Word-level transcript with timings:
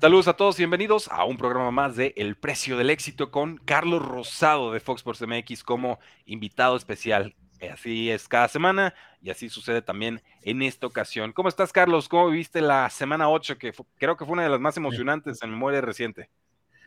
Saludos 0.00 0.28
a 0.28 0.32
todos 0.32 0.58
y 0.58 0.62
bienvenidos 0.62 1.08
a 1.08 1.26
un 1.26 1.36
programa 1.36 1.70
más 1.70 1.94
de 1.94 2.14
El 2.16 2.34
Precio 2.34 2.78
del 2.78 2.88
Éxito 2.88 3.30
con 3.30 3.58
Carlos 3.58 4.00
Rosado 4.00 4.72
de 4.72 4.80
Fox 4.80 5.00
Sports 5.00 5.20
MX 5.26 5.62
como 5.62 5.98
invitado 6.24 6.74
especial. 6.74 7.36
Así 7.70 8.10
es 8.10 8.26
cada 8.26 8.48
semana 8.48 8.94
y 9.20 9.28
así 9.28 9.50
sucede 9.50 9.82
también 9.82 10.22
en 10.40 10.62
esta 10.62 10.86
ocasión. 10.86 11.34
¿Cómo 11.34 11.50
estás, 11.50 11.70
Carlos? 11.70 12.08
¿Cómo 12.08 12.30
viviste 12.30 12.62
la 12.62 12.88
semana 12.88 13.28
8, 13.28 13.58
que 13.58 13.74
creo 13.98 14.16
que 14.16 14.24
fue 14.24 14.32
una 14.32 14.44
de 14.44 14.48
las 14.48 14.58
más 14.58 14.78
emocionantes 14.78 15.42
en 15.42 15.50
memoria 15.50 15.82
reciente? 15.82 16.30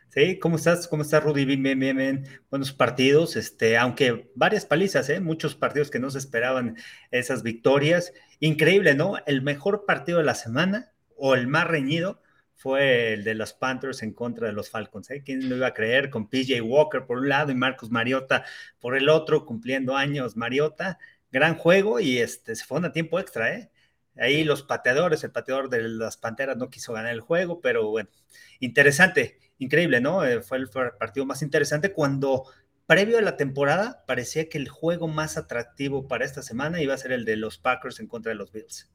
Sí, 0.09 0.39
¿cómo 0.39 0.55
estás? 0.55 0.88
¿Cómo 0.88 1.04
estás, 1.04 1.23
Rudy? 1.23 1.45
Bien, 1.45 1.61
bien, 1.61 1.80
bien, 1.80 1.98
bien. 1.98 2.27
Buenos 2.50 2.73
partidos, 2.73 3.36
este, 3.36 3.77
aunque 3.77 4.32
varias 4.34 4.66
palizas, 4.66 5.07
¿eh? 5.09 5.20
Muchos 5.20 5.54
partidos 5.54 5.91
que 5.91 6.00
no 6.00 6.09
se 6.09 6.18
esperaban 6.18 6.77
esas 7.11 7.43
victorias. 7.43 8.11
Increíble, 8.39 8.95
¿no? 8.95 9.18
El 9.27 9.43
mejor 9.43 9.86
partido 9.86 10.18
de 10.18 10.23
la 10.23 10.34
semana 10.34 10.93
o 11.16 11.36
el 11.36 11.45
más 11.45 11.68
reñido 11.68 12.23
fue 12.64 13.11
el 13.11 13.25
de 13.25 13.36
los 13.36 13.52
Panthers 13.52 14.03
en 14.03 14.13
contra 14.13 14.48
de 14.48 14.53
los 14.53 14.70
Falcons. 14.70 15.12
¿eh? 15.12 15.21
¿Quién 15.21 15.49
lo 15.49 15.58
iba 15.58 15.67
a 15.67 15.73
creer? 15.73 16.09
Con 16.09 16.30
PJ 16.30 16.62
Walker 16.62 17.05
por 17.05 17.17
un 17.17 17.27
lado 17.27 17.52
y 17.52 17.55
Marcus 17.55 17.91
Mariota 17.91 18.45
por 18.80 18.95
el 18.95 19.09
otro, 19.09 19.45
cumpliendo 19.45 19.98
años 19.98 20.38
Mariota. 20.38 20.98
Gran 21.30 21.55
juego 21.55 21.99
y 21.99 22.20
este, 22.20 22.55
se 22.55 22.63
fue 22.63 22.80
a 22.85 22.91
tiempo 22.94 23.20
extra, 23.20 23.54
¿eh? 23.54 23.70
Ahí 24.16 24.45
los 24.45 24.63
pateadores, 24.63 25.26
el 25.26 25.31
pateador 25.31 25.70
de 25.70 25.81
las 25.81 26.16
Panteras 26.16 26.55
no 26.55 26.70
quiso 26.70 26.94
ganar 26.94 27.12
el 27.12 27.20
juego, 27.20 27.59
pero 27.59 27.90
bueno, 27.90 28.09
interesante, 28.62 29.40
increíble, 29.57 29.99
¿no? 29.99 30.23
Eh, 30.23 30.41
fue 30.41 30.57
el 30.57 30.70
partido 30.70 31.26
más 31.26 31.41
interesante 31.41 31.91
cuando 31.91 32.45
previo 32.85 33.18
a 33.18 33.21
la 33.21 33.35
temporada 33.35 34.05
parecía 34.07 34.48
que 34.48 34.57
el 34.57 34.70
juego 34.70 35.09
más 35.09 35.35
atractivo 35.35 36.07
para 36.07 36.23
esta 36.23 36.41
semana 36.41 36.82
iba 36.82 36.93
a 36.93 36.98
ser 36.98 37.12
el 37.12 37.26
de 37.26 37.35
los 37.35 37.57
Packers 37.57 37.99
en 37.99 38.07
contra 38.07 38.30
de 38.30 38.35
los 38.35 38.54
Bills. 38.54 38.93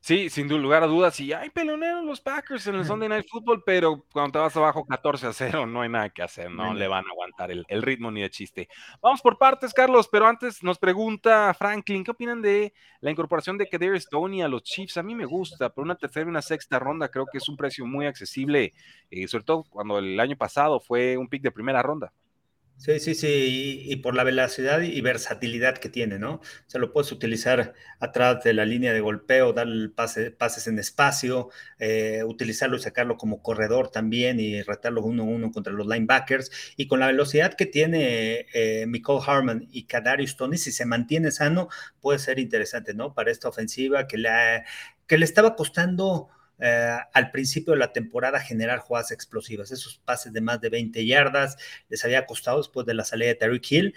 Sí, 0.00 0.28
sin 0.28 0.48
lugar 0.48 0.82
a 0.82 0.86
dudas, 0.86 1.18
y 1.18 1.32
hay 1.32 1.48
peleoneros 1.48 2.04
los 2.04 2.20
Packers 2.20 2.66
en 2.66 2.74
el 2.74 2.84
Sunday 2.84 3.08
Night 3.08 3.26
Football, 3.26 3.62
pero 3.64 4.04
cuando 4.12 4.32
te 4.32 4.38
vas 4.38 4.54
abajo 4.54 4.84
14 4.84 5.28
a 5.28 5.32
0, 5.32 5.66
no 5.66 5.80
hay 5.80 5.88
nada 5.88 6.10
que 6.10 6.22
hacer, 6.22 6.50
no 6.50 6.74
le 6.74 6.86
van 6.88 7.06
a 7.06 7.10
aguantar 7.10 7.50
el, 7.50 7.64
ritmo 7.82 8.10
ni 8.10 8.20
de 8.20 8.28
chiste. 8.28 8.68
Vamos 9.00 9.22
por 9.22 9.38
partes, 9.38 9.72
Carlos, 9.72 10.06
pero 10.12 10.26
antes 10.26 10.62
nos 10.62 10.78
pregunta 10.78 11.54
Franklin, 11.54 12.04
¿qué 12.04 12.10
opinan 12.10 12.42
de 12.42 12.74
la 13.00 13.10
incorporación 13.10 13.56
de 13.56 13.66
Kadarius 13.66 14.06
Tony 14.06 14.42
a 14.42 14.48
los 14.48 14.62
Chiefs? 14.62 14.98
A 14.98 15.02
mí 15.02 15.14
me 15.14 15.24
gusta, 15.24 15.70
pero 15.70 15.84
una 15.84 15.96
tercera 15.96 16.26
y 16.26 16.28
una 16.28 16.42
sexta 16.42 16.78
ronda 16.78 17.08
creo 17.08 17.24
que 17.24 17.38
es 17.38 17.48
un 17.48 17.56
precio 17.56 17.86
muy 17.86 18.04
accesible, 18.04 18.74
eh, 19.10 19.26
sobre 19.26 19.44
todo 19.44 19.64
cuando 19.70 19.98
el 19.98 20.20
año 20.20 20.36
pasado 20.36 20.80
fue 20.80 21.16
un 21.16 21.28
pick 21.28 21.42
de 21.42 21.50
primera 21.50 21.82
ronda. 21.82 22.12
Sí, 22.76 23.00
sí, 23.00 23.14
sí, 23.14 23.82
y, 23.86 23.96
por 23.96 24.14
la 24.14 24.24
velocidad 24.24 24.82
y 24.82 25.00
versatilidad 25.00 25.78
que 25.78 25.88
tiene, 25.88 26.18
¿no? 26.18 26.34
O 26.34 26.40
sea, 26.66 26.80
lo 26.80 26.92
puedes 26.92 27.12
utilizar 27.12 27.72
atrás 27.98 28.44
de 28.44 28.52
la 28.52 28.66
línea 28.66 28.92
de 28.92 29.00
golpeo, 29.00 29.54
dar 29.54 29.66
pase, 29.94 30.30
pases 30.32 30.66
en 30.66 30.78
espacio, 30.78 31.48
eh, 31.78 32.24
utilizarlo 32.26 32.76
y 32.76 32.80
sacarlo 32.80 33.16
como 33.16 33.42
corredor 33.42 33.90
también 33.90 34.38
y 34.38 34.60
retarlo 34.60 35.02
uno 35.02 35.22
a 35.22 35.26
uno 35.26 35.50
contra 35.50 35.72
los 35.72 35.86
linebackers. 35.86 36.50
Y 36.76 36.86
con 36.86 37.00
la 37.00 37.06
velocidad 37.06 37.54
que 37.54 37.64
tiene 37.64 38.46
eh, 38.52 38.86
Harman 39.26 39.66
y 39.70 39.84
Kadarius 39.84 40.36
Tony, 40.36 40.58
si 40.58 40.70
se 40.70 40.84
mantiene 40.84 41.30
sano, 41.30 41.68
puede 42.00 42.18
ser 42.18 42.38
interesante, 42.38 42.92
¿no? 42.92 43.14
Para 43.14 43.30
esta 43.30 43.48
ofensiva 43.48 44.06
que 44.06 44.18
le, 44.18 44.30
que 45.06 45.16
le 45.16 45.24
estaba 45.24 45.56
costando 45.56 46.28
eh, 46.58 46.96
al 47.12 47.30
principio 47.30 47.72
de 47.72 47.78
la 47.78 47.92
temporada 47.92 48.40
generar 48.40 48.78
jugadas 48.78 49.10
explosivas. 49.10 49.70
Esos 49.70 49.98
pases 49.98 50.32
de 50.32 50.40
más 50.40 50.60
de 50.60 50.70
20 50.70 51.04
yardas 51.06 51.56
les 51.88 52.04
había 52.04 52.26
costado 52.26 52.58
después 52.58 52.86
de 52.86 52.94
la 52.94 53.04
salida 53.04 53.28
de 53.28 53.34
Terry 53.34 53.60
Hill. 53.68 53.94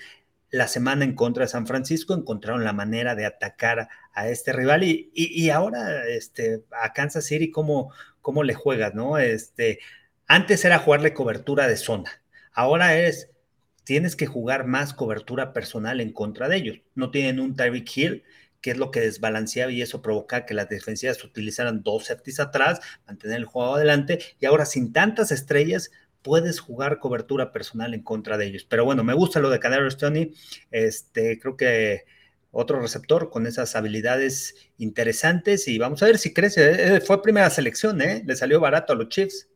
La 0.49 0.67
semana 0.67 1.03
en 1.03 1.13
contra 1.13 1.43
de 1.43 1.49
San 1.49 1.67
Francisco 1.67 2.13
encontraron 2.13 2.63
la 2.63 2.73
manera 2.73 3.15
de 3.15 3.25
atacar 3.25 3.89
a 4.13 4.29
este 4.29 4.53
rival 4.53 4.83
y, 4.83 5.49
ahora 5.49 6.07
este, 6.07 6.63
a 6.71 6.93
Kansas 6.93 7.25
City, 7.25 7.51
¿cómo, 7.51 7.91
cómo 8.21 8.43
le 8.43 8.53
juegas? 8.53 8.95
¿no? 8.95 9.17
Este, 9.17 9.79
antes 10.25 10.63
era 10.63 10.79
jugarle 10.79 11.13
cobertura 11.13 11.67
de 11.67 11.75
zona, 11.75 12.23
ahora 12.53 12.97
es 12.97 13.29
tienes 13.87 14.17
que 14.17 14.25
jugar 14.25 14.67
más 14.67 14.93
cobertura 14.93 15.53
personal 15.53 16.01
en 16.01 16.11
contra 16.11 16.49
de 16.49 16.57
ellos. 16.57 16.79
No 16.93 17.09
tienen 17.09 17.39
un 17.39 17.55
Tyreek 17.55 17.89
Hill 17.95 18.23
que 18.67 18.71
es 18.71 18.77
lo 18.77 18.91
que 18.91 18.99
desbalanceaba 18.99 19.71
y 19.71 19.81
eso 19.81 20.01
provoca 20.01 20.45
que 20.45 20.53
las 20.53 20.67
defensivas 20.67 21.23
utilizaran 21.23 21.83
dos 21.83 22.03
septis 22.03 22.37
atrás, 22.41 22.81
mantener 23.05 23.37
el 23.37 23.45
juego 23.45 23.75
adelante 23.75 24.19
y 24.41 24.45
ahora 24.45 24.65
sin 24.65 24.91
tantas 24.91 25.31
estrellas 25.31 25.89
puedes 26.21 26.59
jugar 26.59 26.99
cobertura 26.99 27.53
personal 27.53 27.93
en 27.93 28.03
contra 28.03 28.37
de 28.37 28.47
ellos. 28.47 28.65
Pero 28.69 28.83
bueno, 28.83 29.05
me 29.05 29.13
gusta 29.13 29.39
lo 29.39 29.49
de 29.49 29.61
Cadero 29.61 29.89
Stoney, 29.89 30.33
este, 30.69 31.39
creo 31.39 31.55
que 31.55 32.03
otro 32.51 32.81
receptor 32.81 33.29
con 33.29 33.47
esas 33.47 33.73
habilidades 33.77 34.55
interesantes 34.77 35.69
y 35.69 35.77
vamos 35.77 36.03
a 36.03 36.07
ver 36.07 36.17
si 36.17 36.33
crece. 36.33 36.97
Eh, 36.97 36.99
fue 36.99 37.21
primera 37.21 37.49
selección, 37.49 38.01
¿eh? 38.01 38.21
Le 38.25 38.35
salió 38.35 38.59
barato 38.59 38.91
a 38.91 38.97
los 38.97 39.07
Chiefs. 39.07 39.47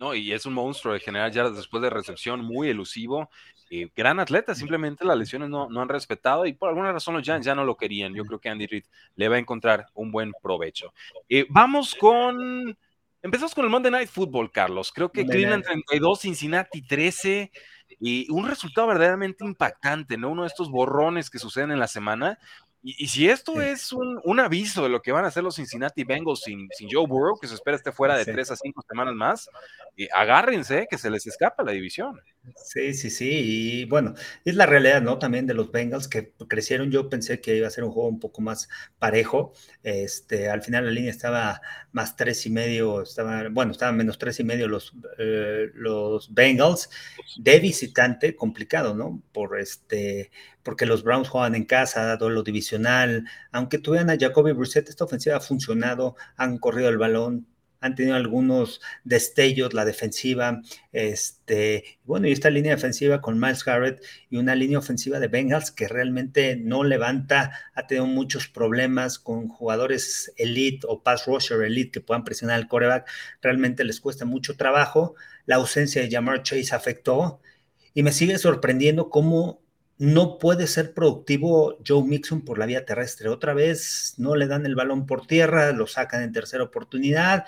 No, 0.00 0.14
y 0.14 0.32
es 0.32 0.46
un 0.46 0.54
monstruo 0.54 0.94
de 0.94 1.00
general 1.00 1.30
ya 1.30 1.50
después 1.50 1.82
de 1.82 1.90
recepción, 1.90 2.42
muy 2.42 2.70
elusivo. 2.70 3.28
Eh, 3.68 3.90
gran 3.94 4.18
atleta, 4.18 4.54
simplemente 4.54 5.04
las 5.04 5.18
lesiones 5.18 5.50
no, 5.50 5.68
no, 5.68 5.82
han 5.82 5.90
respetado 5.90 6.46
y 6.46 6.54
por 6.54 6.70
alguna 6.70 6.90
razón 6.90 7.14
los 7.14 7.22
Giants 7.22 7.44
ya 7.44 7.54
no 7.54 7.64
lo 7.64 7.76
querían. 7.76 8.14
Yo 8.14 8.24
creo 8.24 8.40
que 8.40 8.48
Andy 8.48 8.66
Reid 8.66 8.84
le 9.16 9.28
va 9.28 9.36
a 9.36 9.38
encontrar 9.38 9.88
un 9.92 10.10
buen 10.10 10.32
provecho. 10.42 10.94
Eh, 11.28 11.46
vamos 11.50 11.94
con. 11.94 12.76
Empezamos 13.22 13.54
con 13.54 13.66
el 13.66 13.70
Monday 13.70 13.92
Night 13.92 14.08
Football, 14.08 14.50
Carlos. 14.50 14.90
Creo 14.90 15.12
que 15.12 15.26
Cleveland 15.26 15.64
32, 15.64 16.20
Cincinnati 16.20 16.80
13 16.80 17.52
y 18.00 18.30
un 18.30 18.48
resultado 18.48 18.86
verdaderamente 18.86 19.44
impactante, 19.44 20.16
¿no? 20.16 20.30
Uno 20.30 20.42
de 20.42 20.48
estos 20.48 20.70
borrones 20.70 21.28
que 21.28 21.38
suceden 21.38 21.70
en 21.70 21.78
la 21.78 21.88
semana. 21.88 22.38
Y, 22.82 23.08
si 23.08 23.28
esto 23.28 23.60
es 23.60 23.92
un, 23.92 24.40
aviso 24.40 24.82
de 24.82 24.88
lo 24.88 25.02
que 25.02 25.12
van 25.12 25.24
a 25.26 25.28
hacer 25.28 25.44
los 25.44 25.56
Cincinnati 25.56 26.02
Bengals 26.02 26.40
sin, 26.40 26.66
sin 26.70 26.88
Joe 26.90 27.06
Burrow, 27.06 27.38
que 27.38 27.46
se 27.46 27.54
espera 27.54 27.76
esté 27.76 27.92
fuera 27.92 28.16
de 28.16 28.24
tres 28.24 28.50
a 28.50 28.56
cinco 28.56 28.82
semanas 28.88 29.14
más, 29.14 29.50
eh, 29.98 30.08
agárrense 30.12 30.86
que 30.90 30.96
se 30.96 31.10
les 31.10 31.26
escapa 31.26 31.62
la 31.62 31.72
división. 31.72 32.18
Sí, 32.64 32.94
sí, 32.94 33.10
sí, 33.10 33.28
y 33.82 33.84
bueno, 33.84 34.14
es 34.44 34.54
la 34.54 34.64
realidad, 34.64 35.02
¿no? 35.02 35.18
También 35.18 35.46
de 35.46 35.52
los 35.54 35.70
Bengals 35.70 36.08
que 36.08 36.32
crecieron, 36.48 36.90
yo 36.90 37.08
pensé 37.10 37.40
que 37.40 37.56
iba 37.56 37.66
a 37.66 37.70
ser 37.70 37.84
un 37.84 37.90
juego 37.92 38.08
un 38.08 38.18
poco 38.18 38.40
más 38.40 38.68
parejo, 38.98 39.52
este, 39.82 40.48
al 40.48 40.62
final 40.62 40.86
la 40.86 40.90
línea 40.90 41.10
estaba 41.10 41.60
más 41.92 42.16
tres 42.16 42.46
y 42.46 42.50
medio, 42.50 43.02
estaba, 43.02 43.48
bueno, 43.50 43.72
estaban 43.72 43.96
menos 43.96 44.18
tres 44.18 44.40
y 44.40 44.44
medio 44.44 44.68
los, 44.68 44.94
eh, 45.18 45.68
los 45.74 46.32
Bengals, 46.32 46.88
de 47.36 47.60
visitante, 47.60 48.34
complicado, 48.34 48.94
¿no? 48.94 49.22
Por 49.32 49.58
este, 49.60 50.30
porque 50.62 50.86
los 50.86 51.02
Browns 51.02 51.28
juegan 51.28 51.54
en 51.54 51.64
casa, 51.64 52.16
lo 52.16 52.42
divisional, 52.42 53.26
aunque 53.52 53.78
tuvieran 53.78 54.08
a 54.10 54.16
Jacoby 54.18 54.52
Brissett, 54.52 54.88
esta 54.88 55.04
ofensiva 55.04 55.36
ha 55.36 55.40
funcionado, 55.40 56.16
han 56.36 56.58
corrido 56.58 56.88
el 56.88 56.98
balón, 56.98 57.46
han 57.80 57.94
tenido 57.94 58.14
algunos 58.14 58.80
destellos, 59.04 59.74
la 59.74 59.84
defensiva, 59.84 60.60
este, 60.92 61.98
bueno, 62.04 62.28
y 62.28 62.32
esta 62.32 62.50
línea 62.50 62.74
defensiva 62.74 63.20
con 63.20 63.40
Miles 63.40 63.64
Garrett 63.64 64.04
y 64.28 64.36
una 64.36 64.54
línea 64.54 64.78
ofensiva 64.78 65.18
de 65.18 65.28
Bengals 65.28 65.70
que 65.70 65.88
realmente 65.88 66.56
no 66.56 66.84
levanta, 66.84 67.52
ha 67.74 67.86
tenido 67.86 68.06
muchos 68.06 68.48
problemas 68.48 69.18
con 69.18 69.48
jugadores 69.48 70.32
elite 70.36 70.86
o 70.88 71.02
pass 71.02 71.26
rusher 71.26 71.62
elite 71.62 71.90
que 71.90 72.00
puedan 72.00 72.24
presionar 72.24 72.56
al 72.56 72.68
coreback, 72.68 73.08
realmente 73.40 73.84
les 73.84 74.00
cuesta 74.00 74.24
mucho 74.24 74.56
trabajo, 74.56 75.14
la 75.46 75.56
ausencia 75.56 76.02
de 76.02 76.10
Jamar 76.10 76.42
Chase 76.42 76.74
afectó 76.74 77.40
y 77.94 78.02
me 78.02 78.12
sigue 78.12 78.38
sorprendiendo 78.38 79.10
cómo 79.10 79.62
no 79.98 80.38
puede 80.38 80.66
ser 80.66 80.94
productivo 80.94 81.76
Joe 81.86 82.02
Mixon 82.02 82.42
por 82.42 82.58
la 82.58 82.64
vía 82.64 82.86
terrestre. 82.86 83.28
Otra 83.28 83.52
vez 83.52 84.14
no 84.16 84.34
le 84.34 84.46
dan 84.46 84.64
el 84.64 84.74
balón 84.74 85.04
por 85.04 85.26
tierra, 85.26 85.72
lo 85.72 85.86
sacan 85.86 86.22
en 86.22 86.32
tercera 86.32 86.64
oportunidad 86.64 87.44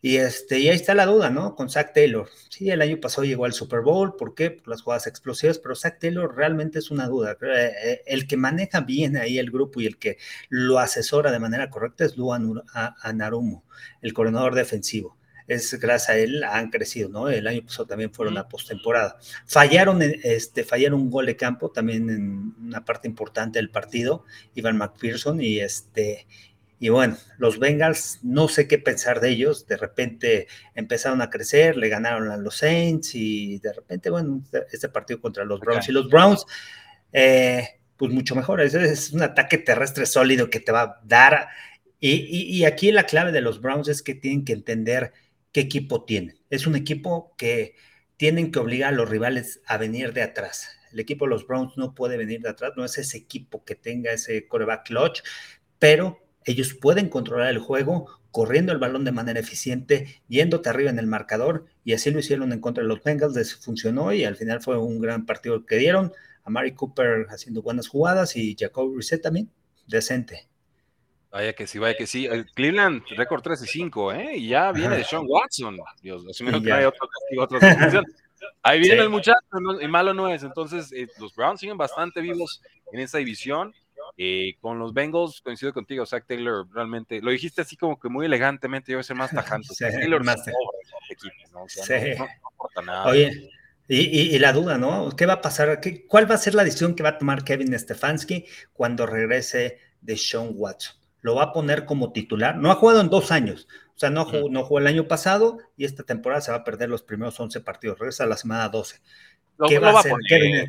y, 0.00 0.16
este, 0.16 0.60
y 0.60 0.68
ahí 0.68 0.76
está 0.76 0.94
la 0.94 1.06
duda, 1.06 1.28
¿no? 1.30 1.56
Con 1.56 1.70
Zach 1.70 1.92
Taylor. 1.92 2.28
Sí, 2.50 2.70
el 2.70 2.82
año 2.82 3.00
pasado 3.00 3.24
llegó 3.24 3.44
al 3.46 3.52
Super 3.52 3.80
Bowl, 3.80 4.14
¿por 4.16 4.34
qué? 4.34 4.50
Por 4.52 4.68
las 4.68 4.82
jugadas 4.82 5.08
explosivas, 5.08 5.58
pero 5.58 5.74
Zach 5.74 5.98
Taylor 5.98 6.36
realmente 6.36 6.78
es 6.78 6.90
una 6.90 7.08
duda. 7.08 7.36
Eh, 7.42 7.72
eh, 7.84 8.02
el 8.06 8.28
que 8.28 8.36
maneja 8.36 8.80
bien 8.80 9.16
ahí 9.16 9.38
el 9.38 9.50
grupo 9.50 9.80
y 9.80 9.86
el 9.86 9.98
que 9.98 10.18
lo 10.48 10.78
asesora 10.78 11.32
de 11.32 11.40
manera 11.40 11.68
correcta 11.68 12.04
es 12.04 12.16
Luan 12.16 12.62
Anarumo, 13.02 13.64
el 14.00 14.12
coordinador 14.12 14.54
defensivo. 14.54 15.18
Es 15.48 15.80
gracias 15.80 16.10
a 16.10 16.18
él 16.18 16.44
han 16.44 16.70
crecido, 16.70 17.08
¿no? 17.08 17.30
El 17.30 17.46
año 17.46 17.62
pasado 17.64 17.86
también 17.86 18.12
fueron 18.12 18.36
a 18.36 18.48
postemporada. 18.48 19.16
Fallaron, 19.46 20.02
este, 20.02 20.62
fallaron 20.62 21.00
un 21.00 21.10
gol 21.10 21.24
de 21.24 21.36
campo 21.36 21.70
también 21.70 22.10
en 22.10 22.54
una 22.60 22.84
parte 22.84 23.08
importante 23.08 23.58
del 23.58 23.70
partido, 23.70 24.24
Ivan 24.54 24.76
McPherson, 24.76 25.40
y 25.40 25.58
este, 25.60 26.26
y 26.80 26.90
bueno, 26.90 27.16
los 27.38 27.58
Bengals, 27.58 28.20
no 28.22 28.46
sé 28.46 28.68
qué 28.68 28.78
pensar 28.78 29.20
de 29.20 29.30
ellos. 29.30 29.66
De 29.66 29.76
repente 29.76 30.46
empezaron 30.74 31.20
a 31.22 31.30
crecer, 31.30 31.76
le 31.76 31.88
ganaron 31.88 32.30
a 32.30 32.36
los 32.36 32.58
Saints 32.58 33.14
y 33.14 33.58
de 33.58 33.72
repente, 33.72 34.10
bueno, 34.10 34.42
este 34.70 34.88
partido 34.88 35.20
contra 35.20 35.44
los 35.44 35.58
Browns. 35.58 35.88
Y 35.88 35.92
los 35.92 36.08
Browns, 36.08 36.46
eh, 37.12 37.80
pues 37.96 38.12
mucho 38.12 38.36
mejor. 38.36 38.60
Es, 38.60 39.12
un 39.12 39.22
ataque 39.22 39.58
terrestre 39.58 40.06
sólido 40.06 40.50
que 40.50 40.60
te 40.60 40.70
va 40.70 40.82
a 40.82 41.00
dar. 41.04 41.48
Y, 41.98 42.64
aquí 42.64 42.92
la 42.92 43.06
clave 43.06 43.32
de 43.32 43.40
los 43.40 43.60
Browns 43.60 43.88
es 43.88 44.02
que 44.02 44.14
tienen 44.14 44.44
que 44.44 44.52
entender 44.52 45.12
qué 45.50 45.60
equipo 45.62 46.04
tienen. 46.04 46.38
Es 46.48 46.68
un 46.68 46.76
equipo 46.76 47.34
que 47.36 47.74
tienen 48.16 48.52
que 48.52 48.60
obligar 48.60 48.94
a 48.94 48.96
los 48.96 49.08
rivales 49.10 49.62
a 49.66 49.78
venir 49.78 50.12
de 50.12 50.22
atrás. 50.22 50.68
El 50.92 51.00
equipo 51.00 51.24
de 51.24 51.30
los 51.30 51.44
Browns 51.44 51.76
no 51.76 51.92
puede 51.96 52.16
venir 52.16 52.40
de 52.40 52.50
atrás, 52.50 52.72
no 52.76 52.84
es 52.84 52.96
ese 52.98 53.18
equipo 53.18 53.64
que 53.64 53.74
tenga 53.74 54.12
ese 54.12 54.46
coreback 54.46 54.86
clutch, 54.86 55.22
pero 55.78 56.27
ellos 56.50 56.74
pueden 56.74 57.08
controlar 57.08 57.50
el 57.50 57.58
juego, 57.58 58.06
corriendo 58.30 58.72
el 58.72 58.78
balón 58.78 59.04
de 59.04 59.12
manera 59.12 59.40
eficiente, 59.40 60.22
yéndote 60.28 60.68
arriba 60.68 60.90
en 60.90 60.98
el 60.98 61.06
marcador, 61.06 61.66
y 61.84 61.92
así 61.92 62.10
lo 62.10 62.20
hicieron 62.20 62.52
en 62.52 62.60
contra 62.60 62.82
de 62.82 62.88
los 62.88 63.02
Bengals, 63.02 63.54
funcionó 63.56 64.12
y 64.12 64.24
al 64.24 64.36
final 64.36 64.60
fue 64.60 64.78
un 64.78 65.00
gran 65.00 65.26
partido 65.26 65.64
que 65.64 65.76
dieron. 65.76 66.12
A 66.44 66.50
Mari 66.50 66.72
Cooper 66.72 67.26
haciendo 67.28 67.60
buenas 67.60 67.88
jugadas 67.88 68.34
y 68.36 68.56
Jacob 68.58 68.96
Reset 68.96 69.20
también, 69.20 69.50
decente. 69.86 70.48
Vaya 71.30 71.52
que 71.52 71.66
sí, 71.66 71.78
vaya 71.78 71.94
que 71.96 72.06
sí. 72.06 72.26
Cleveland, 72.54 73.02
récord 73.10 73.42
3 73.42 73.62
y 73.62 73.66
5, 73.66 74.12
¿eh? 74.12 74.36
Y 74.36 74.48
ya 74.48 74.72
viene 74.72 74.96
de 74.96 75.04
Sean 75.04 75.24
Watson. 75.26 75.78
Dios, 76.00 76.24
asumiendo 76.26 76.62
que 76.62 76.72
hay 76.72 76.86
otro 76.86 77.06
castigo, 77.06 77.42
otra 77.42 77.58
Ahí 78.62 78.80
viene 78.80 79.02
el 79.02 79.10
muchacho, 79.10 79.38
y 79.80 79.88
malo 79.88 80.14
no 80.14 80.28
es. 80.28 80.42
Entonces, 80.42 80.90
eh, 80.92 81.08
los 81.18 81.34
Browns 81.34 81.60
siguen 81.60 81.76
bastante 81.76 82.20
vivos 82.20 82.62
en 82.92 83.00
esa 83.00 83.18
división. 83.18 83.74
Eh, 84.20 84.56
con 84.60 84.80
los 84.80 84.92
Bengals, 84.92 85.40
coincido 85.40 85.72
contigo, 85.72 86.04
Zach 86.04 86.26
Taylor, 86.26 86.66
realmente, 86.74 87.22
lo 87.22 87.30
dijiste 87.30 87.62
así 87.62 87.76
como 87.76 88.00
que 88.00 88.08
muy 88.08 88.26
elegantemente, 88.26 88.90
yo 88.90 88.98
voy 88.98 89.02
a 89.02 89.04
ser 89.04 89.14
más 89.16 89.30
tajante. 89.62 89.68
Taylor 89.78 90.24
más 90.24 90.42
equipo, 91.08 91.34
¿no? 91.52 91.62
O 91.62 91.68
sea, 91.68 92.00
no, 92.00 92.26
importa 92.50 92.82
nada. 92.82 93.06
Oye, 93.06 93.48
y, 93.86 94.34
y, 94.34 94.38
la 94.40 94.52
duda, 94.52 94.76
¿no? 94.76 95.10
¿Qué 95.16 95.24
va 95.24 95.34
a 95.34 95.40
pasar? 95.40 95.80
¿Qué, 95.80 96.04
¿Cuál 96.04 96.28
va 96.28 96.34
a 96.34 96.38
ser 96.38 96.56
la 96.56 96.64
decisión 96.64 96.96
que 96.96 97.04
va 97.04 97.10
a 97.10 97.18
tomar 97.18 97.44
Kevin 97.44 97.78
Stefanski 97.78 98.44
cuando 98.72 99.06
regrese 99.06 99.78
de 100.00 100.16
Sean 100.16 100.50
Watson? 100.52 100.96
¿Lo 101.20 101.36
va 101.36 101.44
a 101.44 101.52
poner 101.52 101.84
como 101.84 102.12
titular? 102.12 102.56
No 102.56 102.72
ha 102.72 102.74
jugado 102.74 103.00
en 103.00 103.10
dos 103.10 103.30
años. 103.30 103.68
O 103.94 103.98
sea, 103.98 104.10
no 104.10 104.24
jugó, 104.24 104.50
no 104.50 104.64
jugó 104.64 104.80
el 104.80 104.88
año 104.88 105.06
pasado 105.06 105.58
y 105.76 105.84
esta 105.84 106.02
temporada 106.02 106.40
se 106.40 106.50
va 106.50 106.58
a 106.58 106.64
perder 106.64 106.88
los 106.88 107.02
primeros 107.02 107.38
11 107.38 107.60
partidos. 107.60 107.98
Regresa 108.00 108.24
a 108.24 108.26
la 108.26 108.36
semana 108.36 108.68
12. 108.68 109.00
¿Qué 109.68 109.78
va, 109.78 109.90
a 109.90 110.00
hacer 110.00 110.12
Kevin? 110.28 110.68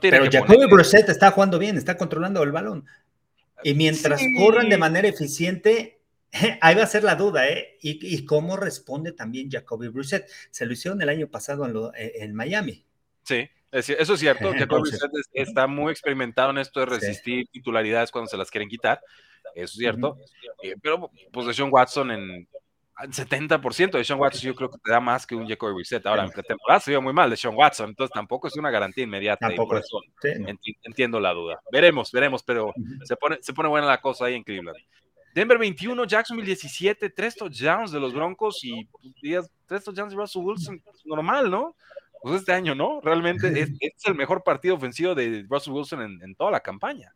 Pero 0.00 0.30
Jacoby 0.30 0.66
Brissett 0.66 1.08
está 1.08 1.30
jugando 1.30 1.58
bien, 1.58 1.76
está 1.76 1.96
controlando 1.96 2.42
el 2.42 2.52
balón. 2.52 2.86
Y 3.62 3.74
mientras 3.74 4.20
corran 4.36 4.68
de 4.68 4.78
manera 4.78 5.08
eficiente, 5.08 6.00
ahí 6.60 6.74
va 6.74 6.82
a 6.82 6.86
ser 6.86 7.04
la 7.04 7.14
duda, 7.14 7.48
¿eh? 7.48 7.78
Y, 7.80 8.24
cómo 8.24 8.56
responde 8.56 9.12
también 9.12 9.50
Jacoby 9.50 9.88
Brissett. 9.88 10.28
Se 10.50 10.66
lo 10.66 10.72
hicieron 10.72 11.00
el 11.02 11.08
año 11.08 11.28
pasado 11.28 11.66
en, 11.66 11.94
eh, 11.96 12.32
Miami. 12.32 12.84
Sí, 13.22 13.48
eso 13.70 14.14
es 14.14 14.20
cierto. 14.20 14.52
Jacoby 14.58 14.90
Brissett 14.90 15.10
está 15.32 15.66
muy 15.66 15.92
experimentado 15.92 16.50
en 16.50 16.58
esto 16.58 16.80
de 16.80 16.86
resistir 16.86 17.46
titularidades 17.50 18.10
cuando 18.10 18.28
se 18.28 18.36
las 18.36 18.50
quieren 18.50 18.68
quitar. 18.68 19.00
Eso 19.54 19.72
es 19.72 19.78
cierto. 19.78 20.18
Eh, 20.62 20.74
pero 20.82 21.10
pues 21.32 21.54
Sean 21.56 21.68
Watson 21.70 22.10
en 22.10 22.48
70% 22.96 23.98
de 23.98 24.04
Sean 24.04 24.20
Watson 24.20 24.42
yo 24.42 24.54
creo 24.54 24.70
que 24.70 24.78
te 24.78 24.90
da 24.90 25.00
más 25.00 25.26
que 25.26 25.34
un 25.34 25.48
Jacoby 25.48 25.78
Reset. 25.78 26.04
Ahora, 26.06 26.24
en 26.24 26.30
pretemporada 26.30 26.80
se 26.80 26.90
vio 26.90 27.02
muy 27.02 27.12
mal 27.12 27.28
de 27.28 27.36
Sean 27.36 27.54
Watson, 27.54 27.90
entonces 27.90 28.12
tampoco 28.12 28.48
es 28.48 28.56
una 28.56 28.70
garantía 28.70 29.04
inmediata. 29.04 29.48
Tampoco 29.48 29.76
eso 29.76 30.00
entiendo 30.84 31.18
la 31.18 31.32
duda. 31.32 31.60
Veremos, 31.72 32.12
veremos, 32.12 32.42
pero 32.42 32.72
se, 33.04 33.16
pone, 33.16 33.38
se 33.40 33.52
pone 33.52 33.68
buena 33.68 33.86
la 33.86 34.00
cosa 34.00 34.26
ahí 34.26 34.34
en 34.34 34.44
Cleveland. 34.44 34.78
Denver 35.34 35.58
21, 35.58 36.04
Jacksonville 36.04 36.46
17, 36.46 37.10
tres 37.10 37.34
touchdowns 37.34 37.90
de 37.90 37.98
los 37.98 38.14
Broncos 38.14 38.60
y 38.62 38.88
tres 39.66 39.82
touchdowns 39.82 40.12
de 40.12 40.16
Russell 40.16 40.42
Wilson, 40.42 40.80
pues, 40.80 41.04
normal, 41.04 41.50
¿no? 41.50 41.74
Pues 42.22 42.36
este 42.36 42.52
año, 42.52 42.74
¿no? 42.74 43.00
Realmente 43.02 43.48
es, 43.60 43.68
es 43.80 44.06
el 44.06 44.14
mejor 44.14 44.44
partido 44.44 44.76
ofensivo 44.76 45.14
de 45.14 45.44
Russell 45.48 45.72
Wilson 45.72 46.02
en, 46.02 46.22
en 46.22 46.34
toda 46.36 46.52
la 46.52 46.60
campaña. 46.60 47.12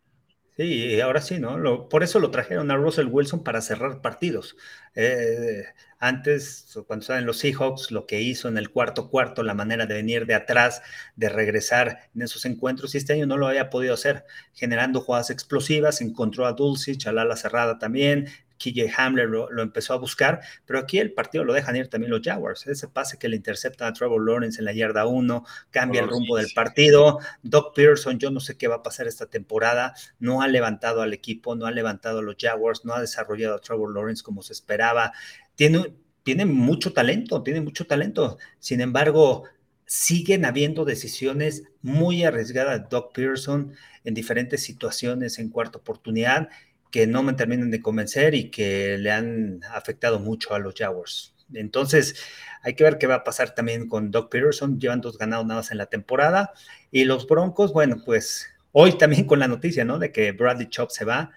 Sí, 0.58 1.00
ahora 1.00 1.20
sí, 1.20 1.38
¿no? 1.38 1.88
por 1.88 2.02
eso 2.02 2.18
lo 2.18 2.32
trajeron 2.32 2.72
a 2.72 2.76
Russell 2.76 3.06
Wilson 3.06 3.44
para 3.44 3.60
cerrar 3.60 4.00
partidos. 4.02 4.56
Eh, 4.96 5.62
antes, 6.00 6.76
cuando 6.88 7.02
estaban 7.02 7.26
los 7.26 7.38
Seahawks, 7.38 7.92
lo 7.92 8.06
que 8.06 8.20
hizo 8.20 8.48
en 8.48 8.58
el 8.58 8.70
cuarto 8.70 9.08
cuarto, 9.08 9.44
la 9.44 9.54
manera 9.54 9.86
de 9.86 9.94
venir 9.94 10.26
de 10.26 10.34
atrás, 10.34 10.82
de 11.14 11.28
regresar 11.28 12.10
en 12.12 12.22
esos 12.22 12.44
encuentros, 12.44 12.94
y 12.94 12.98
este 12.98 13.12
año 13.12 13.26
no 13.26 13.36
lo 13.36 13.46
había 13.46 13.70
podido 13.70 13.94
hacer, 13.94 14.24
generando 14.52 15.00
jugadas 15.00 15.30
explosivas, 15.30 16.00
encontró 16.00 16.44
a 16.44 16.54
Dulcich, 16.54 17.06
a 17.06 17.12
la 17.12 17.36
cerrada 17.36 17.78
también, 17.78 18.26
KJ 18.58 18.92
Hamler 18.96 19.28
lo, 19.28 19.62
empezó 19.62 19.94
a 19.94 19.96
buscar, 19.96 20.40
pero 20.66 20.78
aquí 20.78 20.98
el 20.98 21.12
partido 21.12 21.44
lo 21.44 21.52
dejan 21.52 21.76
ir 21.76 21.88
también 21.88 22.10
los 22.10 22.20
Jaguars. 22.22 22.66
Ese 22.66 22.88
pase 22.88 23.18
que 23.18 23.28
le 23.28 23.36
intercepta 23.36 23.86
a 23.86 23.92
Trevor 23.92 24.24
Lawrence 24.24 24.58
en 24.58 24.64
la 24.64 24.72
yarda 24.72 25.06
1, 25.06 25.44
cambia 25.70 26.02
el 26.02 26.08
rumbo 26.08 26.36
del 26.36 26.50
partido. 26.54 27.20
Doc 27.42 27.74
Pearson, 27.74 28.18
yo 28.18 28.30
no 28.30 28.40
sé 28.40 28.56
qué 28.56 28.68
va 28.68 28.76
a 28.76 28.82
pasar 28.82 29.06
esta 29.06 29.26
temporada, 29.26 29.94
no 30.18 30.42
ha 30.42 30.48
levantado 30.48 31.02
al 31.02 31.12
equipo, 31.12 31.54
no 31.54 31.66
ha 31.66 31.70
levantado 31.70 32.18
a 32.18 32.22
los 32.22 32.36
Jaguars, 32.38 32.84
no 32.84 32.94
ha 32.94 33.00
desarrollado 33.00 33.54
a 33.54 33.60
Trevor 33.60 33.94
Lawrence 33.94 34.22
como 34.22 34.42
se 34.42 34.52
esperaba. 34.52 35.12
Tiene, 35.54 35.94
tiene 36.22 36.44
mucho 36.44 36.92
talento, 36.92 37.42
tiene 37.42 37.60
mucho 37.60 37.86
talento. 37.86 38.38
Sin 38.58 38.80
embargo, 38.80 39.44
siguen 39.88 40.44
habiendo 40.44 40.84
decisiones 40.84 41.64
muy 41.80 42.22
arriesgadas 42.22 42.82
de 42.82 42.88
Doc 42.90 43.14
Pearson 43.14 43.72
en 44.04 44.14
diferentes 44.14 44.62
situaciones 44.62 45.38
en 45.38 45.48
cuarta 45.48 45.78
oportunidad 45.78 46.50
que 46.90 47.06
no 47.06 47.22
me 47.22 47.34
terminan 47.34 47.70
de 47.70 47.82
convencer 47.82 48.34
y 48.34 48.50
que 48.50 48.98
le 48.98 49.10
han 49.10 49.60
afectado 49.72 50.20
mucho 50.20 50.54
a 50.54 50.58
los 50.58 50.74
Jaguars. 50.74 51.34
Entonces, 51.54 52.22
hay 52.62 52.74
que 52.74 52.84
ver 52.84 52.98
qué 52.98 53.06
va 53.06 53.16
a 53.16 53.24
pasar 53.24 53.54
también 53.54 53.88
con 53.88 54.10
Doug 54.10 54.28
Peterson. 54.28 54.78
Llevan 54.78 55.00
dos 55.00 55.18
ganados 55.18 55.46
nada 55.46 55.60
más 55.60 55.70
en 55.70 55.78
la 55.78 55.86
temporada. 55.86 56.52
Y 56.90 57.04
los 57.04 57.26
Broncos, 57.26 57.72
bueno, 57.72 58.02
pues 58.04 58.48
hoy 58.72 58.98
también 58.98 59.24
con 59.24 59.38
la 59.38 59.48
noticia, 59.48 59.84
¿no? 59.84 59.98
De 59.98 60.12
que 60.12 60.32
Bradley 60.32 60.68
Chop 60.68 60.90
se 60.90 61.04
va. 61.04 61.32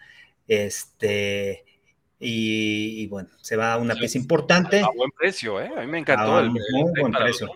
Este. 0.47 1.65
Y, 2.23 3.07
bueno, 3.07 3.29
se 3.41 3.55
va 3.55 3.73
a 3.73 3.77
una 3.77 3.95
pieza 3.95 4.17
importante. 4.17 4.81
A 4.81 4.89
buen 4.95 5.09
precio, 5.11 5.59
¿eh? 5.59 5.71
A 5.75 5.81
mí 5.81 5.87
me 5.87 5.99
encantó. 5.99 6.39
el, 6.39 6.51
muy 6.51 6.61
buen 6.99 7.11
precio. 7.11 7.51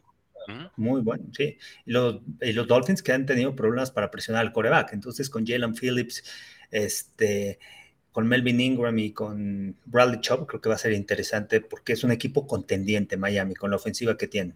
Muy 0.75 1.01
bueno, 1.01 1.25
sí. 1.35 1.57
Y 1.85 1.91
los, 1.91 2.21
y 2.41 2.53
los 2.53 2.67
Dolphins 2.67 3.03
que 3.03 3.11
han 3.11 3.25
tenido 3.25 3.55
problemas 3.55 3.91
para 3.91 4.09
presionar 4.09 4.43
al 4.43 4.53
coreback. 4.53 4.93
Entonces, 4.93 5.29
con 5.29 5.45
Jalen 5.45 5.75
Phillips, 5.75 6.23
este 6.71 7.59
con 8.15 8.29
Melvin 8.29 8.61
Ingram 8.61 8.97
y 8.97 9.11
con 9.11 9.75
Bradley 9.83 10.21
Chubb, 10.21 10.47
creo 10.47 10.61
que 10.61 10.69
va 10.69 10.75
a 10.75 10.77
ser 10.77 10.93
interesante 10.93 11.59
porque 11.59 11.91
es 11.91 12.05
un 12.05 12.11
equipo 12.11 12.47
contendiente 12.47 13.17
Miami 13.17 13.55
con 13.55 13.71
la 13.71 13.75
ofensiva 13.75 14.15
que 14.15 14.29
tiene. 14.29 14.53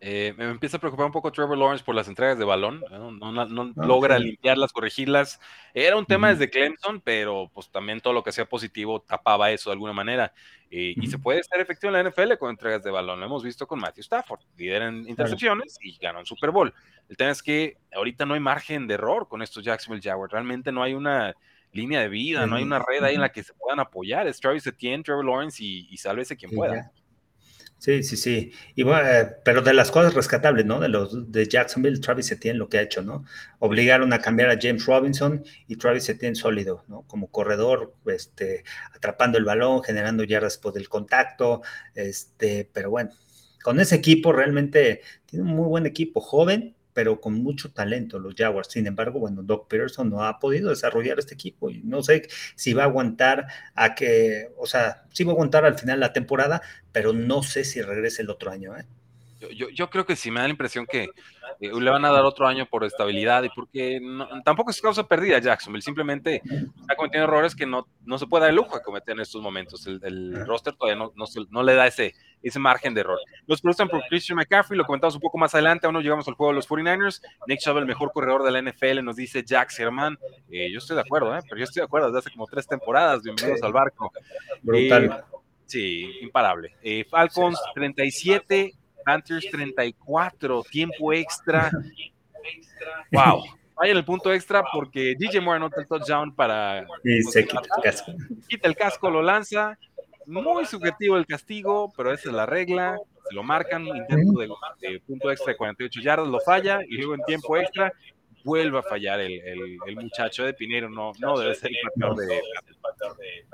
Eh, 0.00 0.32
me 0.38 0.46
empieza 0.46 0.78
a 0.78 0.80
preocupar 0.80 1.04
un 1.04 1.12
poco 1.12 1.30
Trevor 1.30 1.58
Lawrence 1.58 1.84
por 1.84 1.94
las 1.94 2.08
entregas 2.08 2.38
de 2.38 2.46
balón, 2.46 2.82
no, 2.90 3.38
ah, 3.38 3.46
logra 3.76 4.18
limpiarlas, 4.18 4.72
corregirlas. 4.72 5.38
Era 5.74 5.94
un 5.96 6.06
tema 6.06 6.30
desde 6.30 6.48
Clemson, 6.48 7.02
pero 7.02 7.50
pues 7.52 7.68
también 7.68 8.00
todo 8.00 8.14
lo 8.14 8.22
que 8.22 8.32
sea 8.32 8.46
positivo 8.46 9.02
tapaba 9.02 9.50
eso 9.50 9.68
de 9.68 9.74
alguna 9.74 9.92
manera. 9.92 10.32
Eh, 10.70 10.94
y 10.96 11.06
se 11.08 11.18
puede 11.18 11.42
ser 11.42 11.60
efectivo 11.60 11.94
en 11.94 12.02
la 12.02 12.10
NFL 12.10 12.38
con 12.38 12.48
entregas 12.48 12.82
de 12.82 12.90
balón. 12.90 13.20
Lo 13.20 13.26
hemos 13.26 13.44
visto 13.44 13.66
con 13.66 13.78
Matthew 13.78 14.04
Stafford, 14.04 14.40
líder 14.56 14.80
en 14.80 15.06
intercepciones 15.06 15.76
y 15.82 15.98
ganó 15.98 16.20
un 16.20 16.24
Super 16.24 16.50
Bowl. 16.50 16.72
El 17.10 17.18
tema 17.18 17.32
es 17.32 17.42
que 17.42 17.76
ahorita 17.94 18.24
no 18.24 18.32
hay 18.32 18.40
margen 18.40 18.86
de 18.86 18.94
error 18.94 19.28
con 19.28 19.42
estos 19.42 19.62
Jacksonville 19.62 20.02
Jaguars. 20.02 20.32
Realmente 20.32 20.72
no 20.72 20.82
hay 20.82 20.94
una 20.94 21.34
línea 21.72 22.00
de 22.00 22.08
vida, 22.08 22.46
no 22.46 22.56
hay 22.56 22.62
una 22.62 22.78
red 22.78 23.02
ahí 23.02 23.14
en 23.14 23.20
la 23.20 23.32
que 23.32 23.42
se 23.42 23.54
puedan 23.54 23.80
apoyar. 23.80 24.26
Es 24.26 24.40
Travis 24.40 24.66
Etienne, 24.66 25.02
Trevor 25.02 25.24
Lawrence 25.24 25.62
y, 25.62 25.88
y 25.90 25.96
sálvese 25.96 26.36
quien 26.36 26.50
pueda. 26.52 26.92
Sí, 27.80 28.02
sí, 28.02 28.18
sí. 28.18 28.52
Y 28.74 28.82
bueno, 28.82 29.08
eh, 29.08 29.36
pero 29.42 29.62
de 29.62 29.72
las 29.72 29.90
cosas 29.90 30.12
rescatables, 30.12 30.66
¿no? 30.66 30.80
De 30.80 30.90
los 30.90 31.32
de 31.32 31.46
Jacksonville, 31.46 31.98
Travis 31.98 32.30
Etienne 32.30 32.58
lo 32.58 32.68
que 32.68 32.76
ha 32.76 32.82
hecho, 32.82 33.00
¿no? 33.00 33.24
Obligaron 33.58 34.12
a 34.12 34.18
cambiar 34.18 34.50
a 34.50 34.58
James 34.60 34.84
Robinson 34.84 35.42
y 35.66 35.76
Travis 35.76 36.06
Etienne 36.10 36.36
sólido, 36.36 36.84
¿no? 36.88 37.06
Como 37.06 37.28
corredor, 37.30 37.94
este, 38.04 38.64
atrapando 38.94 39.38
el 39.38 39.46
balón, 39.46 39.82
generando 39.82 40.24
yardas 40.24 40.58
por 40.58 40.76
el 40.76 40.90
contacto, 40.90 41.62
este, 41.94 42.68
pero 42.70 42.90
bueno, 42.90 43.12
con 43.62 43.80
ese 43.80 43.94
equipo 43.96 44.30
realmente 44.32 45.00
tiene 45.24 45.46
un 45.46 45.56
muy 45.56 45.68
buen 45.68 45.86
equipo, 45.86 46.20
joven, 46.20 46.76
pero 46.92 47.20
con 47.20 47.34
mucho 47.42 47.72
talento 47.72 48.18
los 48.18 48.34
Jaguars. 48.34 48.68
Sin 48.70 48.86
embargo, 48.86 49.20
bueno, 49.20 49.42
Doc 49.42 49.68
Peterson 49.68 50.10
no 50.10 50.24
ha 50.24 50.38
podido 50.38 50.70
desarrollar 50.70 51.18
este 51.18 51.34
equipo 51.34 51.70
y 51.70 51.82
no 51.82 52.02
sé 52.02 52.28
si 52.56 52.72
va 52.72 52.82
a 52.82 52.86
aguantar 52.86 53.46
a 53.74 53.94
que, 53.94 54.48
o 54.56 54.66
sea, 54.66 55.04
sí 55.12 55.24
va 55.24 55.32
a 55.32 55.34
aguantar 55.34 55.64
al 55.64 55.78
final 55.78 56.00
la 56.00 56.12
temporada, 56.12 56.62
pero 56.92 57.12
no 57.12 57.42
sé 57.42 57.64
si 57.64 57.82
regrese 57.82 58.22
el 58.22 58.30
otro 58.30 58.50
año. 58.50 58.76
¿eh? 58.76 58.84
Yo, 59.74 59.88
creo 59.88 60.04
que 60.04 60.16
sí, 60.16 60.30
me 60.30 60.40
da 60.40 60.46
la 60.46 60.52
impresión 60.52 60.86
que 60.86 61.04
eh, 61.60 61.70
le 61.72 61.90
van 61.90 62.04
a 62.04 62.10
dar 62.10 62.24
otro 62.24 62.46
año 62.46 62.66
por 62.66 62.84
estabilidad 62.84 63.42
y 63.42 63.48
porque 63.48 63.98
tampoco 64.44 64.70
es 64.70 64.80
causa 64.80 65.08
perdida 65.08 65.38
Jacksonville, 65.38 65.82
simplemente 65.82 66.42
está 66.78 66.94
cometiendo 66.94 67.24
errores 67.24 67.54
que 67.54 67.64
no, 67.64 67.86
no 68.04 68.18
se 68.18 68.26
puede 68.26 68.42
dar 68.42 68.50
el 68.50 68.56
lujo 68.56 68.76
de 68.76 68.82
cometer 68.82 69.14
en 69.14 69.20
estos 69.20 69.40
momentos. 69.40 69.86
El, 69.86 70.46
roster 70.46 70.74
todavía 70.74 71.02
no, 71.02 71.12
no, 71.50 71.62
le 71.62 71.74
da 71.74 71.86
ese, 71.86 72.14
ese 72.42 72.58
margen 72.58 72.94
de 72.94 73.02
error. 73.02 73.18
Los 73.46 73.60
preguntan 73.60 73.88
por 73.88 74.02
Christian 74.08 74.36
McCaffrey, 74.36 74.76
lo 74.76 74.84
comentamos 74.84 75.14
un 75.14 75.20
poco 75.20 75.38
más 75.38 75.54
adelante, 75.54 75.86
aún 75.86 75.94
no 75.94 76.00
llegamos 76.00 76.26
al 76.28 76.34
juego 76.34 76.52
de 76.52 76.56
los 76.56 76.68
49ers. 76.68 77.20
Nick 77.46 77.60
Chubb, 77.60 77.78
el 77.78 77.86
mejor 77.86 78.12
corredor 78.12 78.42
de 78.42 78.50
la 78.50 78.70
NFL, 78.70 79.02
nos 79.02 79.16
dice 79.16 79.42
Jack 79.44 79.70
Sermán. 79.70 80.18
Eh, 80.50 80.70
yo 80.70 80.78
estoy 80.78 80.96
de 80.96 81.02
acuerdo, 81.02 81.36
¿eh? 81.36 81.40
pero 81.42 81.58
yo 81.58 81.64
estoy 81.64 81.80
de 81.80 81.84
acuerdo 81.84 82.08
desde 82.08 82.20
hace 82.20 82.30
como 82.30 82.46
tres 82.46 82.66
temporadas. 82.66 83.22
Bienvenidos 83.22 83.62
al 83.62 83.72
barco. 83.72 84.12
Brutal. 84.62 85.24
sí, 85.66 86.18
imparable. 86.22 86.74
Falcons 87.08 87.60
37, 87.74 88.72
Panthers 89.04 89.50
34, 89.50 90.62
tiempo 90.70 91.12
extra. 91.12 91.70
Wow. 93.12 93.42
Vaya 93.80 93.92
en 93.92 93.96
el 93.96 94.04
punto 94.04 94.30
extra 94.30 94.62
porque 94.74 95.14
DJ 95.18 95.40
Moore 95.40 95.56
anota 95.56 95.80
el 95.80 95.86
touchdown 95.86 96.34
para. 96.34 96.86
Y 97.02 97.22
se 97.22 97.46
quita 97.46 97.62
el 97.78 97.82
casco. 97.82 98.12
Quita 98.46 98.68
el 98.68 98.76
casco, 98.76 99.10
lo 99.10 99.22
lanza. 99.22 99.78
Muy 100.30 100.64
subjetivo 100.64 101.16
el 101.16 101.26
castigo, 101.26 101.92
pero 101.96 102.12
esa 102.12 102.28
es 102.28 102.34
la 102.34 102.46
regla. 102.46 102.96
Se 103.28 103.34
lo 103.34 103.42
marcan, 103.42 103.84
intento 103.84 104.40
de, 104.40 105.00
punto 105.00 105.30
extra 105.30 105.52
de 105.52 105.56
48 105.56 106.00
yardas, 106.00 106.28
lo 106.28 106.40
falla 106.40 106.80
y 106.88 106.98
luego 106.98 107.14
en 107.14 107.22
tiempo 107.22 107.56
extra 107.56 107.92
vuelve 108.44 108.78
a 108.78 108.82
fallar 108.82 109.20
el, 109.20 109.78
muchacho 109.96 110.44
de 110.44 110.54
Pinero, 110.54 110.88
no, 110.88 111.12
no 111.18 111.38
debe 111.38 111.54
ser 111.54 111.70
el 111.70 111.76
patrón 111.94 112.16
de, 112.16 112.40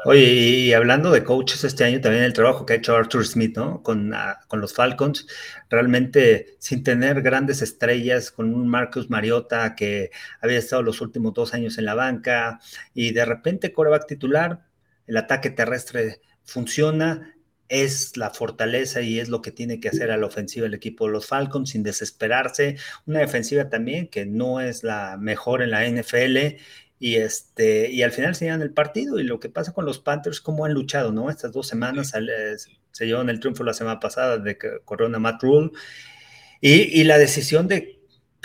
Oye, 0.05 0.21
y 0.21 0.73
hablando 0.73 1.11
de 1.11 1.25
coaches 1.25 1.65
este 1.65 1.85
año, 1.85 2.01
también 2.01 2.25
el 2.25 2.33
trabajo 2.33 2.67
que 2.67 2.75
ha 2.75 2.77
hecho 2.77 2.95
Arthur 2.95 3.25
Smith, 3.25 3.57
¿no? 3.57 3.83
Con, 3.83 4.13
ah, 4.15 4.41
con 4.49 4.61
los 4.61 4.75
Falcons, 4.75 5.27
realmente 5.71 6.57
sin 6.59 6.85
tener 6.85 7.23
grandes 7.23 7.63
estrellas, 7.63 8.31
con 8.31 8.55
un 8.55 8.69
Marcus 8.69 9.09
Mariota 9.11 9.75
que 9.75 10.11
había 10.41 10.59
estado 10.59 10.83
los 10.83 11.01
últimos 11.01 11.33
dos 11.35 11.55
años 11.55 11.79
en 11.79 11.85
la 11.87 11.95
banca, 11.95 12.61
y 12.95 13.13
de 13.13 13.25
repente 13.25 13.73
coreback 13.73 14.07
titular, 14.07 14.67
el 15.07 15.17
ataque 15.17 15.51
terrestre 15.51 16.21
funciona, 16.47 17.35
es 17.69 18.17
la 18.17 18.31
fortaleza 18.31 19.03
y 19.03 19.19
es 19.19 19.29
lo 19.29 19.43
que 19.43 19.51
tiene 19.51 19.81
que 19.81 19.89
hacer 19.89 20.11
a 20.11 20.17
la 20.17 20.27
ofensiva 20.27 20.67
el 20.67 20.75
equipo 20.75 21.07
de 21.07 21.13
los 21.13 21.27
Falcons 21.27 21.71
sin 21.71 21.83
desesperarse. 21.83 22.77
Una 23.07 23.21
defensiva 23.21 23.69
también 23.69 24.09
que 24.09 24.25
no 24.25 24.61
es 24.61 24.85
la 24.85 25.17
mejor 25.19 25.63
en 25.63 25.71
la 25.71 25.85
NFL 25.89 26.59
y, 26.99 27.17
este, 27.17 27.91
y 27.91 28.03
al 28.03 28.13
final 28.13 28.35
se 28.35 28.47
llevan 28.47 28.63
el 28.63 28.73
partido 28.73 29.19
y 29.19 29.25
lo 29.25 29.41
que 29.41 29.49
pasa 29.49 29.73
con 29.73 29.85
los 29.85 29.99
Panthers, 29.99 30.41
cómo 30.41 30.65
han 30.65 30.73
luchado, 30.73 31.13
¿no? 31.13 31.29
Estas 31.29 31.53
dos 31.53 31.67
semanas 31.67 32.13
se 32.93 33.07
llevaron 33.07 33.31
el 33.31 33.41
triunfo 33.41 33.65
la 33.65 33.75
semana 33.75 34.01
pasada 34.01 34.39
de 34.39 34.57
que 34.57 34.79
Corona 34.85 35.19
Matt 35.19 35.43
Rule 35.43 35.73
y, 36.61 37.01
y 37.01 37.05
la 37.05 37.19
decisión 37.19 37.69
de 37.69 37.96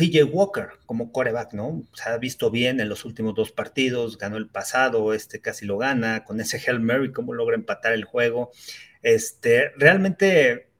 PJ 0.01 0.23
Walker 0.23 0.69
como 0.87 1.11
coreback, 1.11 1.53
¿no? 1.53 1.83
Se 1.93 2.09
ha 2.09 2.17
visto 2.17 2.49
bien 2.49 2.79
en 2.79 2.89
los 2.89 3.05
últimos 3.05 3.35
dos 3.35 3.51
partidos, 3.51 4.17
ganó 4.17 4.37
el 4.37 4.47
pasado, 4.47 5.13
este 5.13 5.41
casi 5.41 5.67
lo 5.67 5.77
gana, 5.77 6.23
con 6.23 6.41
ese 6.41 6.57
Hail 6.57 6.79
Mary, 6.79 7.11
cómo 7.11 7.33
logra 7.33 7.55
empatar 7.55 7.93
el 7.93 8.03
juego. 8.03 8.51
Este, 9.03 9.69
realmente 9.77 10.71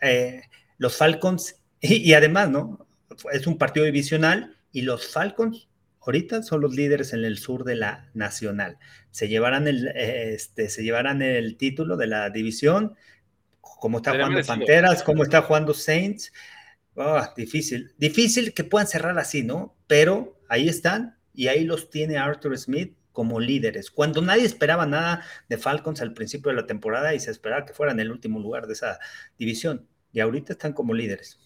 eh, 0.00 0.42
los 0.78 0.96
Falcons, 0.96 1.56
y, 1.80 2.12
además, 2.12 2.48
¿no? 2.48 2.86
Es 3.32 3.48
un 3.48 3.58
partido 3.58 3.84
divisional 3.86 4.56
y 4.70 4.82
los 4.82 5.08
Falcons 5.08 5.68
ahorita 6.00 6.44
son 6.44 6.60
los 6.60 6.74
líderes 6.74 7.12
en 7.12 7.24
el 7.24 7.38
sur 7.38 7.64
de 7.64 7.74
la 7.74 8.08
nacional. 8.14 8.78
Se 9.10 9.26
llevarán 9.26 9.66
el, 9.66 9.88
este, 9.96 10.68
se 10.68 10.84
llevarán 10.84 11.22
el 11.22 11.56
título 11.56 11.96
de 11.96 12.06
la 12.06 12.30
división, 12.30 12.94
como 13.60 13.98
está 13.98 14.12
jugando 14.12 14.40
Panteras, 14.46 15.02
como 15.02 15.24
está 15.24 15.42
jugando 15.42 15.74
Saints. 15.74 16.32
Ah, 17.00 17.32
difícil, 17.36 17.94
difícil 17.96 18.52
que 18.52 18.62
puedan 18.62 18.86
cerrar 18.86 19.18
así, 19.18 19.42
¿no? 19.42 19.74
Pero 19.86 20.38
ahí 20.48 20.68
están 20.68 21.16
y 21.32 21.48
ahí 21.48 21.64
los 21.64 21.88
tiene 21.88 22.18
Arthur 22.18 22.58
Smith 22.58 22.94
como 23.12 23.40
líderes, 23.40 23.90
cuando 23.90 24.22
nadie 24.22 24.44
esperaba 24.44 24.86
nada 24.86 25.24
de 25.48 25.58
Falcons 25.58 26.00
al 26.00 26.12
principio 26.12 26.50
de 26.50 26.56
la 26.56 26.66
temporada 26.66 27.14
y 27.14 27.20
se 27.20 27.30
esperaba 27.30 27.64
que 27.64 27.72
fueran 27.72 27.98
el 28.00 28.10
último 28.10 28.38
lugar 28.38 28.66
de 28.66 28.74
esa 28.74 28.98
división. 29.38 29.88
Y 30.12 30.20
ahorita 30.20 30.52
están 30.52 30.72
como 30.72 30.94
líderes. 30.94 31.38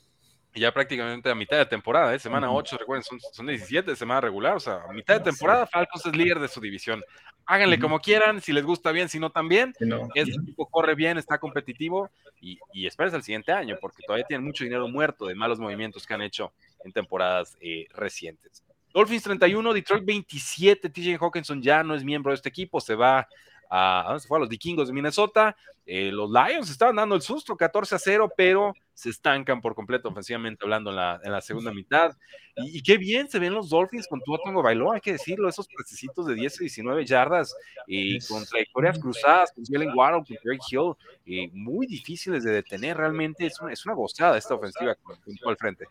Ya 0.55 0.73
prácticamente 0.73 1.31
a 1.31 1.35
mitad 1.35 1.57
de 1.59 1.67
temporada, 1.67 2.15
¿eh? 2.15 2.19
semana 2.19 2.53
8, 2.53 2.77
recuerden, 2.79 3.03
son, 3.03 3.19
son 3.33 3.47
17 3.47 3.91
de 3.91 3.97
semana 3.97 4.21
regular, 4.21 4.57
o 4.57 4.61
sea, 4.61 4.83
a 4.89 4.93
mitad 4.93 5.15
de 5.15 5.31
temporada 5.31 5.67
Falcons 5.67 6.07
es 6.07 6.17
líder 6.17 6.39
de 6.39 6.49
su 6.49 6.61
división. 6.61 7.03
Háganle 7.47 7.79
como 7.79 8.01
quieran, 8.01 8.41
si 8.41 8.53
les 8.53 8.65
gusta 8.65 8.91
bien, 8.93 9.09
si 9.09 9.19
no 9.19 9.31
también. 9.31 9.75
No. 9.81 10.09
Este 10.15 10.35
equipo 10.41 10.67
corre 10.67 10.95
bien, 10.95 11.19
está 11.19 11.39
competitivo 11.39 12.11
y, 12.41 12.59
y 12.73 12.87
esperes 12.87 13.13
el 13.15 13.23
siguiente 13.23 13.53
año, 13.53 13.77
porque 13.81 14.03
todavía 14.07 14.27
tienen 14.27 14.47
mucho 14.47 14.65
dinero 14.65 14.89
muerto 14.89 15.27
de 15.27 15.35
malos 15.35 15.59
movimientos 15.59 16.07
que 16.07 16.15
han 16.15 16.23
hecho 16.23 16.53
en 16.85 16.93
temporadas 16.93 17.57
eh, 17.61 17.87
recientes. 17.95 18.65
Dolphins 18.93 19.25
31, 19.25 19.73
Detroit 19.73 20.05
27. 20.05 20.89
TJ 20.89 21.17
Hawkinson 21.21 21.61
ya 21.61 21.83
no 21.83 21.95
es 21.95 22.05
miembro 22.05 22.31
de 22.31 22.37
este 22.37 22.49
equipo, 22.49 22.81
se 22.81 22.95
va 22.95 23.29
a, 23.75 24.15
¿a, 24.15 24.19
se 24.21 24.29
fue? 24.29 24.39
a 24.39 24.41
los 24.41 24.49
vikingos 24.49 24.89
de 24.89 24.95
Minnesota. 24.95 25.57
Eh, 25.87 26.11
los 26.13 26.31
Lions 26.31 26.71
estaban 26.71 26.97
dando 26.97 27.15
el 27.15 27.21
susto, 27.21 27.57
14 27.57 27.95
a 27.95 27.99
0, 27.99 28.33
pero 28.37 28.73
se 28.95 29.11
estancan 29.11 29.61
por 29.61 29.75
completo 29.75 30.09
ofensivamente 30.09 30.65
hablando 30.65 30.91
en 30.91 30.97
la, 31.33 31.41
segunda 31.41 31.73
mitad. 31.73 32.17
Y, 32.57 32.81
qué 32.83 32.97
bien 32.97 33.29
se 33.29 33.39
ven 33.39 33.53
los 33.53 33.69
Dolphins 33.69 34.07
con 34.07 34.21
Tua 34.21 34.39
Tongo 34.43 34.63
Bailó, 34.63 34.93
hay 34.93 35.01
que 35.01 35.13
decirlo, 35.13 35.49
esos 35.49 35.67
precisitos 35.67 36.27
de 36.27 36.35
10 36.35 36.61
y 36.61 36.65
19 36.65 37.05
yardas 37.05 37.55
y 37.87 38.19
con 38.21 38.47
trayectorias 38.47 38.99
cruzadas, 38.99 39.53
con 39.53 39.65
Jalen 39.65 39.93
Waddle, 39.95 40.25
con 40.25 40.37
Greg 40.43 40.61
Hill, 40.71 40.93
y 41.27 41.49
muy 41.49 41.87
difíciles 41.87 42.45
de 42.45 42.53
detener. 42.53 42.97
Realmente 42.97 43.45
es 43.47 43.61
una, 43.61 43.73
es 43.73 43.85
una 43.85 43.95
gozada 43.95 44.39
esta 44.39 44.55
ofensiva 44.55 44.95
con, 44.95 45.17
con 45.17 45.51
al 45.51 45.57
frente. 45.57 45.87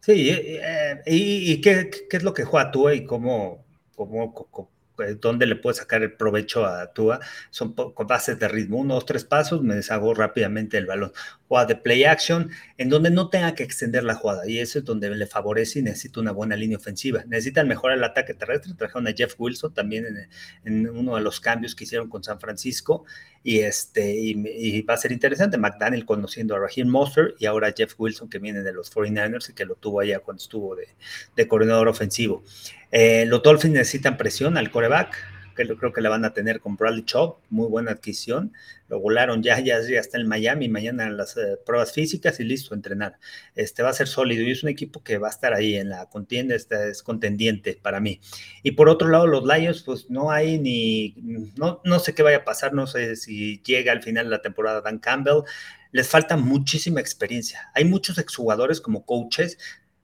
Sí, 0.00 0.30
eh, 0.30 1.02
y, 1.06 1.60
qué, 1.60 1.90
qué, 2.08 2.16
es 2.16 2.22
lo 2.22 2.32
que 2.32 2.44
juega 2.44 2.70
Tua 2.70 2.94
y 2.94 3.04
cómo, 3.04 3.64
cómo, 3.96 4.24
eh, 4.24 4.75
dónde 5.20 5.46
le 5.46 5.56
puede 5.56 5.76
sacar 5.76 6.02
el 6.02 6.12
provecho 6.12 6.66
a 6.66 6.92
Tua. 6.92 7.20
Son 7.50 7.74
bases 8.06 8.38
de 8.38 8.48
ritmo, 8.48 8.78
unos 8.78 9.06
tres 9.06 9.24
pasos, 9.24 9.62
me 9.62 9.74
deshago 9.74 10.14
rápidamente 10.14 10.78
el 10.78 10.86
balón. 10.86 11.12
Jugada 11.48 11.66
de 11.66 11.76
play 11.76 12.04
action, 12.04 12.50
en 12.76 12.88
donde 12.88 13.10
no 13.10 13.28
tenga 13.28 13.54
que 13.54 13.62
extender 13.62 14.04
la 14.04 14.14
jugada, 14.14 14.48
y 14.48 14.58
eso 14.58 14.78
es 14.78 14.84
donde 14.84 15.10
le 15.10 15.26
favorece 15.26 15.78
y 15.78 15.82
necesita 15.82 16.20
una 16.20 16.32
buena 16.32 16.56
línea 16.56 16.76
ofensiva. 16.76 17.24
Necesitan 17.26 17.68
mejorar 17.68 17.98
el 17.98 18.04
ataque 18.04 18.34
terrestre, 18.34 18.72
trajeron 18.76 19.06
a 19.06 19.12
Jeff 19.12 19.34
Wilson 19.38 19.72
también 19.72 20.28
en, 20.64 20.88
uno 20.88 21.16
de 21.16 21.22
los 21.22 21.40
cambios 21.40 21.74
que 21.74 21.84
hicieron 21.84 22.08
con 22.08 22.24
San 22.24 22.40
Francisco, 22.40 23.04
y, 23.42 23.60
este, 23.60 24.12
y, 24.12 24.82
va 24.82 24.94
a 24.94 24.96
ser 24.96 25.12
interesante. 25.12 25.56
McDaniel 25.56 26.04
conociendo 26.04 26.56
a 26.56 26.58
Raheem 26.58 26.88
Monster 26.88 27.36
y 27.38 27.46
ahora 27.46 27.72
Jeff 27.76 27.94
Wilson 27.96 28.28
que 28.28 28.40
viene 28.40 28.62
de 28.62 28.72
los 28.72 28.92
49ers 28.92 29.50
y 29.50 29.52
que 29.52 29.64
lo 29.64 29.76
tuvo 29.76 30.00
allá 30.00 30.18
cuando 30.18 30.42
estuvo 30.42 30.74
de, 30.74 30.88
de 31.36 31.46
coordinador 31.46 31.86
ofensivo. 31.86 32.42
Eh, 32.90 33.24
los 33.26 33.42
Dolphins 33.42 33.74
necesitan 33.74 34.16
presión 34.16 34.56
al 34.56 34.70
coreback, 34.70 35.16
que 35.56 35.66
creo 35.76 35.92
que 35.92 36.00
la 36.00 36.10
van 36.10 36.24
a 36.24 36.32
tener 36.32 36.60
con 36.60 36.76
Bradley 36.76 37.04
Chop, 37.04 37.40
muy 37.50 37.68
buena 37.68 37.92
adquisición. 37.92 38.52
Lo 38.88 39.00
volaron 39.00 39.42
ya, 39.42 39.58
ya, 39.58 39.80
ya 39.80 39.98
está 39.98 40.18
en 40.18 40.28
Miami, 40.28 40.68
mañana 40.68 41.10
las 41.10 41.36
eh, 41.36 41.58
pruebas 41.66 41.92
físicas 41.92 42.38
y 42.38 42.44
listo 42.44 42.74
entrenar. 42.74 43.18
Este 43.56 43.82
va 43.82 43.90
a 43.90 43.94
ser 43.94 44.06
sólido 44.06 44.44
y 44.44 44.52
es 44.52 44.62
un 44.62 44.68
equipo 44.68 45.02
que 45.02 45.18
va 45.18 45.26
a 45.26 45.30
estar 45.30 45.54
ahí 45.54 45.74
en 45.74 45.88
la 45.88 46.06
contienda, 46.06 46.54
este 46.54 46.90
es 46.90 47.02
contendiente 47.02 47.78
para 47.82 47.98
mí. 47.98 48.20
Y 48.62 48.72
por 48.72 48.88
otro 48.88 49.08
lado, 49.08 49.26
los 49.26 49.44
Lions, 49.44 49.82
pues 49.82 50.08
no 50.08 50.30
hay 50.30 50.58
ni, 50.58 51.14
no, 51.56 51.80
no 51.84 51.98
sé 51.98 52.14
qué 52.14 52.22
vaya 52.22 52.38
a 52.38 52.44
pasar, 52.44 52.74
no 52.74 52.86
sé 52.86 53.16
si 53.16 53.60
llega 53.64 53.90
al 53.90 54.02
final 54.02 54.26
de 54.26 54.30
la 54.30 54.42
temporada 54.42 54.82
Dan 54.82 54.98
Campbell. 54.98 55.42
Les 55.90 56.08
falta 56.08 56.36
muchísima 56.36 57.00
experiencia. 57.00 57.70
Hay 57.74 57.84
muchos 57.84 58.18
exjugadores 58.18 58.80
como 58.80 59.04
coaches 59.06 59.58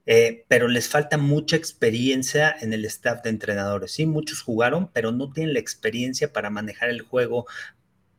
eh, 0.07 0.45
pero 0.49 0.69
les 0.69 0.89
falta 0.89 1.19
mucha 1.19 1.57
experiencia 1.57 2.55
en 2.61 2.73
el 2.73 2.85
staff 2.85 3.23
de 3.23 3.31
entrenadores. 3.31 3.93
Sí, 3.93 4.07
muchos 4.07 4.43
jugaron, 4.43 4.91
pero 4.93 5.13
no 5.13 5.33
tienen 5.33 5.55
la 5.55 5.61
experiencia 5.61 6.33
para 6.33 6.51
manejar 6.51 6.91
el 6.91 7.03
juego, 7.03 7.47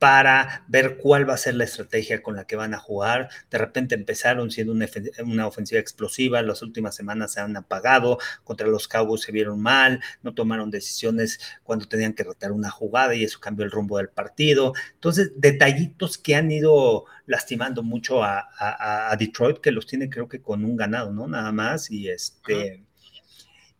para 0.03 0.65
ver 0.67 0.97
cuál 0.97 1.29
va 1.29 1.35
a 1.35 1.37
ser 1.37 1.55
la 1.55 1.63
estrategia 1.63 2.21
con 2.21 2.35
la 2.35 2.45
que 2.45 2.57
van 2.57 2.73
a 2.73 2.77
jugar. 2.77 3.29
De 3.49 3.57
repente 3.57 3.95
empezaron 3.95 4.51
siendo 4.51 4.73
una, 4.73 5.47
ofensiva 5.47 5.79
explosiva, 5.79 6.41
las 6.41 6.61
últimas 6.61 6.93
semanas 6.93 7.31
se 7.31 7.39
han 7.39 7.55
apagado, 7.55 8.17
contra 8.43 8.67
los 8.67 8.89
Cowboys 8.89 9.21
se 9.21 9.31
vieron 9.31 9.61
mal, 9.61 10.01
no 10.21 10.33
tomaron 10.33 10.71
decisiones 10.71 11.39
cuando 11.63 11.87
tenían 11.87 12.11
que 12.11 12.25
rotar 12.25 12.51
una 12.51 12.69
jugada 12.69 13.15
y 13.15 13.23
eso 13.23 13.39
cambió 13.39 13.63
el 13.63 13.71
rumbo 13.71 13.97
del 13.97 14.09
partido. 14.09 14.73
Entonces, 14.95 15.31
detallitos 15.37 16.17
que 16.17 16.35
han 16.35 16.51
ido 16.51 17.05
lastimando 17.25 17.81
mucho 17.81 18.25
a, 18.25 19.15
Detroit, 19.17 19.59
que 19.59 19.71
los 19.71 19.87
tiene 19.87 20.09
creo 20.09 20.27
que 20.27 20.41
con 20.41 20.65
un 20.65 20.75
ganado, 20.75 21.13
¿no? 21.13 21.29
Nada 21.29 21.53
más, 21.53 21.89
y 21.89 22.09
este... 22.09 22.83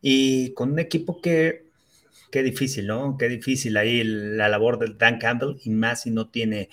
Y 0.02 0.54
con 0.54 0.72
un 0.72 0.80
equipo 0.80 1.20
que 1.22 1.63
qué 2.34 2.42
difícil, 2.42 2.88
¿no? 2.88 3.16
Qué 3.16 3.30
difícil 3.30 3.78
ahí 3.78 4.04
la 4.04 4.50
labor 4.50 4.80
de 4.80 4.96
Dan 4.96 5.20
Campbell 5.20 5.58
y 5.64 5.70
más 5.70 6.02
si 6.02 6.10
no 6.10 6.30
tiene, 6.32 6.68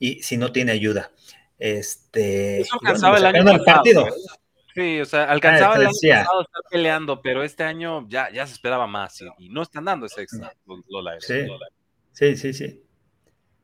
y 0.00 0.20
si 0.24 0.36
no 0.36 0.50
tiene 0.50 0.72
ayuda. 0.72 1.12
Este, 1.56 2.62
Eso 2.62 2.74
alcanzaba 2.74 3.18
el 3.18 3.26
año 3.26 3.44
pasado. 3.44 3.64
Partido. 3.64 4.06
Sí, 4.74 5.00
o 5.00 5.04
sea, 5.04 5.30
alcanzaba 5.30 5.74
ah, 5.74 5.76
el 5.76 5.86
año 5.86 5.92
pasado 5.92 6.42
estar 6.42 6.62
peleando, 6.68 7.22
pero 7.22 7.44
este 7.44 7.62
año 7.62 8.08
ya, 8.08 8.28
ya 8.32 8.44
se 8.44 8.54
esperaba 8.54 8.88
más 8.88 9.22
y, 9.38 9.48
no 9.50 9.62
están 9.62 9.84
dando 9.84 10.06
ese 10.06 10.22
extra 10.22 10.52
los, 10.66 11.24
sí. 11.24 11.46
sí, 12.10 12.36
sí, 12.36 12.52
sí. 12.52 12.82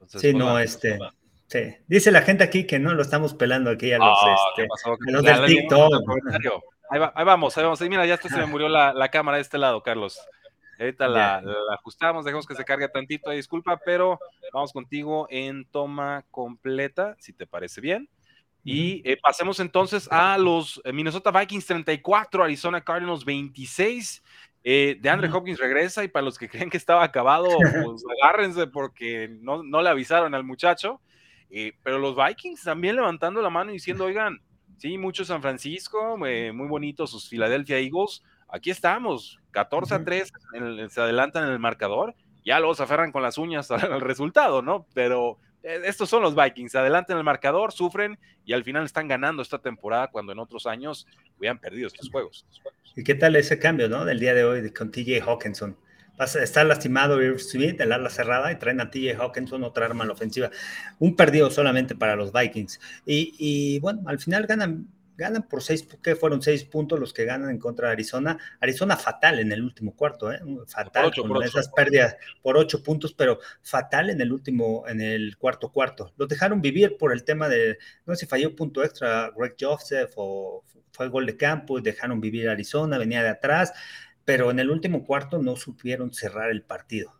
sí, 0.06 0.32
no, 0.32 0.56
este. 0.56 1.00
Sí. 1.48 1.74
Dice 1.88 2.12
la 2.12 2.22
gente 2.22 2.44
aquí 2.44 2.64
que 2.64 2.78
no 2.78 2.94
lo 2.94 3.02
estamos 3.02 3.34
pelando 3.34 3.70
aquí 3.70 3.92
a 3.92 3.98
los, 3.98 4.18
oh, 4.22 4.36
este, 4.56 4.68
a 5.08 5.10
los 5.10 5.24
del 5.24 5.46
TikTok. 5.46 5.92
Ahí, 6.90 7.00
va, 7.00 7.12
ahí, 7.16 7.24
vamos, 7.24 7.58
ahí 7.58 7.64
vamos. 7.64 7.80
mira, 7.80 8.06
ya 8.06 8.16
se 8.18 8.36
me 8.36 8.46
murió 8.46 8.68
la, 8.68 8.92
la 8.92 9.08
cámara 9.08 9.38
de 9.38 9.42
este 9.42 9.58
lado, 9.58 9.82
Carlos. 9.82 10.20
Ahorita 10.80 11.08
la, 11.08 11.42
ajustamos, 11.74 12.24
dejamos 12.24 12.46
que 12.46 12.54
se 12.54 12.64
cargue 12.64 12.88
tantito, 12.88 13.30
disculpa, 13.30 13.78
pero 13.84 14.18
vamos 14.50 14.72
contigo 14.72 15.26
en 15.28 15.66
toma 15.66 16.24
completa, 16.30 17.16
si 17.18 17.34
te 17.34 17.46
parece 17.46 17.82
bien. 17.82 18.08
Y 18.64 19.02
eh, 19.04 19.18
pasemos 19.22 19.60
entonces 19.60 20.08
a 20.10 20.38
los 20.38 20.80
eh, 20.84 20.92
Minnesota 20.92 21.30
Vikings 21.30 21.66
34, 21.66 22.44
Arizona 22.44 22.82
Cardinals 22.82 23.24
26. 23.24 24.22
Eh, 24.62 24.98
de 25.00 25.08
Andre 25.08 25.30
Hopkins 25.30 25.58
regresa 25.58 26.04
y 26.04 26.08
para 26.08 26.24
los 26.24 26.38
que 26.38 26.48
creen 26.50 26.70
que 26.70 26.76
estaba 26.78 27.02
acabado, 27.02 27.48
pues 27.48 28.04
agárrense 28.22 28.66
porque 28.66 29.28
no, 29.40 29.62
no 29.62 29.82
le 29.82 29.90
avisaron 29.90 30.34
al 30.34 30.44
muchacho. 30.44 31.00
pero 31.82 31.98
los 31.98 32.16
Vikings 32.16 32.62
también 32.62 32.96
levantando 32.96 33.42
la 33.42 33.50
mano 33.50 33.70
y 33.70 33.74
diciendo, 33.74 34.04
oigan, 34.06 34.40
sí, 34.78 34.96
mucho 34.96 35.26
San 35.26 35.42
Francisco, 35.42 36.16
muy 36.16 36.68
bonito 36.68 37.06
sus 37.06 37.28
Philadelphia 37.28 37.78
Eagles, 37.78 38.22
aquí 38.52 38.70
estamos, 38.70 39.40
14 39.52 39.94
a 39.94 40.04
3, 40.04 40.32
se 40.88 41.00
adelantan 41.00 41.44
en 41.44 41.50
el 41.50 41.58
marcador, 41.58 42.14
ya 42.44 42.58
luego 42.58 42.74
se 42.74 42.82
aferran 42.82 43.12
con 43.12 43.22
las 43.22 43.38
uñas 43.38 43.70
al 43.70 44.00
resultado, 44.00 44.62
¿no? 44.62 44.86
Pero 44.94 45.38
eh, 45.62 45.80
estos 45.84 46.08
son 46.08 46.22
los 46.22 46.34
Vikings, 46.34 46.74
adelante 46.74 47.12
en 47.12 47.18
el 47.18 47.24
marcador, 47.24 47.72
sufren 47.72 48.18
y 48.44 48.52
al 48.52 48.64
final 48.64 48.84
están 48.84 49.08
ganando 49.08 49.42
esta 49.42 49.58
temporada 49.58 50.08
cuando 50.08 50.32
en 50.32 50.38
otros 50.38 50.66
años 50.66 51.06
hubieran 51.38 51.58
perdido 51.58 51.86
estos 51.86 52.10
juegos. 52.10 52.46
¿Y 52.96 53.04
qué 53.04 53.14
tal 53.14 53.36
ese 53.36 53.58
cambio, 53.58 53.88
no? 53.88 54.04
Del 54.04 54.18
día 54.18 54.34
de 54.34 54.44
hoy 54.44 54.70
con 54.72 54.90
TJ 54.90 55.22
Hawkinson. 55.22 55.76
Está 56.18 56.64
lastimado 56.64 57.22
Irv 57.22 57.38
Smith, 57.38 57.80
el 57.80 57.92
ala 57.92 58.10
cerrada, 58.10 58.52
y 58.52 58.56
traen 58.56 58.80
a 58.82 58.90
TJ 58.90 59.16
Hawkinson, 59.16 59.64
otra 59.64 59.86
arma 59.86 60.04
en 60.04 60.08
la 60.08 60.14
ofensiva. 60.14 60.50
Un 60.98 61.16
perdido 61.16 61.50
solamente 61.50 61.94
para 61.94 62.14
los 62.14 62.30
Vikings. 62.30 62.78
Y, 63.06 63.34
y 63.38 63.78
bueno, 63.80 64.02
al 64.06 64.18
final 64.18 64.46
ganan 64.46 64.86
ganan 65.20 65.46
por 65.46 65.62
seis, 65.62 65.86
que 66.02 66.16
fueron 66.16 66.40
seis 66.40 66.64
puntos 66.64 66.98
los 66.98 67.12
que 67.12 67.26
ganan 67.26 67.50
en 67.50 67.58
contra 67.58 67.88
de 67.88 67.92
Arizona. 67.92 68.38
Arizona 68.58 68.96
fatal 68.96 69.38
en 69.38 69.52
el 69.52 69.62
último 69.62 69.94
cuarto, 69.94 70.32
¿eh? 70.32 70.40
fatal 70.66 71.12
con 71.14 71.42
esas 71.42 71.68
pérdidas 71.68 72.16
por 72.42 72.56
ocho 72.56 72.82
puntos, 72.82 73.12
pero 73.12 73.38
fatal 73.62 74.10
en 74.10 74.20
el 74.20 74.32
último, 74.32 74.84
en 74.88 75.00
el 75.00 75.36
cuarto 75.36 75.70
cuarto. 75.70 76.12
Los 76.16 76.28
dejaron 76.28 76.62
vivir 76.62 76.96
por 76.96 77.12
el 77.12 77.22
tema 77.22 77.48
de, 77.48 77.78
no 78.06 78.14
sé 78.14 78.20
si 78.20 78.26
falló 78.26 78.56
punto 78.56 78.82
extra 78.82 79.30
Greg 79.36 79.54
Joseph 79.60 80.10
o 80.16 80.64
fue 80.90 81.08
gol 81.08 81.26
de 81.26 81.36
campo 81.36 81.78
y 81.78 81.82
dejaron 81.82 82.20
vivir 82.20 82.48
Arizona, 82.48 82.98
venía 82.98 83.22
de 83.22 83.28
atrás, 83.28 83.72
pero 84.24 84.50
en 84.50 84.58
el 84.58 84.70
último 84.70 85.04
cuarto 85.04 85.38
no 85.38 85.54
supieron 85.54 86.12
cerrar 86.14 86.50
el 86.50 86.62
partido. 86.62 87.19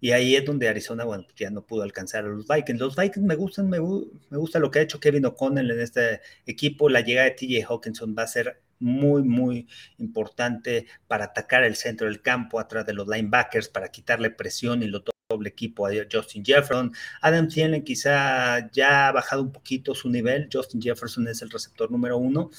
Y 0.00 0.12
ahí 0.12 0.34
es 0.36 0.44
donde 0.44 0.68
Arizona, 0.68 1.04
bueno, 1.04 1.24
pues, 1.24 1.36
ya 1.36 1.50
no 1.50 1.62
pudo 1.62 1.82
alcanzar 1.82 2.24
a 2.24 2.28
los 2.28 2.46
Vikings. 2.46 2.80
Los 2.80 2.96
Vikings 2.96 3.26
me 3.26 3.34
gustan, 3.34 3.68
me, 3.68 3.78
me 3.78 4.38
gusta 4.38 4.58
lo 4.58 4.70
que 4.70 4.78
ha 4.78 4.82
hecho 4.82 5.00
Kevin 5.00 5.26
O'Connell 5.26 5.70
en 5.70 5.80
este 5.80 6.20
equipo. 6.46 6.88
La 6.88 7.00
llegada 7.02 7.28
de 7.28 7.34
TJ 7.34 7.64
Hawkinson 7.68 8.14
va 8.16 8.22
a 8.22 8.26
ser 8.26 8.62
muy, 8.80 9.22
muy 9.22 9.68
importante 9.98 10.86
para 11.06 11.26
atacar 11.26 11.64
el 11.64 11.76
centro 11.76 12.06
del 12.06 12.22
campo 12.22 12.58
atrás 12.58 12.86
de 12.86 12.94
los 12.94 13.06
linebackers, 13.06 13.68
para 13.68 13.90
quitarle 13.90 14.30
presión 14.30 14.82
y 14.82 14.86
lo 14.86 15.04
doble 15.28 15.50
equipo 15.50 15.86
a 15.86 15.90
Justin 16.10 16.44
Jefferson. 16.44 16.92
Adam 17.20 17.48
Thielen 17.48 17.84
quizá 17.84 18.70
ya 18.72 19.08
ha 19.08 19.12
bajado 19.12 19.42
un 19.42 19.52
poquito 19.52 19.94
su 19.94 20.08
nivel. 20.08 20.48
Justin 20.52 20.82
Jefferson 20.82 21.28
es 21.28 21.42
el 21.42 21.50
receptor 21.50 21.90
número 21.90 22.18
uno. 22.18 22.50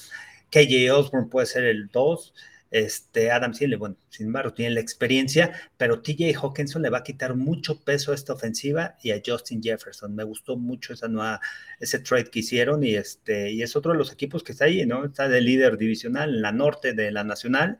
KJ 0.50 0.90
Osborne 0.92 1.28
puede 1.28 1.46
ser 1.46 1.64
el 1.64 1.88
dos. 1.88 2.34
Este, 2.72 3.30
Adam 3.30 3.52
Thielen, 3.52 3.78
bueno, 3.78 3.96
sin 4.08 4.28
embargo, 4.28 4.54
tiene 4.54 4.74
la 4.74 4.80
experiencia, 4.80 5.52
pero 5.76 6.00
TJ 6.00 6.34
Hawkinson 6.34 6.80
le 6.80 6.88
va 6.88 6.98
a 6.98 7.02
quitar 7.04 7.36
mucho 7.36 7.84
peso 7.84 8.12
a 8.12 8.14
esta 8.14 8.32
ofensiva 8.32 8.96
y 9.02 9.10
a 9.10 9.20
Justin 9.24 9.62
Jefferson. 9.62 10.14
Me 10.14 10.24
gustó 10.24 10.56
mucho 10.56 10.94
esa 10.94 11.06
nueva, 11.06 11.38
ese 11.78 11.98
trade 11.98 12.30
que 12.30 12.38
hicieron 12.38 12.82
y, 12.82 12.94
este, 12.94 13.52
y 13.52 13.62
es 13.62 13.76
otro 13.76 13.92
de 13.92 13.98
los 13.98 14.10
equipos 14.10 14.42
que 14.42 14.52
está 14.52 14.64
ahí, 14.64 14.86
¿no? 14.86 15.04
Está 15.04 15.28
de 15.28 15.42
líder 15.42 15.76
divisional 15.76 16.30
en 16.30 16.40
la 16.40 16.52
norte 16.52 16.94
de 16.94 17.12
la 17.12 17.24
nacional 17.24 17.78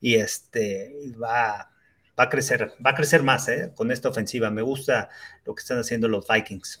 y 0.00 0.14
este, 0.14 0.94
va, 1.20 1.72
va 2.18 2.24
a 2.24 2.28
crecer, 2.28 2.74
va 2.84 2.90
a 2.90 2.94
crecer 2.94 3.24
más, 3.24 3.48
¿eh? 3.48 3.72
Con 3.74 3.90
esta 3.90 4.08
ofensiva. 4.08 4.50
Me 4.50 4.62
gusta 4.62 5.08
lo 5.44 5.54
que 5.56 5.62
están 5.62 5.80
haciendo 5.80 6.06
los 6.06 6.26
Vikings. 6.28 6.80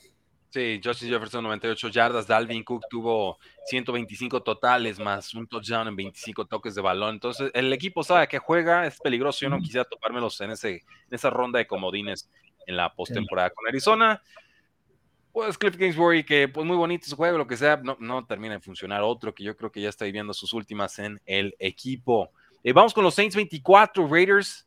Sí, 0.50 0.80
Justin 0.82 1.10
Jefferson 1.10 1.44
98 1.44 1.88
yardas, 1.88 2.26
Dalvin 2.26 2.64
Cook 2.64 2.86
tuvo 2.88 3.38
125 3.66 4.42
totales 4.42 4.98
más 4.98 5.34
un 5.34 5.46
touchdown 5.46 5.88
en 5.88 5.96
25 5.96 6.46
toques 6.46 6.74
de 6.74 6.80
balón. 6.80 7.16
Entonces, 7.16 7.50
el 7.52 7.70
equipo 7.72 8.02
sabe 8.02 8.26
que 8.28 8.38
juega, 8.38 8.86
es 8.86 8.98
peligroso. 8.98 9.40
Yo 9.40 9.50
no 9.50 9.58
quisiera 9.58 9.84
topármelos 9.84 10.40
en, 10.40 10.52
ese, 10.52 10.70
en 10.70 10.82
esa 11.10 11.28
ronda 11.28 11.58
de 11.58 11.66
comodines 11.66 12.30
en 12.66 12.76
la 12.76 12.94
postemporada 12.94 13.50
con 13.50 13.68
Arizona. 13.68 14.22
Pues 15.32 15.58
Cliff 15.58 15.76
Kingsbury, 15.76 16.24
que 16.24 16.48
pues 16.48 16.66
muy 16.66 16.76
bonito 16.76 17.06
su 17.06 17.14
juego, 17.14 17.36
lo 17.36 17.46
que 17.46 17.58
sea, 17.58 17.76
no, 17.76 17.98
no 18.00 18.24
termina 18.24 18.54
de 18.54 18.60
funcionar. 18.60 19.02
Otro 19.02 19.34
que 19.34 19.44
yo 19.44 19.54
creo 19.54 19.70
que 19.70 19.82
ya 19.82 19.90
está 19.90 20.06
viviendo 20.06 20.32
sus 20.32 20.54
últimas 20.54 20.98
en 20.98 21.20
el 21.26 21.54
equipo. 21.58 22.30
Eh, 22.64 22.72
vamos 22.72 22.94
con 22.94 23.04
los 23.04 23.14
Saints 23.14 23.36
24, 23.36 24.08
Raiders 24.08 24.66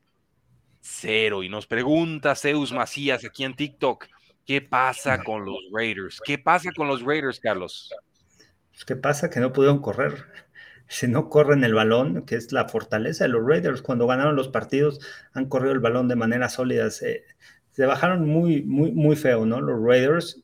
0. 0.82 1.42
Y 1.42 1.50
nos 1.50 1.66
pregunta 1.66 2.36
Zeus 2.36 2.72
Macías 2.72 3.26
aquí 3.26 3.44
en 3.44 3.56
TikTok. 3.56 4.08
¿Qué 4.52 4.62
pasa 4.62 5.24
con 5.24 5.46
los 5.46 5.60
Raiders? 5.72 6.20
¿Qué 6.26 6.38
pasa 6.38 6.74
con 6.76 6.90
los 6.90 7.04
Raiders, 7.04 7.40
Carlos? 7.40 7.90
Pues, 8.70 8.84
¿Qué 8.84 8.98
pasa? 8.98 9.30
Que 9.30 9.40
no 9.40 9.54
pudieron 9.54 9.80
correr. 9.80 10.26
Si 10.90 11.08
no 11.08 11.30
corren 11.30 11.64
el 11.64 11.74
balón, 11.74 12.26
que 12.26 12.36
es 12.36 12.52
la 12.52 12.68
fortaleza 12.68 13.24
de 13.24 13.30
los 13.30 13.48
Raiders, 13.48 13.82
cuando 13.82 14.08
ganaron 14.08 14.36
los 14.36 14.50
partidos, 14.50 15.00
han 15.32 15.48
corrido 15.48 15.72
el 15.72 15.80
balón 15.80 16.10
de 16.10 16.18
manera 16.18 16.50
sólida. 16.50 16.92
Se, 16.92 17.24
bajaron 17.78 18.28
muy, 18.28 18.62
muy, 18.64 18.92
muy 18.92 19.16
feo, 19.16 19.46
¿no? 19.46 19.62
Los 19.62 19.82
Raiders 19.82 20.44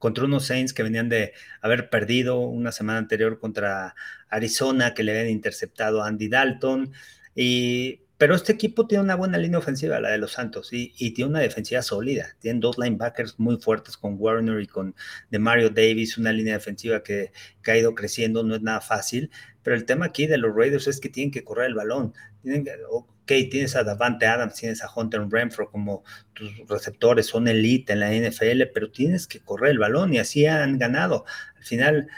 contra 0.00 0.24
unos 0.24 0.46
Saints 0.46 0.72
que 0.72 0.82
venían 0.82 1.08
de 1.08 1.32
haber 1.60 1.90
perdido 1.90 2.40
una 2.40 2.72
semana 2.72 2.98
anterior 2.98 3.38
contra 3.38 3.94
Arizona, 4.30 4.94
que 4.94 5.04
le 5.04 5.12
habían 5.12 5.30
interceptado 5.32 6.02
a 6.02 6.08
Andy 6.08 6.26
Dalton. 6.26 6.92
Y 7.36 8.01
pero 8.22 8.36
este 8.36 8.52
equipo 8.52 8.86
tiene 8.86 9.02
una 9.02 9.16
buena 9.16 9.36
línea 9.36 9.58
ofensiva, 9.58 9.98
la 9.98 10.10
de 10.10 10.18
los 10.18 10.30
Santos, 10.30 10.68
y, 10.70 11.10
tiene 11.10 11.28
una 11.28 11.40
defensiva 11.40 11.82
sólida. 11.82 12.36
Tienen 12.38 12.60
dos 12.60 12.78
linebackers 12.78 13.36
muy 13.40 13.56
fuertes 13.56 13.96
con 13.96 14.14
Warner 14.16 14.60
y 14.60 14.68
con 14.68 14.94
de 15.30 15.40
Mario 15.40 15.70
Davis, 15.70 16.16
una 16.18 16.30
línea 16.30 16.54
defensiva 16.54 17.02
que, 17.02 17.32
ha 17.66 17.76
ido 17.76 17.96
creciendo, 17.96 18.44
no 18.44 18.54
es 18.54 18.62
nada 18.62 18.80
fácil. 18.80 19.32
Pero 19.64 19.74
el 19.74 19.86
tema 19.86 20.06
aquí 20.06 20.28
de 20.28 20.38
los 20.38 20.54
Raiders 20.54 20.86
es 20.86 21.00
que 21.00 21.08
tienen 21.08 21.32
que 21.32 21.42
correr 21.42 21.66
el 21.66 21.74
balón. 21.74 22.14
Tienen, 22.44 22.64
ok, 22.92 23.02
tienes 23.50 23.74
a 23.74 23.82
Davante 23.82 24.26
Adams, 24.26 24.54
tienes 24.54 24.84
a 24.84 24.90
Hunter 24.94 25.22
Renfro 25.28 25.68
como 25.68 26.04
tus 26.32 26.52
receptores, 26.68 27.26
son 27.26 27.48
elite 27.48 27.92
en 27.92 27.98
la 27.98 28.12
NFL, 28.12 28.70
pero 28.72 28.92
tienes 28.92 29.26
que 29.26 29.40
correr 29.40 29.72
el 29.72 29.80
balón 29.80 30.14
y 30.14 30.20
así 30.20 30.46
han 30.46 30.78
ganado. 30.78 31.24
Al 31.56 31.64
final, 31.64 32.08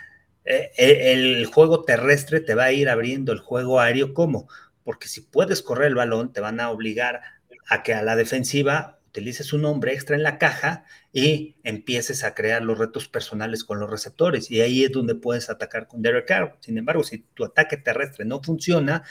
eh, 0.45 0.71
eh, 0.77 1.13
el 1.15 1.47
juego 1.47 1.83
terrestre 1.83 2.41
te 2.41 2.55
va 2.55 2.65
a 2.65 2.73
ir 2.73 2.91
abriendo 2.91 3.33
el 3.33 3.39
juego 3.39 3.81
aéreo. 3.81 4.13
¿Cómo? 4.13 4.49
Porque 4.85 5.09
si 5.09 5.23
puedes 5.23 5.63
correr 5.63 5.89
el 5.89 5.95
balón, 5.95 6.33
te 6.33 6.41
van 6.41 6.61
a 6.61 6.71
obligar 6.71 7.23
a 7.69 7.83
que 7.83 7.95
a 7.95 8.03
la 8.03 8.17
defensiva 8.17 9.01
utilices 9.09 9.53
un 9.53 9.65
hombre 9.65 9.93
extra 9.93 10.17
en 10.17 10.25
la 10.25 10.39
caja 10.39 10.85
y 11.13 11.57
empieces 11.63 12.25
a 12.25 12.35
crear 12.35 12.63
los 12.63 12.79
retos 12.79 13.09
personales 13.09 13.63
con 13.63 13.79
los 13.79 13.89
receptores. 13.89 14.51
Y 14.51 14.61
ahí 14.61 14.85
es 14.85 14.93
donde 14.93 15.15
puedes 15.15 15.51
atacar 15.51 15.87
con 15.87 16.03
Derek 16.03 16.27
Carr. 16.27 16.57
Sin 16.61 16.79
embargo, 16.79 17.05
si 17.05 17.19
tu 17.19 17.45
ataque 17.45 17.77
terrestre 17.77 18.25
no 18.25 18.43
funciona, 18.43 19.05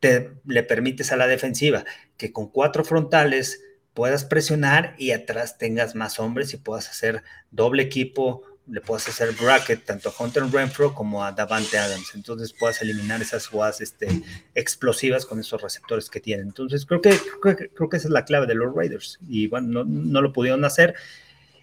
te 0.00 0.32
le 0.46 0.62
permites 0.62 1.12
a 1.12 1.16
la 1.16 1.26
defensiva 1.26 1.84
que 2.16 2.32
con 2.32 2.50
cuatro 2.50 2.82
frontales 2.82 3.62
puedas 3.92 4.24
presionar 4.24 4.94
y 4.98 5.10
atrás 5.10 5.58
tengas 5.58 5.94
más 5.94 6.18
hombres 6.18 6.54
y 6.54 6.56
puedas 6.56 6.88
hacer 6.88 7.22
doble 7.50 7.82
equipo 7.82 8.42
le 8.66 8.80
puedes 8.80 9.08
hacer 9.08 9.32
bracket 9.32 9.84
tanto 9.84 10.08
a 10.08 10.22
Hunter 10.22 10.44
Renfro 10.44 10.94
como 10.94 11.24
a 11.24 11.32
Davante 11.32 11.78
Adams. 11.78 12.14
Entonces 12.14 12.52
puedes 12.52 12.80
eliminar 12.80 13.20
esas 13.20 13.46
jugadas 13.46 13.80
este, 13.80 14.22
explosivas 14.54 15.26
con 15.26 15.40
esos 15.40 15.60
receptores 15.60 16.08
que 16.08 16.20
tienen. 16.20 16.46
Entonces 16.46 16.86
creo 16.86 17.00
que, 17.00 17.18
creo 17.40 17.88
que, 17.88 17.96
esa 17.96 18.08
es 18.08 18.12
la 18.12 18.24
clave 18.24 18.46
de 18.46 18.54
los 18.54 18.74
Raiders. 18.74 19.18
Y 19.28 19.48
bueno, 19.48 19.84
no, 19.84 20.22
lo 20.22 20.32
pudieron 20.32 20.64
hacer. 20.64 20.94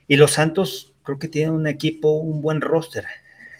Y 0.07 0.17
los 0.17 0.31
Santos 0.31 0.93
creo 1.03 1.19
que 1.19 1.27
tienen 1.27 1.53
un 1.53 1.67
equipo, 1.67 2.11
un 2.11 2.41
buen 2.41 2.61
roster 2.61 3.05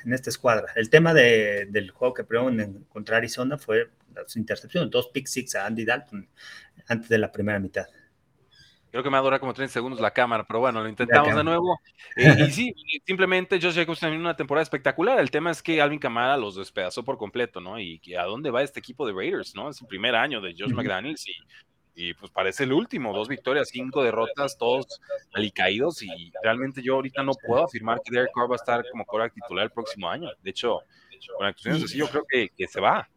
en 0.04 0.13
esta 0.13 0.30
escuadra. 0.30 0.71
El 0.75 0.89
tema 0.89 1.13
del 1.13 1.91
juego 1.91 2.13
que 2.13 2.23
perdieron 2.23 2.86
contra 2.89 3.17
Arizona 3.17 3.58
fue 3.58 3.89
las 4.13 4.36
intercepciones, 4.36 4.91
dos 4.91 5.10
pick 5.13 5.28
six 5.28 5.56
a 5.56 5.65
Andy 5.65 5.86
Dalton 5.86 6.28
antes 6.88 7.10
de 7.10 7.17
la 7.17 7.32
primera 7.32 7.60
mitad. 7.60 7.88
Creo 8.91 9.04
que 9.04 9.10
me 9.10 9.13
va 9.13 9.19
a 9.19 9.23
durar 9.23 9.39
como 9.39 9.54
30 9.54 9.71
segundos 9.71 9.99
la 9.99 10.12
cámara, 10.12 10.43
pero 10.45 10.60
bueno, 10.60 10.82
lo 10.82 10.89
intentamos 10.89 11.36
de 11.36 11.43
nuevo. 11.43 11.80
Eh, 12.15 12.47
y 12.47 12.52
sí, 12.52 12.75
simplemente 13.06 13.60
Josh 13.62 13.75
Jacobs 13.75 13.99
también 13.99 14.19
una 14.19 14.36
temporada 14.36 14.63
espectacular. 14.63 15.19
El 15.19 15.32
tema 15.32 15.52
es 15.52 15.62
que 15.62 15.82
Alvin 15.82 15.99
Kamara 15.99 16.36
los 16.36 16.56
despedazó 16.56 17.04
por 17.04 17.17
completo, 17.17 17.62
¿no? 17.62 17.80
Y 17.80 18.02
a 18.17 18.23
dónde 18.23 18.49
va 18.49 18.63
este 18.63 18.80
equipo 18.80 19.06
de 19.08 19.13
Raiders, 19.13 19.56
¿no? 19.56 19.69
Es 19.69 19.80
el 19.80 19.88
primer 19.88 20.15
año 20.15 20.41
de 20.41 20.54
Josh 20.58 20.73
McDaniels 20.73 21.25
y, 21.28 21.34
y, 21.95 22.13
pues 22.15 22.32
parece 22.32 22.63
el 22.63 22.73
último. 22.73 23.13
Dos 23.13 23.30
victorias, 23.30 23.69
cinco 23.69 24.04
derrotas, 24.04 24.58
todos 24.58 24.99
alicaídos. 25.34 26.02
Y 26.02 26.34
realmente 26.43 26.82
yo 26.82 26.95
ahorita 26.95 27.23
no 27.23 27.34
puedo 27.47 27.63
afirmar 27.63 28.02
que 28.04 28.12
Derek 28.13 28.32
Carr 28.34 28.49
va 28.49 28.56
a 28.56 28.58
estar 28.58 28.84
como 28.91 29.06
coreback 29.06 29.34
titular 29.34 29.65
el 29.65 29.71
próximo 29.71 30.10
año. 30.10 30.30
De 30.41 30.49
hecho, 30.49 30.80
con 31.38 31.45
actuaciones 31.45 31.84
así, 31.84 31.97
yo 31.97 32.10
creo 32.10 32.25
que, 32.28 32.49
que 32.49 32.67
se 32.67 32.82
va. 32.82 33.08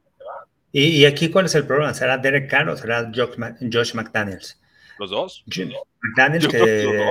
¿Y, 0.70 1.04
aquí 1.04 1.30
cuál 1.30 1.44
es 1.44 1.54
el 1.54 1.66
problema? 1.66 1.92
¿Será 1.92 2.16
Derek 2.16 2.48
Carr 2.48 2.68
o 2.70 2.76
será 2.76 3.10
Josh 3.12 3.94
McDaniels? 3.94 4.61
Los 5.02 5.10
dos. 5.10 5.44
Que, 6.48 7.10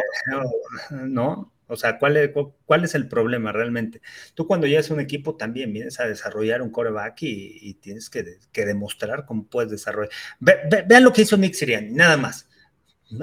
no, 0.91 1.51
o 1.67 1.75
sea, 1.75 1.99
¿cuál 1.99 2.15
es, 2.15 2.31
¿cuál 2.65 2.85
es 2.85 2.95
el 2.95 3.09
problema 3.09 3.51
realmente? 3.51 4.01
Tú 4.33 4.47
cuando 4.47 4.65
ya 4.65 4.79
es 4.79 4.89
un 4.91 5.01
equipo 5.01 5.35
también 5.35 5.73
vienes 5.73 5.99
a 5.99 6.07
desarrollar 6.07 6.61
un 6.61 6.69
coreback 6.69 7.17
y, 7.23 7.73
tienes 7.81 8.09
que, 8.09 8.39
demostrar 8.65 9.25
cómo 9.25 9.45
puedes 9.45 9.71
desarrollar. 9.71 10.09
vean 10.39 11.03
lo 11.03 11.11
que 11.11 11.23
hizo 11.23 11.35
Nick 11.35 11.53
Sirianni, 11.53 11.91
nada 11.91 12.15
más. 12.15 12.47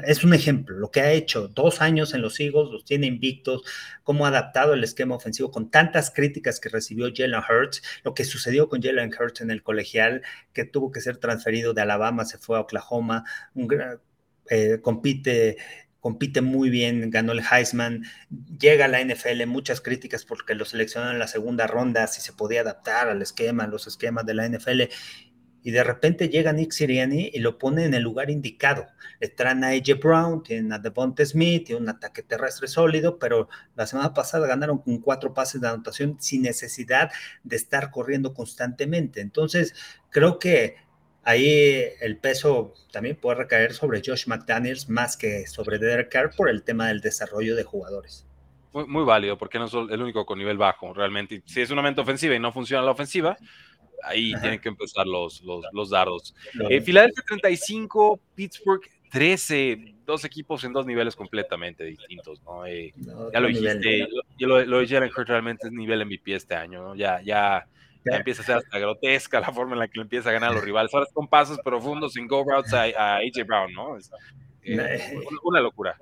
Es 0.06 0.22
un 0.22 0.34
ejemplo, 0.34 0.76
lo 0.76 0.90
que 0.90 1.00
ha 1.00 1.12
hecho 1.12 1.48
dos 1.48 1.80
años 1.80 2.12
en 2.12 2.20
los 2.20 2.38
Eagles, 2.40 2.70
los 2.70 2.84
tiene 2.84 3.06
invictos, 3.06 3.62
cómo 4.02 4.26
ha 4.26 4.28
adaptado 4.28 4.74
el 4.74 4.84
esquema 4.84 5.14
ofensivo 5.14 5.50
con 5.50 5.70
tantas 5.70 6.10
críticas 6.10 6.60
que 6.60 6.68
recibió 6.68 7.08
Jalen 7.14 7.40
Hurts, 7.40 7.82
lo 8.04 8.12
que 8.12 8.24
sucedió 8.24 8.68
con 8.68 8.82
Jalen 8.82 9.10
Hurts 9.18 9.40
en 9.40 9.50
el 9.50 9.62
colegial, 9.62 10.20
que 10.52 10.64
tuvo 10.64 10.90
que 10.90 11.00
ser 11.00 11.16
transferido 11.16 11.72
de 11.72 11.80
Alabama, 11.80 12.26
se 12.26 12.36
fue 12.36 12.58
a 12.58 12.60
Oklahoma, 12.60 13.24
un 13.54 13.66
gran, 13.66 13.98
eh, 14.50 14.80
compite, 14.82 15.56
compite 16.00 16.40
muy 16.40 16.70
bien, 16.70 17.10
ganó 17.10 17.32
el 17.32 17.42
Heisman, 17.42 18.04
llega 18.58 18.86
a 18.86 18.88
la 18.88 19.02
NFL, 19.02 19.46
muchas 19.46 19.80
críticas 19.80 20.24
porque 20.24 20.54
lo 20.54 20.64
seleccionaron 20.64 21.14
en 21.14 21.18
la 21.18 21.28
segunda 21.28 21.66
ronda, 21.66 22.06
si 22.06 22.20
se 22.20 22.32
podía 22.32 22.62
adaptar 22.62 23.08
al 23.08 23.22
esquema, 23.22 23.66
los 23.66 23.86
esquemas 23.86 24.24
de 24.26 24.34
la 24.34 24.48
NFL. 24.48 24.82
y 25.62 25.70
de 25.72 25.84
repente 25.84 26.28
llega 26.28 26.52
Nick 26.52 26.72
Siriani 26.72 27.30
y 27.34 27.40
lo 27.40 27.58
pone 27.58 27.84
en 27.84 27.92
el 27.92 28.02
lugar 28.02 28.30
indicado. 28.30 28.86
Le 29.20 29.28
traen 29.28 29.64
a 29.64 29.68
AJ 29.70 30.00
Brown, 30.00 30.42
tienen 30.42 30.72
a 30.72 30.78
Devonta 30.78 31.26
Smith, 31.26 31.66
tiene 31.66 31.82
un 31.82 31.88
ataque 31.88 32.22
terrestre 32.22 32.68
sólido, 32.68 33.18
pero 33.18 33.48
la 33.74 33.86
semana 33.86 34.14
pasada 34.14 34.46
ganaron 34.46 34.78
con 34.78 34.98
cuatro 34.98 35.34
pases 35.34 35.60
de 35.60 35.68
anotación 35.68 36.16
sin 36.20 36.42
necesidad 36.42 37.10
de 37.42 37.56
estar 37.56 37.90
corriendo 37.90 38.32
constantemente. 38.32 39.20
Entonces, 39.20 39.74
creo 40.10 40.38
que 40.38 40.76
ahí 41.28 41.82
el 42.00 42.16
peso 42.16 42.72
también 42.90 43.16
puede 43.16 43.38
recaer 43.38 43.74
sobre 43.74 44.00
Josh 44.04 44.26
McDaniels 44.26 44.88
más 44.88 45.14
que 45.16 45.46
sobre 45.46 45.78
Derek 45.78 46.10
Carr 46.10 46.30
por 46.34 46.48
el 46.48 46.62
tema 46.62 46.88
del 46.88 47.02
desarrollo 47.02 47.54
de 47.54 47.64
jugadores. 47.64 48.26
Muy, 48.72 49.04
válido, 49.04 49.36
porque 49.36 49.58
no 49.58 49.66
es 49.66 49.74
el 49.74 50.00
único 50.00 50.24
con 50.24 50.38
nivel 50.38 50.56
bajo, 50.56 50.94
realmente. 50.94 51.42
Si 51.44 51.60
es 51.60 51.70
una 51.70 51.82
mente 51.82 52.00
ofensiva 52.00 52.34
y 52.34 52.38
no 52.38 52.52
funciona 52.52 52.82
la 52.82 52.92
ofensiva, 52.92 53.36
ahí 54.02 54.32
tienen 54.40 54.60
que 54.60 54.68
empezar 54.68 55.06
los, 55.06 55.42
los, 55.42 55.90
dardos. 55.90 56.34
Eh, 56.70 56.80
Filadelfia 56.80 57.24
35, 57.26 58.20
Pittsburgh 58.34 58.82
13, 59.10 59.96
dos 60.06 60.24
equipos 60.24 60.64
en 60.64 60.72
dos 60.72 60.86
niveles 60.86 61.16
completamente 61.16 61.84
distintos, 61.84 62.42
¿no? 62.42 62.64
Eh, 62.66 62.94
ya 63.32 63.40
lo 63.40 63.48
dijiste, 63.48 64.06
lo, 64.38 64.64
lo, 64.64 64.78
de 64.78 64.86
Jalen 64.86 65.10
Hurts 65.14 65.28
realmente 65.28 65.66
es 65.66 65.72
nivel 65.72 66.04
MVP 66.06 66.34
este 66.34 66.54
año, 66.54 66.82
¿no? 66.82 66.94
Ya, 66.94 67.20
ya, 67.22 67.66
ya 68.04 68.16
empieza 68.16 68.42
a 68.42 68.44
ser 68.44 68.56
hasta 68.56 68.78
grotesca 68.78 69.40
la 69.40 69.52
forma 69.52 69.74
en 69.74 69.80
la 69.80 69.88
que 69.88 70.00
empieza 70.00 70.30
a 70.30 70.32
ganar 70.32 70.50
a 70.50 70.54
los 70.54 70.64
rivales. 70.64 70.92
Ahora 70.92 71.06
con 71.12 71.28
pasos 71.28 71.58
profundos 71.64 72.14
sin 72.14 72.26
go 72.26 72.44
routes 72.44 72.72
a, 72.72 73.16
AJ 73.16 73.46
Brown, 73.46 73.72
¿no? 73.72 73.96
Es, 73.96 74.10
eh, 74.62 75.18
una, 75.42 75.60
locura. 75.60 75.96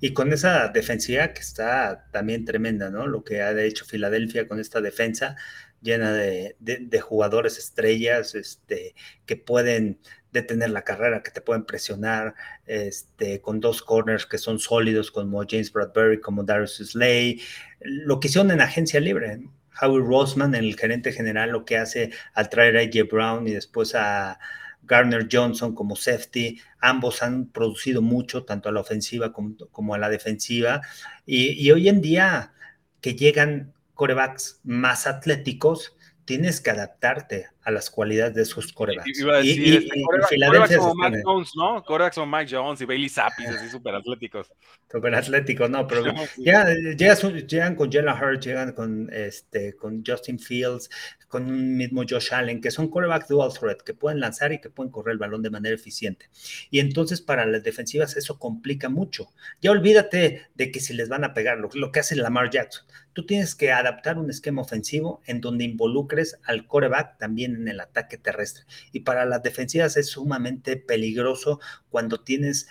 Y 0.00 0.12
con 0.12 0.32
esa 0.32 0.68
defensiva 0.68 1.28
que 1.28 1.40
está 1.40 2.06
también 2.10 2.44
tremenda, 2.44 2.90
¿no? 2.90 3.06
Lo 3.06 3.22
que 3.22 3.42
ha 3.42 3.58
hecho 3.62 3.84
Filadelfia 3.84 4.48
con 4.48 4.58
esta 4.60 4.80
defensa 4.80 5.36
llena 5.80 6.12
de, 6.12 7.00
jugadores 7.00 7.58
estrellas 7.58 8.34
este, 8.34 8.94
que 9.26 9.36
pueden 9.36 10.00
detener 10.32 10.70
la 10.70 10.82
carrera, 10.82 11.22
que 11.22 11.30
te 11.30 11.42
pueden 11.42 11.64
presionar, 11.64 12.34
este, 12.66 13.40
con 13.40 13.60
dos 13.60 13.82
corners 13.82 14.26
que 14.26 14.38
son 14.38 14.58
sólidos, 14.58 15.10
como 15.10 15.44
James 15.48 15.72
Bradbury, 15.72 16.20
como 16.20 16.42
Darius 16.42 16.76
Slay. 16.78 17.40
Lo 17.80 18.18
que 18.18 18.28
hicieron 18.28 18.50
en 18.50 18.62
agencia 18.62 18.98
libre, 18.98 19.40
Howie 19.80 20.04
Roseman, 20.04 20.54
el 20.54 20.76
gerente 20.76 21.12
general, 21.12 21.50
lo 21.50 21.64
que 21.64 21.78
hace 21.78 22.10
al 22.34 22.48
traer 22.48 22.76
a 22.76 22.80
AJ 22.80 23.08
Brown 23.10 23.48
y 23.48 23.52
después 23.52 23.94
a 23.94 24.38
Garner 24.86 25.28
Johnson 25.30 25.74
como 25.74 25.96
safety, 25.96 26.60
ambos 26.80 27.22
han 27.22 27.46
producido 27.46 28.02
mucho, 28.02 28.44
tanto 28.44 28.68
a 28.68 28.72
la 28.72 28.80
ofensiva 28.80 29.32
como, 29.32 29.94
a 29.94 29.98
la 29.98 30.08
defensiva, 30.08 30.82
y, 31.26 31.70
hoy 31.70 31.88
en 31.88 32.00
día 32.00 32.52
que 33.00 33.14
llegan 33.14 33.72
corebacks 33.94 34.60
más 34.64 35.06
atléticos, 35.06 35.96
tienes 36.24 36.60
que 36.60 36.70
adaptarte 36.70 37.48
a 37.64 37.70
las 37.70 37.90
cualidades 37.90 38.34
de 38.34 38.42
esos 38.42 38.72
corebacks. 38.72 39.18
Y, 39.18 39.22
iba 39.22 39.34
a 39.34 39.38
decir, 39.38 39.66
y, 39.66 39.76
este, 39.76 40.76
como 40.76 40.94
Mac 40.94 41.14
Jones, 41.24 41.50
¿no? 41.56 41.82
Corebacks 41.82 42.16
como 42.16 42.36
Mike 42.36 42.54
Jones 42.54 42.80
y 42.80 42.84
Bailey 42.84 43.08
Zappi, 43.08 43.46
así 43.46 43.70
súper 43.70 43.94
atléticos. 43.94 44.52
Súper 44.90 45.14
atléticos, 45.14 45.70
no, 45.70 45.86
pero 45.86 46.04
ya, 46.36 46.66
llegan 46.68 47.74
con 47.74 47.90
Jalen 47.90 48.14
Hurts, 48.14 48.46
llegan 48.46 48.72
con, 48.72 49.10
este, 49.12 49.74
con 49.74 50.04
Justin 50.06 50.38
Fields, 50.38 50.90
con 51.28 51.46
un 51.46 51.76
mismo 51.76 52.02
Josh 52.08 52.32
Allen, 52.32 52.60
que 52.60 52.70
son 52.70 52.88
corebacks 52.88 53.28
dual 53.28 53.52
threat, 53.52 53.80
que 53.80 53.94
pueden 53.94 54.20
lanzar 54.20 54.52
y 54.52 54.60
que 54.60 54.70
pueden 54.70 54.92
correr 54.92 55.14
el 55.14 55.18
balón 55.18 55.42
de 55.42 55.50
manera 55.50 55.74
eficiente. 55.74 56.28
Y 56.70 56.80
entonces 56.80 57.22
para 57.22 57.46
las 57.46 57.62
defensivas 57.62 58.16
eso 58.16 58.38
complica 58.38 58.88
mucho. 58.88 59.32
Ya 59.60 59.70
olvídate 59.70 60.42
de 60.54 60.70
que 60.70 60.80
si 60.80 60.92
les 60.94 61.08
van 61.08 61.24
a 61.24 61.34
pegar, 61.34 61.58
lo, 61.58 61.70
lo 61.74 61.90
que 61.90 62.00
hace 62.00 62.14
Lamar 62.14 62.50
Jackson. 62.50 62.84
Tú 63.14 63.24
tienes 63.26 63.54
que 63.54 63.72
adaptar 63.72 64.18
un 64.18 64.28
esquema 64.28 64.62
ofensivo 64.62 65.22
en 65.26 65.40
donde 65.40 65.64
involucres 65.64 66.38
al 66.44 66.66
coreback 66.66 67.18
también 67.18 67.53
en 67.54 67.68
el 67.68 67.80
ataque 67.80 68.18
terrestre. 68.18 68.64
Y 68.92 69.00
para 69.00 69.24
las 69.24 69.42
defensivas 69.42 69.96
es 69.96 70.08
sumamente 70.08 70.76
peligroso 70.76 71.60
cuando 71.90 72.22
tienes 72.22 72.66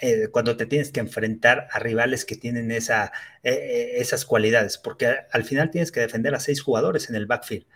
eh, 0.00 0.28
cuando 0.30 0.56
te 0.56 0.66
tienes 0.66 0.92
que 0.92 1.00
enfrentar 1.00 1.68
a 1.72 1.78
rivales 1.80 2.24
que 2.24 2.36
tienen 2.36 2.70
esa, 2.70 3.06
eh, 3.42 3.52
eh, 3.52 3.90
esas 3.96 4.24
cualidades, 4.24 4.78
porque 4.78 5.12
al 5.32 5.44
final 5.44 5.70
tienes 5.70 5.90
que 5.90 6.00
defender 6.00 6.34
a 6.34 6.40
seis 6.40 6.62
jugadores 6.62 7.10
en 7.10 7.16
el 7.16 7.26
backfield. 7.26 7.66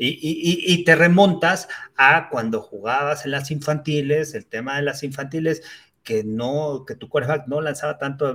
Y, 0.00 0.84
te 0.84 0.94
remontas 0.94 1.68
a 1.96 2.28
cuando 2.30 2.62
jugabas 2.62 3.24
en 3.24 3.32
las 3.32 3.50
infantiles, 3.50 4.32
el 4.34 4.46
tema 4.46 4.76
de 4.76 4.82
las 4.82 5.02
infantiles, 5.02 5.62
que 6.08 6.24
no, 6.24 6.86
que 6.86 6.94
tu 6.94 7.10
quarterback 7.10 7.48
no 7.48 7.60
lanzaba 7.60 7.98
tanto, 7.98 8.34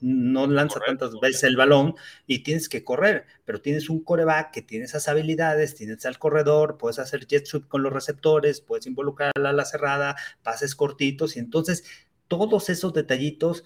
no 0.00 0.46
lanza 0.46 0.80
tantas 0.80 1.10
veces 1.20 1.42
el 1.42 1.54
balón 1.54 1.96
y 2.26 2.38
tienes 2.38 2.70
que 2.70 2.82
correr, 2.82 3.26
pero 3.44 3.60
tienes 3.60 3.90
un 3.90 4.02
coreback 4.02 4.50
que 4.50 4.62
tiene 4.62 4.86
esas 4.86 5.06
habilidades, 5.06 5.74
tienes 5.74 6.06
al 6.06 6.18
corredor, 6.18 6.78
puedes 6.78 6.98
hacer 6.98 7.26
jet 7.26 7.44
sweep 7.44 7.68
con 7.68 7.82
los 7.82 7.92
receptores, 7.92 8.62
puedes 8.62 8.86
involucrar 8.86 9.32
a 9.34 9.52
la 9.52 9.66
cerrada, 9.66 10.16
pases 10.42 10.74
cortitos 10.74 11.36
y 11.36 11.40
entonces 11.40 11.84
todos 12.26 12.70
esos 12.70 12.94
detallitos 12.94 13.64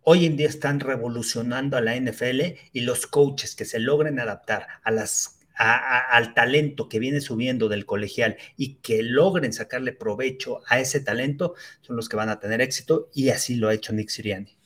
hoy 0.00 0.24
en 0.24 0.38
día 0.38 0.48
están 0.48 0.80
revolucionando 0.80 1.76
a 1.76 1.82
la 1.82 1.96
NFL 1.96 2.40
y 2.72 2.80
los 2.80 3.06
coaches 3.06 3.54
que 3.54 3.66
se 3.66 3.78
logren 3.78 4.18
adaptar 4.20 4.68
a 4.82 4.90
las 4.90 5.39
al 5.60 6.32
talento 6.32 6.88
que 6.88 6.98
viene 6.98 7.20
subiendo 7.20 7.68
del 7.68 7.84
colegial 7.84 8.38
y 8.56 8.76
que 8.76 9.02
logren 9.02 9.52
sacarle 9.52 9.92
provecho 9.92 10.62
a 10.66 10.80
ese 10.80 11.00
talento 11.00 11.54
son 11.82 11.96
los 11.96 12.08
que 12.08 12.16
van 12.16 12.30
a 12.30 12.40
tener 12.40 12.62
éxito 12.62 13.10
y 13.14 13.28
así 13.28 13.56
lo 13.56 13.68
ha 13.68 13.74
hecho 13.74 13.92
Nick 13.92 14.08
Siriani. 14.08 14.56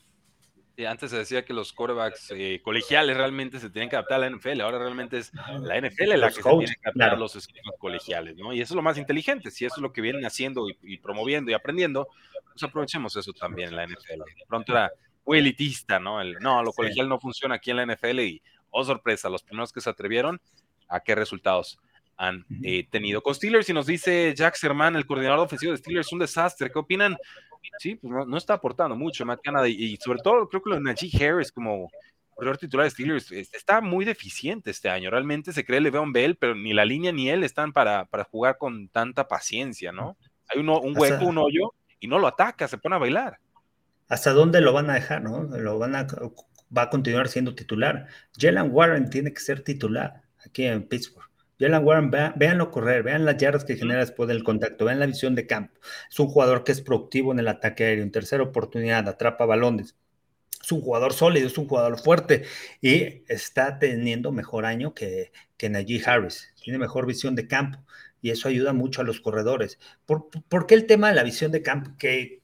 antes 0.86 1.10
se 1.10 1.18
decía 1.18 1.44
que 1.44 1.52
los 1.52 1.72
corebacks 1.72 2.30
eh, 2.30 2.60
colegiales 2.62 3.16
realmente 3.16 3.58
se 3.58 3.70
tienen 3.70 3.88
que 3.90 3.96
adaptar 3.96 4.22
a 4.22 4.28
la 4.28 4.36
NFL, 4.36 4.60
ahora 4.60 4.78
realmente 4.78 5.18
es 5.18 5.32
la 5.60 5.80
NFL 5.80 6.16
la 6.16 6.28
que 6.28 6.34
se 6.34 6.42
tiene 6.42 6.66
que 6.66 6.88
adaptar 6.88 7.10
a 7.10 7.16
los 7.16 7.34
esquemas 7.34 7.74
colegiales, 7.78 8.36
¿no? 8.36 8.52
Y 8.52 8.60
eso 8.60 8.74
es 8.74 8.76
lo 8.76 8.82
más 8.82 8.96
inteligente, 8.96 9.50
si 9.50 9.64
eso 9.64 9.76
es 9.76 9.82
lo 9.82 9.92
que 9.92 10.00
vienen 10.00 10.24
haciendo 10.24 10.66
y 10.80 10.98
promoviendo 10.98 11.50
y 11.50 11.54
aprendiendo, 11.54 12.08
pues 12.52 12.62
aprovechemos 12.62 13.16
eso 13.16 13.32
también 13.32 13.70
en 13.70 13.76
la 13.76 13.86
NFL. 13.86 14.22
pronto 14.46 14.72
era 14.72 14.92
muy 15.26 15.38
elitista, 15.38 15.98
¿no? 15.98 16.20
El, 16.20 16.34
no, 16.34 16.62
lo 16.62 16.72
colegial 16.72 17.08
no 17.08 17.18
funciona 17.18 17.56
aquí 17.56 17.72
en 17.72 17.78
la 17.78 17.86
NFL 17.86 18.20
y, 18.20 18.42
oh 18.70 18.84
sorpresa, 18.84 19.28
los 19.28 19.42
primeros 19.42 19.72
que 19.72 19.80
se 19.80 19.90
atrevieron, 19.90 20.40
¿a 20.88 21.00
qué 21.00 21.14
resultados 21.14 21.78
han 22.16 22.44
eh, 22.62 22.86
tenido? 22.90 23.22
Con 23.22 23.34
Steelers, 23.34 23.68
y 23.68 23.72
nos 23.72 23.86
dice 23.86 24.34
Jack 24.36 24.56
Sermán, 24.56 24.96
el 24.96 25.06
coordinador 25.06 25.40
ofensivo 25.40 25.72
de 25.72 25.78
Steelers, 25.78 26.12
un 26.12 26.20
desastre. 26.20 26.70
¿Qué 26.70 26.78
opinan? 26.78 27.16
Sí, 27.78 27.96
pues 27.96 28.26
no, 28.26 28.36
está 28.36 28.54
aportando 28.54 28.96
mucho 28.96 29.24
Matt 29.24 29.40
Canada 29.42 29.68
y, 29.68 29.96
sobre 29.96 30.20
todo 30.20 30.48
creo 30.48 30.62
que 30.62 30.70
lo 30.70 30.76
de 30.76 30.82
Najee 30.82 31.24
Harris 31.24 31.50
como 31.50 31.90
corredor 32.34 32.58
titular 32.58 32.84
de 32.84 32.90
Steelers 32.90 33.30
está 33.32 33.80
muy 33.80 34.04
deficiente 34.04 34.70
este 34.70 34.88
año. 34.90 35.10
Realmente 35.10 35.52
se 35.52 35.64
cree 35.64 35.80
Le'Veon 35.80 36.12
Bell, 36.12 36.36
pero 36.36 36.54
ni 36.54 36.72
la 36.72 36.84
línea 36.84 37.12
ni 37.12 37.30
él 37.30 37.44
están 37.44 37.72
para, 37.72 38.04
para 38.06 38.24
jugar 38.24 38.58
con 38.58 38.88
tanta 38.88 39.28
paciencia, 39.28 39.92
¿no? 39.92 40.16
Hay 40.48 40.60
uno, 40.60 40.80
un 40.80 40.98
hueco, 40.98 41.24
un 41.24 41.38
hoyo 41.38 41.72
y 42.00 42.08
no 42.08 42.18
lo 42.18 42.26
ataca, 42.26 42.68
se 42.68 42.78
pone 42.78 42.96
a 42.96 42.98
bailar. 42.98 43.38
¿Hasta 44.08 44.32
dónde 44.32 44.60
lo 44.60 44.72
van 44.72 44.90
a 44.90 44.94
dejar, 44.94 45.22
no? 45.22 45.44
Lo 45.44 45.78
van 45.78 45.96
a, 45.96 46.06
va 46.76 46.82
a 46.82 46.90
continuar 46.90 47.28
siendo 47.28 47.54
titular. 47.54 48.06
Jalen 48.38 48.68
Warren 48.70 49.10
tiene 49.10 49.32
que 49.32 49.40
ser 49.40 49.62
titular 49.62 50.23
aquí 50.46 50.64
en 50.64 50.86
Pittsburgh. 50.88 51.28
Jalen 51.58 51.84
Warren, 51.84 52.10
véanlo 52.10 52.70
correr, 52.70 53.02
vean 53.04 53.24
las 53.24 53.36
yardas 53.36 53.64
que 53.64 53.76
genera 53.76 54.00
después 54.00 54.28
del 54.28 54.42
contacto, 54.42 54.84
vean 54.84 54.98
la 54.98 55.06
visión 55.06 55.34
de 55.34 55.46
campo. 55.46 55.80
Es 56.10 56.18
un 56.18 56.26
jugador 56.26 56.64
que 56.64 56.72
es 56.72 56.80
productivo 56.80 57.32
en 57.32 57.38
el 57.38 57.48
ataque 57.48 57.84
aéreo, 57.84 58.02
en 58.02 58.10
tercera 58.10 58.42
oportunidad, 58.42 59.08
atrapa 59.08 59.46
balones. 59.46 59.96
Es 60.60 60.72
un 60.72 60.80
jugador 60.80 61.12
sólido, 61.12 61.46
es 61.46 61.58
un 61.58 61.68
jugador 61.68 61.98
fuerte 62.00 62.44
y 62.80 63.22
está 63.28 63.78
teniendo 63.78 64.32
mejor 64.32 64.64
año 64.64 64.94
que, 64.94 65.30
que 65.56 65.68
Najee 65.68 66.02
Harris. 66.04 66.52
Tiene 66.62 66.78
mejor 66.78 67.06
visión 67.06 67.34
de 67.34 67.46
campo 67.46 67.84
y 68.24 68.30
eso 68.30 68.48
ayuda 68.48 68.72
mucho 68.72 69.02
a 69.02 69.04
los 69.04 69.20
corredores. 69.20 69.78
¿Por, 70.06 70.66
qué 70.66 70.74
el 70.74 70.86
tema 70.86 71.10
de 71.10 71.14
la 71.14 71.22
visión 71.22 71.52
de 71.52 71.60
campo? 71.60 71.90
¿Qué, 71.98 72.40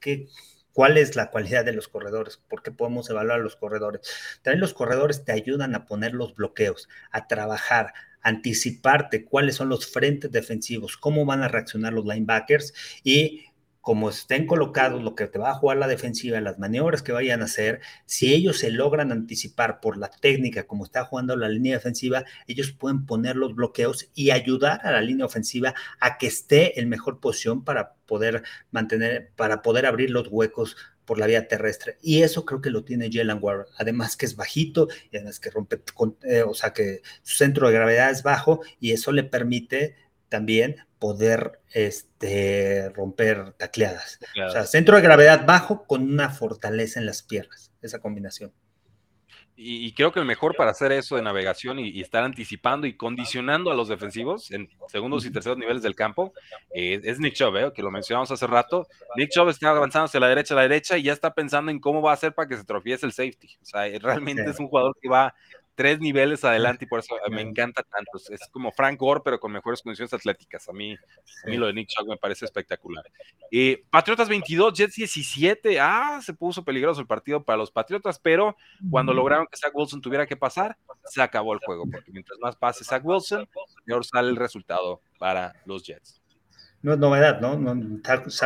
cuál 0.73 0.97
es 0.97 1.15
la 1.15 1.31
cualidad 1.31 1.65
de 1.65 1.73
los 1.73 1.87
corredores? 1.87 2.37
¿Por 2.47 2.63
qué 2.63 2.71
podemos 2.71 3.09
evaluar 3.09 3.39
a 3.39 3.43
los 3.43 3.55
corredores? 3.55 4.01
También 4.41 4.61
los 4.61 4.73
corredores 4.73 5.23
te 5.23 5.31
ayudan 5.31 5.75
a 5.75 5.85
poner 5.85 6.13
los 6.13 6.35
bloqueos, 6.35 6.89
a 7.11 7.27
trabajar, 7.27 7.93
anticiparte 8.21 9.25
cuáles 9.25 9.55
son 9.55 9.69
los 9.69 9.87
frentes 9.87 10.31
defensivos, 10.31 10.97
cómo 10.97 11.25
van 11.25 11.43
a 11.43 11.47
reaccionar 11.47 11.93
los 11.93 12.05
linebackers 12.05 12.73
y 13.03 13.45
como 13.81 14.09
estén 14.09 14.45
colocados, 14.45 15.03
lo 15.03 15.15
que 15.15 15.27
te 15.27 15.39
va 15.39 15.51
a 15.51 15.55
jugar 15.55 15.77
la 15.77 15.87
defensiva, 15.87 16.39
las 16.39 16.59
maniobras 16.59 17.01
que 17.01 17.11
vayan 17.11 17.41
a 17.41 17.45
hacer, 17.45 17.81
si 18.05 18.33
ellos 18.33 18.59
se 18.59 18.71
logran 18.71 19.11
anticipar 19.11 19.79
por 19.79 19.97
la 19.97 20.09
técnica 20.09 20.67
como 20.67 20.85
está 20.85 21.03
jugando 21.03 21.35
la 21.35 21.49
línea 21.49 21.75
defensiva, 21.75 22.23
ellos 22.47 22.71
pueden 22.71 23.05
poner 23.05 23.35
los 23.35 23.55
bloqueos 23.55 24.09
y 24.13 24.29
ayudar 24.29 24.81
a 24.85 24.91
la 24.91 25.01
línea 25.01 25.25
ofensiva 25.25 25.73
a 25.99 26.17
que 26.17 26.27
esté 26.27 26.79
en 26.79 26.89
mejor 26.89 27.19
posición 27.19 27.63
para 27.63 27.95
poder 28.05 28.43
mantener, 28.69 29.31
para 29.35 29.61
poder 29.61 29.85
abrir 29.87 30.11
los 30.11 30.27
huecos 30.27 30.77
por 31.05 31.17
la 31.17 31.27
vía 31.27 31.47
terrestre. 31.47 31.97
Y 32.01 32.21
eso 32.21 32.45
creo 32.45 32.61
que 32.61 32.69
lo 32.69 32.83
tiene 32.83 33.09
Jalen 33.11 33.39
Warren. 33.41 33.65
Además 33.77 34.15
que 34.15 34.25
es 34.25 34.35
bajito 34.35 34.87
y 35.11 35.17
además 35.17 35.39
que 35.39 35.49
rompe, 35.49 35.81
eh, 36.23 36.43
o 36.43 36.53
sea 36.53 36.71
que 36.71 37.01
su 37.23 37.37
centro 37.37 37.67
de 37.67 37.73
gravedad 37.73 38.11
es 38.11 38.23
bajo 38.23 38.61
y 38.79 38.91
eso 38.91 39.11
le 39.11 39.23
permite 39.23 39.95
también 40.31 40.77
poder 40.97 41.59
este, 41.73 42.89
romper 42.95 43.51
tacleadas. 43.53 44.17
O 44.47 44.49
sea, 44.49 44.65
centro 44.65 44.95
de 44.95 45.03
gravedad 45.03 45.45
bajo 45.45 45.85
con 45.85 46.03
una 46.03 46.29
fortaleza 46.29 46.99
en 46.99 47.05
las 47.05 47.21
piernas, 47.21 47.71
esa 47.81 47.99
combinación. 47.99 48.53
Y, 49.63 49.91
creo 49.93 50.11
que 50.11 50.19
el 50.19 50.25
mejor 50.25 50.55
para 50.55 50.71
hacer 50.71 50.91
eso 50.91 51.17
de 51.17 51.21
navegación 51.21 51.77
y, 51.77 52.01
estar 52.01 52.23
anticipando 52.23 52.87
y 52.87 52.95
condicionando 52.95 53.69
a 53.69 53.75
los 53.75 53.89
defensivos 53.89 54.49
en 54.49 54.69
segundos 54.87 55.23
y 55.25 55.31
terceros 55.31 55.57
niveles 55.57 55.83
del 55.83 55.93
campo 55.93 56.33
eh, 56.73 56.99
es 57.03 57.19
Nick 57.19 57.35
Chubb, 57.35 57.57
eh, 57.57 57.71
que 57.71 57.83
lo 57.83 57.91
mencionamos 57.91 58.31
hace 58.31 58.47
rato. 58.47 58.87
Nick 59.17 59.29
Chubb 59.29 59.49
está 59.49 59.69
avanzando 59.69 60.05
hacia 60.05 60.19
la 60.19 60.29
derecha, 60.29 60.55
a 60.55 60.57
la 60.57 60.63
derecha 60.63 60.97
y 60.97 61.03
ya 61.03 61.13
está 61.13 61.35
pensando 61.35 61.69
en 61.69 61.79
cómo 61.79 62.01
va 62.01 62.11
a 62.11 62.13
hacer 62.15 62.33
para 62.33 62.47
que 62.47 62.57
se 62.57 62.63
trofiese 62.63 63.05
el 63.05 63.11
safety. 63.11 63.49
O 63.61 63.65
sea, 63.65 63.81
realmente 63.99 64.49
es 64.49 64.59
un 64.59 64.67
jugador 64.67 64.95
que 64.99 65.09
va 65.09 65.35
tres 65.75 65.99
niveles 65.99 66.43
adelante 66.43 66.85
y 66.85 66.87
por 66.87 66.99
eso 66.99 67.15
me 67.29 67.41
encanta 67.41 67.83
tanto. 67.83 68.11
Es 68.29 68.47
como 68.51 68.71
Frank 68.71 68.99
Gore, 68.99 69.21
pero 69.23 69.39
con 69.39 69.51
mejores 69.51 69.81
condiciones 69.81 70.13
atléticas. 70.13 70.67
A 70.69 70.73
mí, 70.73 70.93
a 70.93 71.49
mí 71.49 71.57
lo 71.57 71.67
de 71.67 71.73
Nick 71.73 71.89
Chubb 71.89 72.07
me 72.07 72.17
parece 72.17 72.45
espectacular. 72.45 73.03
Eh, 73.51 73.83
Patriotas 73.89 74.29
22, 74.29 74.73
Jets 74.73 74.95
17. 74.95 75.79
Ah, 75.79 76.19
se 76.23 76.33
puso 76.33 76.63
peligroso 76.63 77.01
el 77.01 77.07
partido 77.07 77.43
para 77.43 77.57
los 77.57 77.71
Patriotas, 77.71 78.19
pero 78.19 78.55
cuando 78.89 79.13
lograron 79.13 79.47
que 79.47 79.57
Zach 79.57 79.71
Wilson 79.73 80.01
tuviera 80.01 80.27
que 80.27 80.37
pasar, 80.37 80.77
se 81.05 81.21
acabó 81.21 81.53
el 81.53 81.59
juego, 81.59 81.85
porque 81.91 82.11
mientras 82.11 82.39
más 82.39 82.55
pase 82.55 82.83
Zach 82.83 83.03
Wilson, 83.03 83.47
peor 83.85 84.05
sale 84.05 84.29
el 84.29 84.35
resultado 84.35 85.01
para 85.17 85.53
los 85.65 85.83
Jets 85.83 86.20
no 86.81 86.93
es 86.93 86.99
novedad, 86.99 87.41
¿no? 87.41 87.57
no 87.57 87.73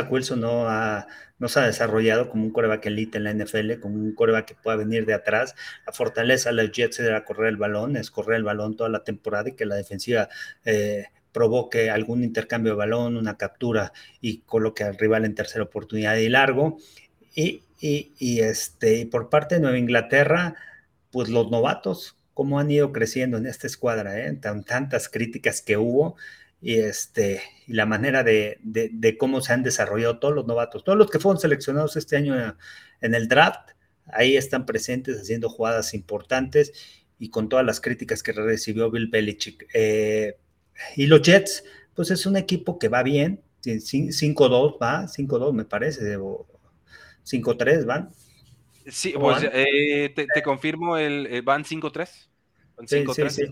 Wilson 0.10 0.42
no, 0.42 0.68
ha, 0.68 1.08
no 1.40 1.48
se 1.48 1.60
ha 1.60 1.66
desarrollado 1.66 2.30
como 2.30 2.44
un 2.44 2.52
coreback 2.52 2.86
elite 2.88 3.18
en 3.18 3.24
la 3.24 3.34
NFL, 3.34 3.80
como 3.80 3.96
un 3.96 4.14
coreback 4.14 4.46
que 4.46 4.56
pueda 4.56 4.78
venir 4.78 5.06
de 5.06 5.14
atrás. 5.14 5.56
La 5.86 5.94
fortaleza 5.94 6.50
de 6.50 6.56
los 6.56 6.72
Jets 6.72 7.00
era 7.00 7.24
correr 7.24 7.50
el 7.50 7.58
balón, 7.58 7.96
es 7.96 8.12
correr 8.12 8.38
el 8.38 8.44
balón 8.44 8.76
toda 8.76 8.90
la 8.90 9.04
temporada 9.04 9.50
y 9.50 9.54
que 9.54 9.66
la 9.66 9.76
defensiva 9.76 10.30
eh, 10.66 11.06
provoque 11.32 11.90
algún 11.90 12.24
intercambio 12.24 12.74
de 12.74 12.78
balón, 12.78 13.18
una 13.18 13.38
captura 13.38 13.94
y 14.22 14.40
coloque 14.42 14.84
al 14.84 14.98
rival 14.98 15.26
en 15.26 15.36
tercera 15.36 15.64
oportunidad 15.64 16.16
y 16.16 16.30
largo. 16.30 16.78
Y, 17.34 17.64
y, 17.80 18.40
este, 18.40 19.06
por 19.06 19.30
parte 19.30 19.56
de 19.56 19.62
Nueva 19.62 19.78
Inglaterra, 19.78 20.56
pues 21.12 21.30
los 21.30 21.52
novatos, 21.52 22.18
cómo 22.34 22.60
han 22.60 22.72
ido 22.72 22.92
creciendo 22.92 23.38
en 23.38 23.48
esta 23.48 23.68
escuadra, 23.68 24.18
¿eh? 24.20 24.34
Tan, 24.34 24.64
tantas 24.64 25.10
críticas 25.10 25.62
que 25.62 25.78
hubo 25.78 26.16
y, 26.66 26.80
este, 26.80 27.44
y 27.68 27.74
la 27.74 27.86
manera 27.86 28.24
de, 28.24 28.58
cómo 29.20 29.40
se 29.40 29.54
han 29.54 29.62
desarrollado 29.62 30.18
todos 30.18 30.34
los 30.34 30.48
novatos, 30.48 30.84
todos 30.84 30.98
los 30.98 31.12
que 31.12 31.20
fueron 31.20 31.40
seleccionados 31.40 31.96
este 31.96 32.18
año 32.18 32.58
en 33.02 33.14
el 33.14 33.28
draft, 33.28 33.70
ahí 34.08 34.36
están 34.36 34.66
presentes 34.66 35.22
haciendo 35.22 35.48
jugadas 35.48 35.94
importantes 35.94 36.74
y 37.20 37.30
con 37.30 37.50
todas 37.50 37.64
las 37.68 37.80
críticas 37.80 38.24
que 38.24 38.32
recibió 38.32 38.90
Bill 38.90 39.10
Belichick. 39.10 39.68
Eh, 39.76 40.40
y 40.96 41.06
los 41.06 41.22
Jets, 41.22 41.64
pues 41.94 42.10
es 42.10 42.26
un 42.26 42.36
equipo 42.36 42.80
que 42.80 42.90
va 42.90 43.04
bien, 43.04 43.44
5-2 43.64 44.82
va, 44.82 45.04
5-2 45.04 45.54
me 45.54 45.66
parece, 45.66 46.18
5-3 46.18 47.86
van. 47.86 48.10
Sí, 48.88 49.14
pues 49.16 49.48
eh, 49.54 50.12
te, 50.16 50.42
confirmo, 50.42 50.98
el, 50.98 51.28
eh, 51.28 51.42
van 51.42 51.64
5-3. 51.64 52.10
Sí, 52.88 53.06
sí, 53.14 53.30
sí. 53.30 53.44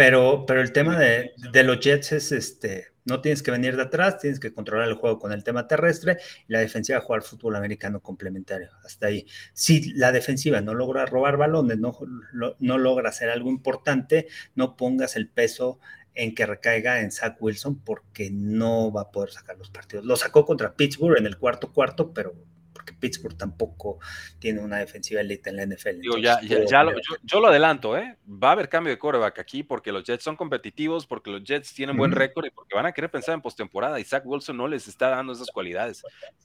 Pero, 0.00 0.46
pero 0.46 0.62
el 0.62 0.72
tema 0.72 0.98
de, 0.98 1.34
los 1.62 1.78
Jets 1.78 2.12
es 2.12 2.32
este, 2.32 2.86
no 3.04 3.20
tienes 3.20 3.42
que 3.42 3.50
venir 3.50 3.76
de 3.76 3.82
atrás, 3.82 4.18
tienes 4.18 4.40
que 4.40 4.50
controlar 4.50 4.88
el 4.88 4.94
juego 4.94 5.18
con 5.18 5.30
el 5.30 5.44
tema 5.44 5.68
terrestre 5.68 6.16
y 6.48 6.54
la 6.54 6.60
defensiva 6.60 7.02
jugar 7.02 7.20
fútbol 7.20 7.54
americano 7.56 8.00
complementario. 8.00 8.70
Hasta 8.82 9.08
ahí. 9.08 9.26
Si 9.52 9.92
la 9.92 10.10
defensiva 10.10 10.62
no 10.62 10.72
logra 10.72 11.04
robar 11.04 11.36
balones, 11.36 11.78
no, 11.78 11.94
no 12.32 12.78
logra 12.78 13.10
hacer 13.10 13.28
algo 13.28 13.50
importante, 13.50 14.26
no 14.54 14.74
pongas 14.74 15.16
el 15.16 15.28
peso 15.28 15.80
en 16.14 16.34
que 16.34 16.46
recaiga 16.46 17.02
en 17.02 17.12
Zach 17.12 17.36
Wilson 17.38 17.80
porque 17.80 18.30
no 18.32 18.90
va 18.90 19.02
a 19.02 19.10
poder 19.10 19.32
sacar 19.32 19.58
los 19.58 19.68
partidos. 19.68 20.06
Lo 20.06 20.16
sacó 20.16 20.46
contra 20.46 20.76
Pittsburgh 20.76 21.18
en 21.18 21.26
el 21.26 21.36
cuarto 21.36 21.74
cuarto, 21.74 22.14
pero 22.14 22.32
porque 22.80 22.94
Pittsburgh 22.94 23.36
tampoco 23.36 23.98
tiene 24.38 24.60
una 24.60 24.78
defensiva 24.78 25.20
elite 25.20 25.50
en 25.50 25.56
la 25.56 25.66
NFL. 25.66 26.00
yo, 26.00 27.40
lo 27.40 27.48
adelanto, 27.48 27.96
¿eh? 27.96 28.16
Va 28.26 28.48
a 28.48 28.52
haber 28.52 28.70
cambio 28.70 28.90
de 28.90 28.98
coreback 28.98 29.38
aquí 29.38 29.62
porque 29.62 29.92
los 29.92 30.04
Jets 30.04 30.24
son 30.24 30.34
competitivos, 30.34 31.06
porque 31.06 31.30
los 31.30 31.44
Jets 31.44 31.74
tienen 31.74 31.96
buen 31.96 32.12
récord 32.12 32.46
y 32.46 32.50
porque 32.50 32.74
van 32.74 32.86
a 32.86 32.92
querer 32.92 33.10
pensar 33.10 33.34
en 33.34 33.42
postemporada 33.42 34.00
y 34.00 34.04
Zach 34.04 34.24
Wilson 34.24 34.56
no 34.56 34.66
les 34.66 34.88
está 34.88 35.10
dando 35.10 35.34
esas 35.34 35.50
cualidades. 35.50 36.02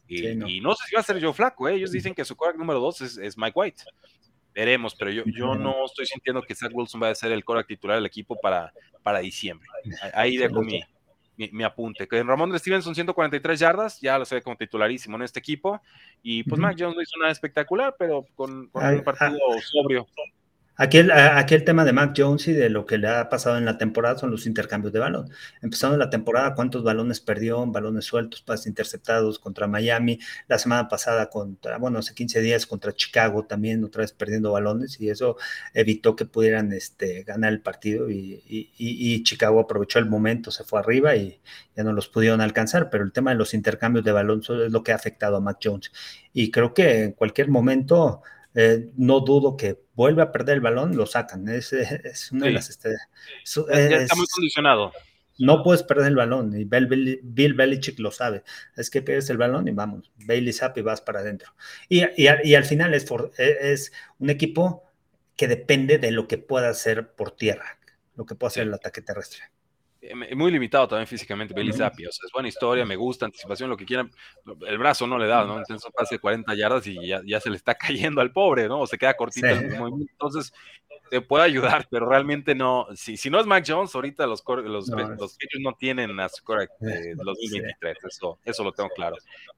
Y, 0.07 0.35
no. 0.35 0.75
sé 0.75 0.87
si 0.89 0.95
va 0.95 1.01
a 1.01 1.03
ser 1.03 1.19
yo 1.19 1.31
flaco, 1.31 1.69
¿eh? 1.69 1.75
Ellos 1.75 1.91
dicen 1.91 2.13
que 2.13 2.25
su 2.25 2.35
coreback 2.35 2.59
número 2.59 2.79
dos 2.79 2.99
es, 3.01 3.37
Mike 3.37 3.53
White. 3.55 3.83
Veremos, 4.53 4.95
pero 4.95 5.11
yo, 5.11 5.23
yo 5.25 5.55
no 5.55 5.85
estoy 5.85 6.05
sintiendo 6.05 6.41
que 6.41 6.55
Zach 6.55 6.71
Wilson 6.73 7.01
va 7.01 7.09
a 7.09 7.15
ser 7.15 7.31
el 7.31 7.43
coreback 7.45 7.67
titular 7.67 7.97
del 7.97 8.05
equipo 8.05 8.37
para, 8.41 8.73
para 9.03 9.19
diciembre. 9.19 9.67
Ahí 10.13 10.37
dejo 10.37 10.61
mi, 10.61 10.81
mi, 11.37 11.63
apunte. 11.63 12.07
Que 12.07 12.23
Ramón 12.23 12.51
de 12.51 12.59
Stevenson 12.59 12.95
143 12.95 13.59
yardas, 13.59 14.01
ya 14.01 14.17
lo 14.17 14.25
sé 14.25 14.41
como 14.41 14.55
titularísimo 14.55 15.17
en 15.17 15.23
este 15.23 15.39
equipo. 15.39 15.81
Y 16.21 16.43
pues 16.43 16.59
Mac 16.59 16.75
Jones 16.77 16.95
no 16.95 17.01
hizo 17.01 17.17
nada 17.19 17.31
espectacular, 17.31 17.95
pero 17.97 18.25
con, 18.35 18.69
un 18.73 19.03
partido 19.03 19.39
sobrio. 19.61 20.07
Aquí 20.77 20.97
el, 20.97 21.11
aquí 21.11 21.55
el, 21.55 21.63
tema 21.63 21.85
de 21.85 21.93
Mac 21.93 22.13
Jones 22.17 22.49
y 22.49 22.53
de 22.53 22.69
lo 22.69 22.85
que 22.85 22.97
le 22.97 23.07
ha 23.07 23.29
pasado 23.29 23.57
en 23.57 23.63
la 23.63 23.77
temporada 23.77 24.17
son 24.17 24.31
los 24.31 24.45
intercambios 24.45 24.91
de 24.91 24.99
balón. 24.99 25.29
Empezando 25.61 25.97
la 25.97 26.09
temporada, 26.09 26.53
cuántos 26.53 26.83
balones 26.83 27.21
perdió, 27.21 27.65
balones 27.65 28.03
sueltos, 28.03 28.41
pases 28.41 28.67
interceptados 28.67 29.39
contra 29.39 29.67
Miami, 29.67 30.19
la 30.47 30.59
semana 30.59 30.89
pasada 30.89 31.29
contra, 31.29 31.77
bueno, 31.77 31.99
hace 31.99 32.13
15 32.13 32.41
días 32.41 32.65
contra 32.65 32.91
Chicago 32.93 33.45
también, 33.45 33.83
otra 33.85 34.01
vez 34.01 34.11
perdiendo 34.11 34.51
balones 34.51 34.99
y 34.99 35.09
eso 35.09 35.37
evitó 35.73 36.15
que 36.15 36.25
pudieran 36.25 36.73
este, 36.73 37.23
ganar 37.23 37.53
el 37.53 37.61
partido 37.61 38.09
y, 38.09 38.43
y, 38.47 39.23
Chicago 39.23 39.61
aprovechó 39.61 39.99
el 39.99 40.05
momento, 40.07 40.51
se 40.51 40.65
fue 40.65 40.79
arriba 40.79 41.15
y 41.15 41.39
ya 41.75 41.83
no 41.83 41.93
los 41.93 42.07
pudieron 42.09 42.41
alcanzar, 42.41 42.89
pero 42.89 43.03
el 43.03 43.11
tema 43.13 43.31
de 43.31 43.37
los 43.37 43.53
intercambios 43.53 44.03
de 44.03 44.11
balón 44.11 44.41
es 44.41 44.71
lo 44.71 44.83
que 44.83 44.91
ha 44.91 44.95
afectado 44.95 45.37
a 45.37 45.39
Mac 45.39 45.59
Jones. 45.63 45.91
Y 46.33 46.51
creo 46.51 46.73
que 46.73 47.03
en 47.03 47.11
cualquier 47.13 47.49
momento 47.49 48.21
eh, 48.55 48.89
no 48.95 49.19
dudo 49.19 49.57
que 49.57 49.77
vuelve 49.93 50.21
a 50.21 50.31
perder 50.31 50.55
el 50.55 50.61
balón, 50.61 50.95
lo 50.95 51.05
sacan. 51.05 51.47
Es, 51.49 51.73
es 51.73 52.31
una 52.31 52.47
de 52.47 52.53
las. 52.53 52.69
Este, 52.69 52.95
está 53.43 54.15
muy 54.15 54.27
condicionado. 54.27 54.93
No 55.37 55.63
puedes 55.63 55.83
perder 55.83 56.07
el 56.07 56.15
balón, 56.15 56.57
y 56.57 56.63
Bill, 56.63 57.19
Bill, 57.21 57.53
Belichick 57.55 57.99
lo 57.99 58.09
sabe. 58.09 58.43
Es 58.77 58.89
que 58.89 59.01
pierdes 59.01 59.29
el 59.29 59.37
balón 59.37 59.67
y 59.67 59.71
vamos, 59.71 60.09
Bailey 60.25 60.53
Zapp 60.53 60.77
y 60.77 60.81
vas 60.81 61.01
para 61.01 61.19
adentro. 61.19 61.53
Y, 61.89 62.03
y, 62.15 62.55
al 62.55 62.63
final 62.63 62.93
es, 62.93 63.05
e, 63.37 63.57
es 63.73 63.91
un 64.19 64.29
equipo 64.29 64.83
que 65.35 65.49
depende 65.49 65.97
de 65.97 66.11
lo 66.11 66.29
que 66.29 66.37
pueda 66.37 66.69
hacer 66.69 67.13
por 67.15 67.31
tierra, 67.31 67.79
lo 68.15 68.25
que 68.25 68.35
pueda 68.35 68.47
hacer 68.47 68.63
el 68.63 68.73
ataque 68.73 69.01
terrestre. 69.01 69.43
Eh, 70.07 70.35
muy 70.35 70.51
limitado 70.51 70.87
también 70.87 71.07
físicamente 71.07 71.53
Billy 71.53 71.73
Zappi, 71.73 72.05
o 72.05 72.11
sea, 72.11 72.25
es 72.25 72.31
buena 72.31 72.47
historia, 72.47 72.85
me 72.85 72.95
gusta, 72.95 73.25
anticipación, 73.25 73.69
lo 73.69 73.77
que 73.77 73.85
quieran, 73.85 74.11
el 74.67 74.77
brazo 74.77 75.07
no 75.07 75.17
le 75.17 75.27
da, 75.27 75.43
¿no? 75.45 75.57
Entonces 75.57 75.91
pase 75.95 76.19
40 76.19 76.53
yardas 76.53 76.85
y 76.87 77.07
ya, 77.07 77.39
se 77.39 77.49
le 77.49 77.55
está 77.55 77.75
cayendo 78.11 78.21
al 78.21 78.31
pobre, 78.31 78.67
¿no? 78.67 78.81
O 78.81 78.87
se 78.87 78.97
queda 78.97 79.15
cortito 79.15 79.47
el 79.47 79.77
movimiento, 79.77 80.11
entonces 80.11 80.53
te 81.09 81.21
puede 81.21 81.45
ayudar, 81.45 81.87
pero 81.89 82.07
realmente 82.07 82.55
no. 82.55 82.87
Si, 82.95 83.17
si 83.17 83.29
no 83.29 83.39
es 83.39 83.45
Mac 83.45 83.63
Jones, 83.67 83.93
ahorita 83.93 84.25
los, 84.27 84.43
los, 84.47 84.87
los, 84.87 85.37
no 85.59 85.73
tienen 85.73 86.19
a 86.19 86.29
su 86.29 86.43
correct 86.43 86.73
eh, 86.81 87.13
2023. 87.15 87.97
Eso, 88.03 88.39
eso 88.43 88.63
lo 88.63 88.71
tengo 88.71 88.89
claro. 88.89 89.17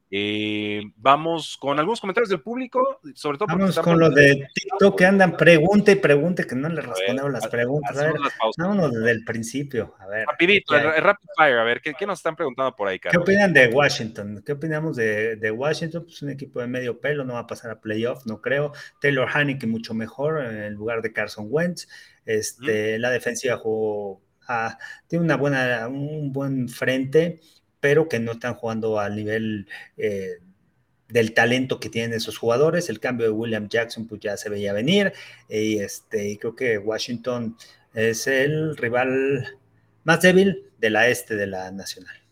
Eh, 0.10 0.82
vamos 0.96 1.58
con 1.58 1.78
algunos 1.80 2.00
comentarios 2.00 2.30
del 2.30 2.40
público, 2.40 3.02
sobre 3.14 3.38
todo. 3.38 3.48
Vamos 3.50 3.78
con 3.80 4.00
los 4.00 4.16
de 4.16 4.48
TikTok 4.54 4.98
que 4.98 5.06
andan 5.06 5.36
pregunte 5.36 5.92
y 5.92 5.96
pregunte 5.96 6.46
que 6.48 6.56
no 6.56 6.70
les 6.70 6.86
respondemos 6.86 7.32
las 7.32 7.48
preguntas. 7.48 7.98
A 7.98 8.04
ver, 8.04 8.14
vámonos 8.58 8.94
desde 8.94 9.12
el 9.12 9.26
principio. 9.26 9.96
A 10.00 10.08
ver. 10.08 10.26
Rapidito, 10.26 10.74
rapid 10.78 11.28
fire, 11.36 11.58
a 11.58 11.64
ver, 11.64 11.82
¿qué, 11.82 11.94
¿qué, 11.94 12.06
nos 12.06 12.20
están 12.20 12.38
preguntando 12.38 12.74
por 12.74 12.88
ahí, 12.88 13.00
Carlos? 13.00 13.26
¿Qué 13.26 13.32
opinan 13.32 13.52
de 13.52 13.68
Washington? 13.68 14.44
¿Qué 14.46 14.54
opinamos 14.54 14.96
de, 14.96 15.36
de 15.36 15.52
Washington? 15.52 16.04
Pues 16.04 16.22
un 16.22 16.30
equipo 16.30 16.62
de 16.62 16.68
medio 16.68 17.02
pelo, 17.02 17.26
no 17.26 17.34
va 17.34 17.40
a 17.40 17.48
pasar 17.48 17.72
a 17.72 17.82
playoff, 17.82 18.26
no 18.26 18.40
creo. 18.40 18.72
Taylor 19.02 19.28
Haneke 19.34 19.68
mucho 19.68 19.94
mejor 19.94 20.42
en 20.42 20.74
lugar 20.74 21.02
de 21.02 21.12
Carson 21.12 21.37
Wentz. 21.46 21.88
Este, 22.26 23.00
La 23.00 23.10
defensiva 23.10 23.58
jugó, 23.58 24.22
tiene 25.08 25.26
una 25.26 25.38
buena, 25.38 25.88
un 25.88 26.34
buen 26.34 26.70
frente, 26.70 27.40
pero 27.80 28.10
que 28.10 28.20
no 28.20 28.34
están 28.34 28.56
jugando 28.56 29.00
al 29.00 29.16
nivel 29.16 29.68
eh, 29.98 30.40
del 31.10 31.34
talento 31.34 31.80
que 31.80 31.90
tienen 31.90 32.14
esos 32.14 32.38
jugadores. 32.38 32.90
El 32.90 33.00
cambio 33.00 33.28
de 33.28 33.32
William 33.32 33.68
Jackson 33.70 34.08
pues 34.08 34.22
ya 34.22 34.38
se 34.38 34.50
veía 34.50 34.74
venir 34.74 35.14
y 35.50 35.80
este, 35.80 36.38
creo 36.40 36.56
que 36.56 36.78
Washington 36.78 37.56
es 37.94 38.28
el 38.28 38.76
rival 38.78 39.58
más 40.04 40.22
débil 40.22 40.66
de 40.80 40.90
la 40.90 41.08
este 41.08 41.36
de 41.36 41.48
la 41.48 41.72
nacional 41.72 42.28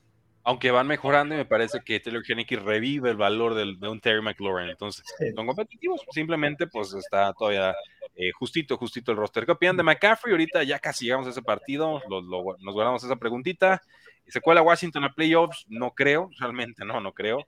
aunque 0.45 0.69
van 0.69 0.85
mejorando 0.85 1.33
y 1.33 1.39
me 1.39 1.45
parece 1.45 1.81
que 1.83 1.99
Taylor 1.99 2.23
revive 2.23 3.09
el 3.09 3.17
valor 3.17 3.55
de 3.55 3.89
un 3.89 3.99
Terry 3.99 4.21
McLaurin. 4.21 4.69
Entonces, 4.69 5.03
son 5.35 5.47
competitivos, 5.47 6.01
simplemente 6.11 6.67
pues 6.67 6.93
está 6.93 7.33
todavía 7.33 7.75
eh, 8.15 8.31
justito, 8.31 8.77
justito 8.77 9.11
el 9.11 9.17
roster. 9.17 9.45
¿Qué 9.45 9.51
opinan 9.51 9.75
de 9.75 9.83
McCaffrey? 9.83 10.31
Ahorita 10.31 10.63
ya 10.63 10.79
casi 10.79 11.05
llegamos 11.05 11.27
a 11.27 11.31
ese 11.31 11.41
partido, 11.41 12.01
nos 12.09 12.73
guardamos 12.73 13.03
esa 13.03 13.17
preguntita. 13.17 13.81
¿Se 14.27 14.39
cuela 14.41 14.61
Washington 14.61 15.03
a 15.03 15.13
playoffs? 15.13 15.65
No 15.67 15.91
creo, 15.91 16.29
realmente 16.39 16.85
no, 16.85 16.99
no 17.01 17.13
creo. 17.13 17.45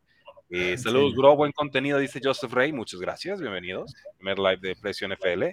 Eh, 0.49 0.77
saludos, 0.77 1.13
bro, 1.15 1.35
buen 1.35 1.51
contenido, 1.51 1.99
dice 1.99 2.19
Joseph 2.21 2.53
Rey. 2.53 2.71
Muchas 2.71 2.99
gracias, 2.99 3.41
bienvenidos. 3.41 3.93
Primer 4.17 4.39
live 4.39 4.59
de 4.61 4.75
Precio 4.75 5.07
NFL. 5.07 5.43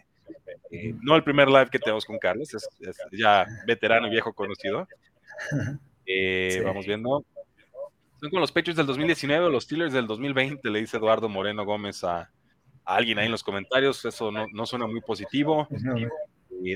Eh, 0.70 0.94
no 1.02 1.16
el 1.16 1.24
primer 1.24 1.48
live 1.48 1.68
que 1.70 1.78
tenemos 1.78 2.04
con 2.04 2.18
Carlos, 2.18 2.54
es, 2.54 2.68
ya 3.12 3.46
veterano 3.66 4.06
y 4.08 4.10
viejo 4.10 4.32
conocido. 4.32 4.88
Vamos 6.64 6.86
viendo. 6.86 7.24
Son 8.20 8.30
con 8.30 8.40
los 8.40 8.52
Patriots 8.52 8.76
del 8.76 8.86
2019 8.86 9.46
o 9.46 9.50
los 9.50 9.64
Steelers 9.64 9.92
del 9.92 10.06
2020, 10.06 10.70
le 10.70 10.80
dice 10.80 10.96
Eduardo 10.96 11.28
Moreno 11.28 11.64
Gómez 11.64 12.04
a, 12.04 12.30
a 12.84 12.96
alguien 12.96 13.18
ahí 13.18 13.26
en 13.26 13.32
los 13.32 13.42
comentarios, 13.42 14.04
eso 14.04 14.30
no, 14.30 14.66
suena 14.66 14.86
muy 14.86 15.00
positivo. 15.00 15.68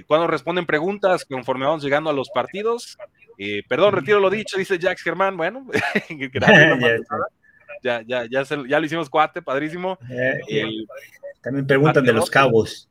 cuando 0.06 0.26
responden 0.26 0.66
preguntas 0.66 1.24
conforme 1.24 1.66
vamos 1.66 1.82
llegando 1.82 2.10
a 2.10 2.12
los 2.12 2.30
partidos, 2.30 2.96
perdón, 3.68 3.94
retiro 3.94 4.20
lo 4.20 4.30
dicho, 4.30 4.58
dice 4.58 4.78
Jax 4.78 5.02
Germán, 5.02 5.36
bueno, 5.36 5.66
ya, 7.82 8.02
ya, 8.02 8.26
ya, 8.26 8.42
ya, 8.42 8.80
lo 8.80 8.86
hicimos 8.86 9.10
cuate, 9.10 9.42
padrísimo. 9.42 9.98
también 11.42 11.66
preguntan 11.66 12.04
de 12.04 12.12
los 12.12 12.30
Cowboys. 12.30 12.88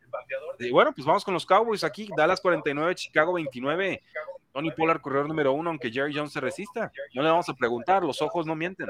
Y 0.60 0.72
bueno, 0.72 0.92
pues 0.94 1.06
vamos 1.06 1.24
con 1.24 1.34
los 1.34 1.46
Cowboys 1.46 1.84
aquí, 1.84 2.10
Dallas 2.16 2.42
49, 2.42 2.96
Chicago 2.96 3.34
29. 3.34 4.02
Tony 4.58 4.72
Pollard, 4.72 5.02
corredor 5.02 5.28
número 5.28 5.54
uno, 5.54 5.70
aunque 5.70 5.92
Jerry 5.92 6.16
Jones 6.16 6.34
se 6.34 6.42
resista. 6.42 6.92
No 7.14 7.22
le 7.22 7.30
vamos 7.30 7.48
a 7.48 7.54
preguntar, 7.54 8.04
los 8.04 8.24
ojos 8.24 8.48
no 8.48 8.56
mienten. 8.56 8.88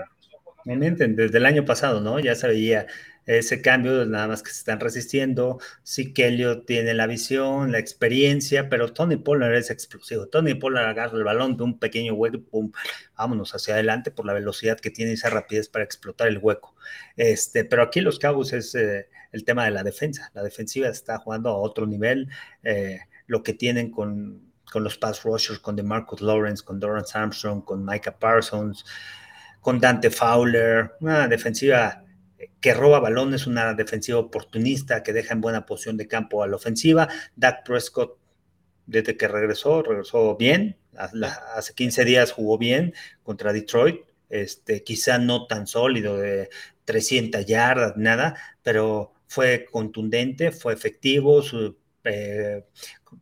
Desde 0.67 1.37
el 1.37 1.45
año 1.45 1.63
pasado, 1.63 2.01
¿no? 2.01 2.19
Ya 2.19 2.35
se 2.35 2.47
veía 2.47 2.87
ese 3.25 3.61
cambio, 3.61 4.05
nada 4.05 4.27
más 4.27 4.43
que 4.43 4.51
se 4.51 4.59
están 4.59 4.79
resistiendo. 4.79 5.59
Sí, 5.83 6.13
Kelly 6.13 6.63
tiene 6.65 6.93
la 6.93 7.07
visión, 7.07 7.71
la 7.71 7.79
experiencia, 7.79 8.69
pero 8.69 8.91
Tony 8.93 9.17
Pollard 9.17 9.53
es 9.55 9.69
explosivo. 9.69 10.27
Tony 10.27 10.55
Pollard 10.55 10.87
agarra 10.87 11.17
el 11.17 11.23
balón 11.23 11.57
de 11.57 11.63
un 11.63 11.79
pequeño 11.79 12.13
hueco, 12.13 12.39
pum, 12.41 12.71
vámonos 13.17 13.53
hacia 13.53 13.75
adelante 13.75 14.11
por 14.11 14.25
la 14.25 14.33
velocidad 14.33 14.79
que 14.79 14.89
tiene 14.89 15.11
y 15.11 15.13
esa 15.15 15.29
rapidez 15.29 15.69
para 15.69 15.85
explotar 15.85 16.27
el 16.27 16.37
hueco. 16.37 16.75
Este, 17.15 17.65
pero 17.65 17.83
aquí 17.83 18.01
los 18.01 18.19
Cabos 18.19 18.53
es 18.53 18.75
eh, 18.75 19.09
el 19.31 19.43
tema 19.43 19.65
de 19.65 19.71
la 19.71 19.83
defensa. 19.83 20.31
La 20.33 20.43
defensiva 20.43 20.87
está 20.87 21.17
jugando 21.17 21.49
a 21.49 21.57
otro 21.57 21.85
nivel. 21.85 22.29
Eh, 22.63 22.99
lo 23.25 23.43
que 23.43 23.53
tienen 23.53 23.91
con, 23.91 24.41
con 24.71 24.83
los 24.83 24.97
pass 24.97 25.23
rushers, 25.23 25.59
con 25.59 25.75
DeMarcus 25.75 26.21
Lawrence, 26.21 26.63
con 26.63 26.79
Dorrance 26.79 27.17
Armstrong, 27.17 27.63
con 27.63 27.85
Micah 27.85 28.17
Parsons, 28.17 28.85
con 29.67 29.81
Dante 29.81 30.11
Fowler, 30.11 30.93
una 31.01 31.27
defensiva 31.27 32.01
que 32.61 32.73
roba 32.73 33.01
balones, 33.01 33.47
una 33.47 33.73
defensiva 33.73 34.17
oportunista 34.17 35.03
que 35.03 35.11
deja 35.11 35.33
en 35.33 35.41
buena 35.41 35.65
posición 35.65 35.97
de 35.97 36.07
campo 36.07 36.41
a 36.41 36.47
la 36.47 36.55
ofensiva. 36.55 37.09
Dak 37.35 37.65
Prescott, 37.65 38.17
desde 38.85 39.17
que 39.17 39.27
regresó, 39.27 39.83
regresó 39.83 40.37
bien. 40.37 40.77
Hace 41.53 41.73
15 41.73 42.05
días 42.05 42.31
jugó 42.31 42.57
bien 42.57 42.93
contra 43.23 43.51
Detroit. 43.51 44.05
Este, 44.29 44.85
quizá 44.85 45.17
no 45.17 45.47
tan 45.47 45.67
sólido 45.67 46.15
de 46.15 46.47
300 46.85 47.45
yardas, 47.45 47.97
nada, 47.97 48.37
pero 48.63 49.15
fue 49.25 49.65
contundente, 49.69 50.53
fue 50.53 50.71
efectivo, 50.71 51.41
su 51.41 51.75
eh, 52.05 52.63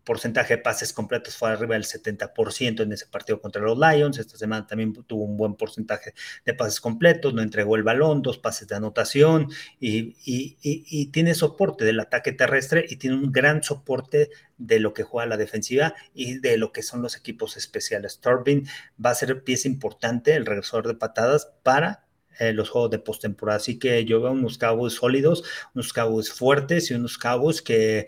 porcentaje 0.03 0.57
de 0.57 0.61
pases 0.61 0.93
completos 0.93 1.35
fue 1.35 1.49
arriba 1.49 1.75
del 1.75 1.83
70% 1.83 2.81
en 2.81 2.91
ese 2.91 3.05
partido 3.07 3.39
contra 3.41 3.61
los 3.61 3.77
Lions. 3.77 4.17
Esta 4.17 4.37
semana 4.37 4.65
también 4.65 4.93
tuvo 4.93 5.23
un 5.23 5.37
buen 5.37 5.55
porcentaje 5.55 6.13
de 6.45 6.53
pases 6.53 6.81
completos, 6.81 7.33
no 7.33 7.41
entregó 7.41 7.75
el 7.75 7.83
balón, 7.83 8.21
dos 8.21 8.37
pases 8.37 8.67
de 8.67 8.75
anotación 8.75 9.49
y, 9.79 10.15
y, 10.25 11.05
tiene 11.07 11.35
soporte 11.35 11.85
del 11.85 11.99
ataque 11.99 12.31
terrestre 12.31 12.85
y 12.87 12.97
tiene 12.97 13.15
un 13.15 13.31
gran 13.31 13.63
soporte 13.63 14.29
de 14.57 14.79
lo 14.79 14.93
que 14.93 15.03
juega 15.03 15.27
la 15.27 15.37
defensiva 15.37 15.93
y 16.13 16.39
de 16.39 16.57
lo 16.57 16.71
que 16.71 16.81
son 16.81 17.01
los 17.01 17.15
equipos 17.15 17.57
especiales. 17.57 18.19
Turbin 18.19 18.67
va 19.03 19.11
a 19.11 19.15
ser 19.15 19.43
pieza 19.43 19.67
importante, 19.67 20.35
el 20.35 20.45
regresor 20.45 20.87
de 20.87 20.95
patadas 20.95 21.51
para 21.63 22.05
eh, 22.39 22.51
los 22.51 22.69
juegos 22.69 22.91
de 22.91 22.99
postemporada. 22.99 23.57
Así 23.57 23.79
que 23.79 24.03
yo 24.03 24.21
veo 24.21 24.31
unos 24.31 24.57
cabos 24.57 24.95
sólidos, 24.95 25.43
unos 25.73 25.93
cabos 25.93 26.31
fuertes 26.31 26.91
y 26.91 26.93
unos 26.93 27.17
cabos 27.17 27.61
que 27.61 28.07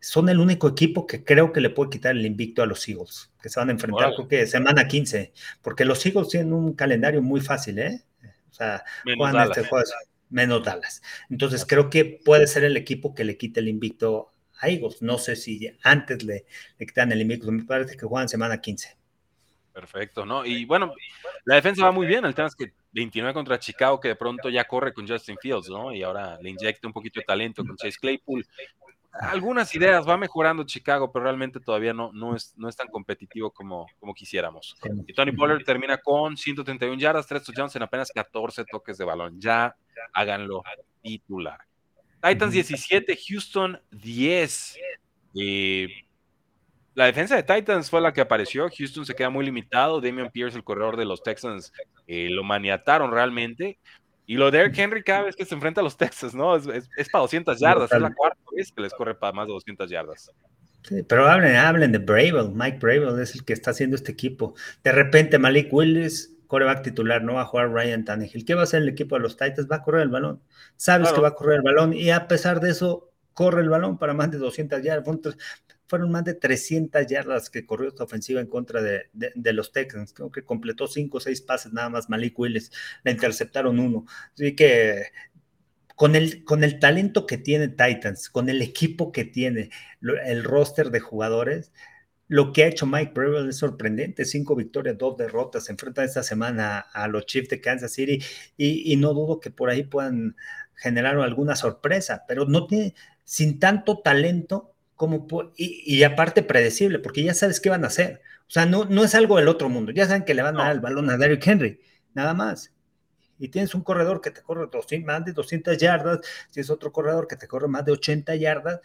son 0.00 0.28
el 0.28 0.38
único 0.38 0.68
equipo 0.68 1.06
que 1.06 1.24
creo 1.24 1.52
que 1.52 1.60
le 1.60 1.70
puede 1.70 1.90
quitar 1.90 2.16
el 2.16 2.26
invicto 2.26 2.62
a 2.62 2.66
los 2.66 2.86
Eagles, 2.88 3.30
que 3.40 3.48
se 3.48 3.58
van 3.58 3.70
a 3.70 3.72
enfrentar, 3.72 4.14
creo 4.14 4.28
que 4.28 4.46
semana 4.46 4.86
15, 4.86 5.32
porque 5.62 5.84
los 5.84 6.04
Eagles 6.04 6.28
tienen 6.28 6.52
un 6.52 6.74
calendario 6.74 7.22
muy 7.22 7.40
fácil, 7.40 7.78
¿eh? 7.78 8.04
O 8.50 8.54
sea, 8.54 8.84
menos 9.04 9.32
Dallas. 9.32 9.56
Este 9.56 9.68
juego, 9.68 9.86
menos 10.30 10.64
Dallas. 10.64 11.02
Entonces, 11.28 11.64
creo 11.66 11.90
que 11.90 12.20
puede 12.24 12.46
ser 12.46 12.64
el 12.64 12.76
equipo 12.76 13.14
que 13.14 13.24
le 13.24 13.36
quite 13.36 13.60
el 13.60 13.68
invicto 13.68 14.32
a 14.60 14.68
Eagles. 14.68 15.02
No 15.02 15.18
sé 15.18 15.36
si 15.36 15.70
antes 15.82 16.22
le, 16.22 16.46
le 16.78 16.86
quitan 16.86 17.12
el 17.12 17.20
invicto, 17.20 17.50
me 17.50 17.64
parece 17.64 17.96
que 17.96 18.06
juegan 18.06 18.28
semana 18.28 18.60
15. 18.60 18.96
Perfecto, 19.72 20.24
¿no? 20.24 20.46
Y 20.46 20.64
bueno, 20.64 20.94
la 21.44 21.56
defensa 21.56 21.84
va 21.84 21.92
muy 21.92 22.06
bien, 22.06 22.24
el 22.24 22.34
tema 22.34 22.48
es 22.48 22.54
que 22.54 22.72
29 22.92 23.34
contra 23.34 23.58
Chicago, 23.58 24.00
que 24.00 24.08
de 24.08 24.16
pronto 24.16 24.48
ya 24.48 24.64
corre 24.64 24.94
con 24.94 25.06
Justin 25.06 25.36
Fields, 25.38 25.68
¿no? 25.68 25.92
Y 25.92 26.02
ahora 26.02 26.38
le 26.40 26.48
inyecta 26.48 26.86
un 26.86 26.94
poquito 26.94 27.20
de 27.20 27.26
talento 27.26 27.62
con 27.62 27.76
Chase 27.76 27.98
Claypool 28.00 28.46
algunas 29.20 29.74
ideas, 29.74 30.08
va 30.08 30.16
mejorando 30.16 30.64
Chicago, 30.64 31.10
pero 31.12 31.24
realmente 31.24 31.60
todavía 31.60 31.92
no, 31.92 32.12
no, 32.12 32.34
es, 32.34 32.54
no 32.56 32.68
es 32.68 32.76
tan 32.76 32.88
competitivo 32.88 33.50
como, 33.50 33.86
como 33.98 34.14
quisiéramos. 34.14 34.76
Y 35.06 35.12
Tony 35.12 35.32
Pollard 35.32 35.64
termina 35.64 35.98
con 35.98 36.36
131 36.36 36.98
yardas, 36.98 37.26
3 37.26 37.42
touchdowns 37.42 37.76
en 37.76 37.82
apenas 37.82 38.10
14 38.12 38.64
toques 38.64 38.98
de 38.98 39.04
balón. 39.04 39.40
Ya 39.40 39.74
háganlo 40.12 40.62
titular. 41.02 41.60
Titans 42.22 42.52
17, 42.52 43.18
Houston 43.28 43.80
10. 43.90 44.78
la 46.94 47.04
defensa 47.04 47.36
de 47.36 47.42
Titans 47.42 47.90
fue 47.90 48.00
la 48.00 48.12
que 48.12 48.20
apareció. 48.20 48.68
Houston 48.76 49.06
se 49.06 49.14
queda 49.14 49.30
muy 49.30 49.44
limitado. 49.44 50.00
Damian 50.00 50.30
Pierce, 50.30 50.56
el 50.56 50.64
corredor 50.64 50.96
de 50.96 51.04
los 51.04 51.22
Texans, 51.22 51.72
eh, 52.06 52.28
lo 52.30 52.42
maniataron 52.42 53.10
realmente. 53.12 53.78
Y 54.26 54.36
lo 54.36 54.50
de 54.50 54.58
Eric 54.58 54.78
Henry 54.78 55.02
cada 55.02 55.22
vez 55.22 55.36
que 55.36 55.44
se 55.44 55.54
enfrenta 55.54 55.80
a 55.80 55.84
los 55.84 55.96
Texas, 55.96 56.34
¿no? 56.34 56.56
Es, 56.56 56.88
para 57.10 57.22
200 57.22 57.60
yardas, 57.60 57.92
es 57.92 58.00
la 58.00 58.12
cuarta 58.12 58.40
vez 58.52 58.72
que 58.72 58.82
les 58.82 58.92
corre 58.92 59.14
para 59.14 59.32
más 59.32 59.46
de 59.46 59.52
200 59.52 59.88
yardas. 59.88 60.32
Sí, 60.82 61.02
pero 61.02 61.28
hablen, 61.28 61.56
hablen 61.56 61.92
de 61.92 61.98
Bravel, 61.98 62.50
Mike 62.52 62.78
Bravel 62.78 63.20
es 63.20 63.34
el 63.34 63.44
que 63.44 63.52
está 63.52 63.70
haciendo 63.70 63.96
este 63.96 64.12
equipo. 64.12 64.54
De 64.84 64.92
repente 64.92 65.38
Malik 65.38 65.72
Willis, 65.72 66.36
coreback 66.46 66.82
titular, 66.82 67.22
no 67.22 67.34
va 67.34 67.42
a 67.42 67.46
jugar 67.46 67.72
Ryan 67.72 68.04
Tannehill. 68.04 68.44
¿Qué 68.44 68.54
va 68.54 68.62
a 68.62 68.64
hacer 68.64 68.82
el 68.82 68.88
equipo 68.88 69.16
de 69.16 69.22
los 69.22 69.36
Titans? 69.36 69.68
Va 69.70 69.76
a 69.76 69.82
correr 69.82 70.02
el 70.02 70.08
balón. 70.08 70.40
Sabes 70.76 71.12
que 71.12 71.20
va 71.20 71.28
a 71.28 71.34
correr 71.34 71.56
el 71.56 71.62
balón 71.62 71.92
y 71.92 72.10
a 72.10 72.28
pesar 72.28 72.60
de 72.60 72.70
eso, 72.70 73.10
corre 73.36 73.60
el 73.60 73.68
balón 73.68 73.98
para 73.98 74.14
más 74.14 74.30
de 74.30 74.38
200 74.38 74.82
yardas 74.82 75.04
fueron 75.86 76.10
más 76.10 76.24
de 76.24 76.32
300 76.32 77.06
yardas 77.06 77.50
que 77.50 77.66
corrió 77.66 77.90
esta 77.90 78.04
ofensiva 78.04 78.40
en 78.40 78.46
contra 78.46 78.80
de, 78.82 79.10
los 79.52 79.72
Texans. 79.72 80.14
Creo 80.14 80.32
que 80.32 80.42
completó 80.42 80.86
5 80.88 81.18
o 81.18 81.20
6 81.20 81.42
pases 81.42 81.72
nada 81.72 81.90
más 81.90 82.08
Malik 82.08 82.38
Willis, 82.38 82.72
le 83.04 83.12
interceptaron 83.12 83.78
uno. 83.78 84.06
Así 84.32 84.56
que 84.56 85.12
con 85.94 86.16
el, 86.16 86.44
con 86.44 86.64
el 86.64 86.78
talento 86.78 87.26
que 87.26 87.36
tiene 87.36 87.68
Titans, 87.68 88.30
con 88.30 88.48
el 88.48 88.62
equipo 88.62 89.12
que 89.12 89.26
tiene, 89.26 89.68
el 90.24 90.42
roster 90.42 90.90
de 90.90 91.00
jugadores, 91.00 91.72
lo 92.28 92.54
que 92.54 92.64
ha 92.64 92.68
hecho 92.68 92.86
Mike 92.86 93.12
Breville 93.14 93.50
es 93.50 93.58
sorprendente. 93.58 94.24
Cinco 94.24 94.56
victorias, 94.56 94.96
dos 94.96 95.18
derrotas. 95.18 95.66
Se 95.66 95.72
enfrentan 95.72 96.06
esta 96.06 96.22
semana 96.22 96.80
a 96.80 97.06
los 97.06 97.26
Chiefs 97.26 97.50
de 97.50 97.60
Kansas 97.60 97.92
City 97.92 98.18
y, 98.56 98.92
y 98.92 98.96
no 98.96 99.12
dudo 99.12 99.40
que 99.40 99.50
por 99.50 99.68
ahí 99.68 99.84
puedan 99.84 100.36
generar 100.74 101.18
alguna 101.18 101.56
sorpresa, 101.56 102.24
pero 102.28 102.44
no 102.46 102.66
tiene, 102.66 102.94
sin 103.26 103.58
tanto 103.58 103.98
talento, 103.98 104.72
como, 104.94 105.26
y, 105.56 106.02
aparte 106.04 106.42
predecible, 106.42 107.00
porque 107.00 107.22
ya 107.22 107.34
sabes 107.34 107.60
qué 107.60 107.68
van 107.68 107.84
a 107.84 107.88
hacer. 107.88 108.22
O 108.48 108.50
sea, 108.50 108.64
no, 108.64 108.86
no 108.86 109.04
es 109.04 109.14
algo 109.14 109.36
del 109.36 109.48
otro 109.48 109.68
mundo. 109.68 109.92
Ya 109.92 110.06
saben 110.06 110.24
que 110.24 110.32
le 110.32 110.40
van 110.40 110.58
a 110.58 110.64
dar 110.64 110.72
el 110.72 110.80
balón 110.80 111.10
a 111.10 111.18
Derrick 111.18 111.46
Henry, 111.46 111.80
nada 112.14 112.32
más. 112.32 112.72
Y 113.38 113.48
tienes 113.48 113.74
un 113.74 113.82
corredor 113.82 114.22
que 114.22 114.30
te 114.30 114.40
corre 114.40 114.70
más 115.04 115.24
de 115.24 115.32
200 115.32 115.76
yardas, 115.76 116.20
tienes 116.50 116.70
otro 116.70 116.92
corredor 116.92 117.26
que 117.26 117.36
te 117.36 117.46
corre 117.46 117.68
más 117.68 117.84
de 117.84 117.92
80 117.92 118.36
yardas, 118.36 118.80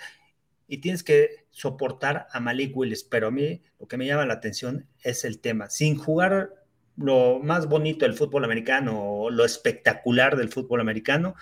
y 0.68 0.80
tienes 0.80 1.04
que 1.04 1.46
soportar 1.52 2.28
a 2.32 2.40
Malik 2.40 2.76
Willis. 2.76 3.04
Pero 3.04 3.28
a 3.28 3.32
mí 3.32 3.62
lo 3.80 3.88
que 3.88 3.98
me 3.98 4.08
llama 4.08 4.26
la 4.26 4.34
atención 4.34 4.88
es 5.04 5.24
el 5.24 5.40
tema. 5.40 5.70
Sin 5.70 5.98
jugar 5.98 6.56
lo 6.98 7.40
más 7.40 7.68
bonito 7.68 8.06
del 8.06 8.16
fútbol 8.16 8.44
americano 8.44 9.30
lo 9.30 9.46
espectacular 9.46 10.36
del 10.36 10.50
fútbol 10.50 10.82
americano, 10.82 11.36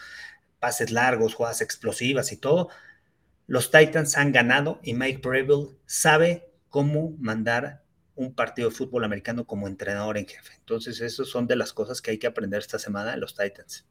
pases 0.59 0.91
largos, 0.91 1.33
jugadas 1.33 1.61
explosivas 1.61 2.31
y 2.31 2.37
todo, 2.37 2.69
los 3.49 3.71
Titans 3.71 4.15
han 4.15 4.31
ganado 4.31 4.79
y 4.83 4.93
Mike 4.93 5.27
Breville 5.27 5.69
sabe 5.87 6.51
cómo 6.69 7.15
mandar 7.17 7.81
un 8.13 8.35
partido 8.35 8.69
de 8.69 8.75
fútbol 8.75 9.03
americano 9.03 9.43
como 9.45 9.67
entrenador 9.67 10.19
en 10.19 10.27
jefe. 10.27 10.53
Entonces, 10.59 11.01
esas 11.01 11.27
son 11.27 11.47
de 11.47 11.55
las 11.55 11.73
cosas 11.73 11.99
que 11.99 12.11
hay 12.11 12.19
que 12.19 12.27
aprender 12.27 12.59
esta 12.59 12.77
semana 12.77 13.09
de 13.09 13.17
los 13.17 13.35
Titans. 13.35 13.87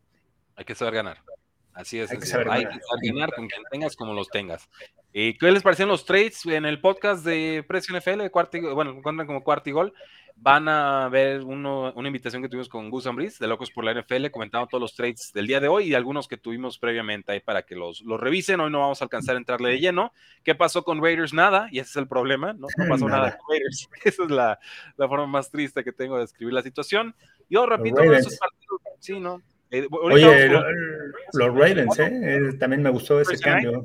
Hay 0.55 0.65
que 0.65 0.77
saber 0.77 0.95
ganar. 0.95 1.25
Así 1.73 1.99
es. 1.99 2.09
Hay 2.13 2.19
que 2.19 2.27
saber, 2.27 2.47
ganar. 2.47 3.35
con 3.35 3.49
quien 3.49 3.63
tengas 3.69 3.97
como 3.97 4.15
los 4.15 4.29
tengas. 4.29 4.69
¿Y 5.13 5.37
¿Qué 5.37 5.51
les 5.51 5.65
parecieron 5.65 5.91
los 5.91 6.05
trades 6.05 6.47
en 6.47 6.65
el 6.65 6.81
podcast 6.81 7.25
de 7.25 7.65
Precio 7.67 7.99
NFL? 7.99 8.29
bueno, 8.75 9.03
cuentan 9.03 9.27
como 9.27 9.43
cuarto 9.43 9.71
y 9.71 9.73
gol 9.73 9.93
van 10.41 10.69
a 10.69 11.09
ver 11.09 11.43
una 11.43 11.93
invitación 12.07 12.43
que 12.43 12.49
tuvimos 12.49 12.69
con 12.69 12.91
Gus 12.91 13.07
Ambris 13.07 13.39
de 13.39 13.49
Locos 13.49 13.71
por 13.71 13.85
la 13.85 13.93
NFL, 13.93 14.29
comentando 14.31 14.67
todos 14.69 14.81
los 14.81 14.95
trades 14.95 15.33
del 15.33 15.47
día 15.47 15.61
de 15.61 15.69
hoy 15.69 15.89
y 15.89 15.95
algunos 15.95 16.29
que 16.29 16.37
tuvimos 16.37 16.79
previamente 16.79 17.33
ahí 17.33 17.41
para 17.41 17.63
que 17.63 17.75
los, 17.75 18.03
los 18.03 18.21
revisen. 18.21 18.61
Hoy 18.61 18.71
no 18.71 18.81
vamos 18.81 19.03
a 19.03 19.05
alcanzar 19.05 19.35
a 19.35 19.39
entrarle 19.39 19.71
de 19.71 19.81
lleno. 19.81 20.13
¿Qué 20.45 20.55
pasó 20.55 20.85
con 20.85 21.03
Raiders? 21.03 21.33
Nada, 21.33 21.69
y 21.73 21.81
ese 21.81 21.91
es 21.91 21.97
el 21.97 22.09
problema, 22.09 22.53
no, 22.53 22.69
pasó 22.89 23.09
nada. 23.09 23.37
con 23.37 23.55
Raiders. 23.55 23.89
Esa 24.05 24.25
es 24.25 24.31
la, 24.31 24.59
la, 24.97 25.09
forma 25.09 25.27
más 25.27 25.51
triste 25.51 25.83
que 25.83 25.93
tengo 25.93 26.15
de 26.17 26.23
describir 26.23 26.55
la 26.55 26.63
situación. 26.63 27.15
Yo 27.51 27.67
repito, 27.67 28.03
esos 28.03 28.37
partidos, 28.37 28.81
sí, 29.01 29.19
¿no? 29.19 29.43
Eh, 29.71 29.87
Oye, 29.91 30.49
los 30.49 31.55
Ravens, 31.55 31.99
¿eh? 31.99 32.11
¿eh? 32.23 32.53
También 32.59 32.83
me 32.83 32.91
gustó 32.91 33.21
ese 33.21 33.39
cambio. 33.39 33.83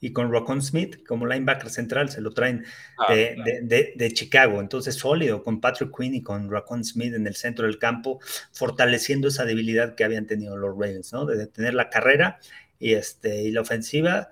Y 0.00 0.12
con 0.12 0.30
Rocon 0.30 0.62
Smith 0.62 1.04
como 1.06 1.26
linebacker 1.26 1.70
central, 1.70 2.08
se 2.08 2.20
lo 2.20 2.32
traen 2.32 2.64
ah, 2.98 3.12
de, 3.12 4.10
Chicago. 4.12 4.60
Entonces, 4.60 4.94
sólido 4.94 5.42
con 5.42 5.60
Patrick 5.60 5.96
Quinn 5.96 6.14
y 6.14 6.22
con 6.22 6.50
Rocon 6.50 6.84
Smith 6.84 7.14
en 7.14 7.26
el 7.26 7.34
centro 7.34 7.66
del 7.66 7.78
campo, 7.78 8.20
fortaleciendo 8.52 9.28
esa 9.28 9.44
debilidad 9.44 9.94
que 9.94 10.04
habían 10.04 10.26
tenido 10.26 10.56
los 10.56 10.70
Ravens, 10.70 11.12
¿no? 11.12 11.26
De 11.26 11.36
detener 11.36 11.74
la 11.74 11.90
carrera 11.90 12.38
y, 12.78 12.94
este, 12.94 13.42
y 13.42 13.50
la 13.50 13.62
ofensiva. 13.62 14.30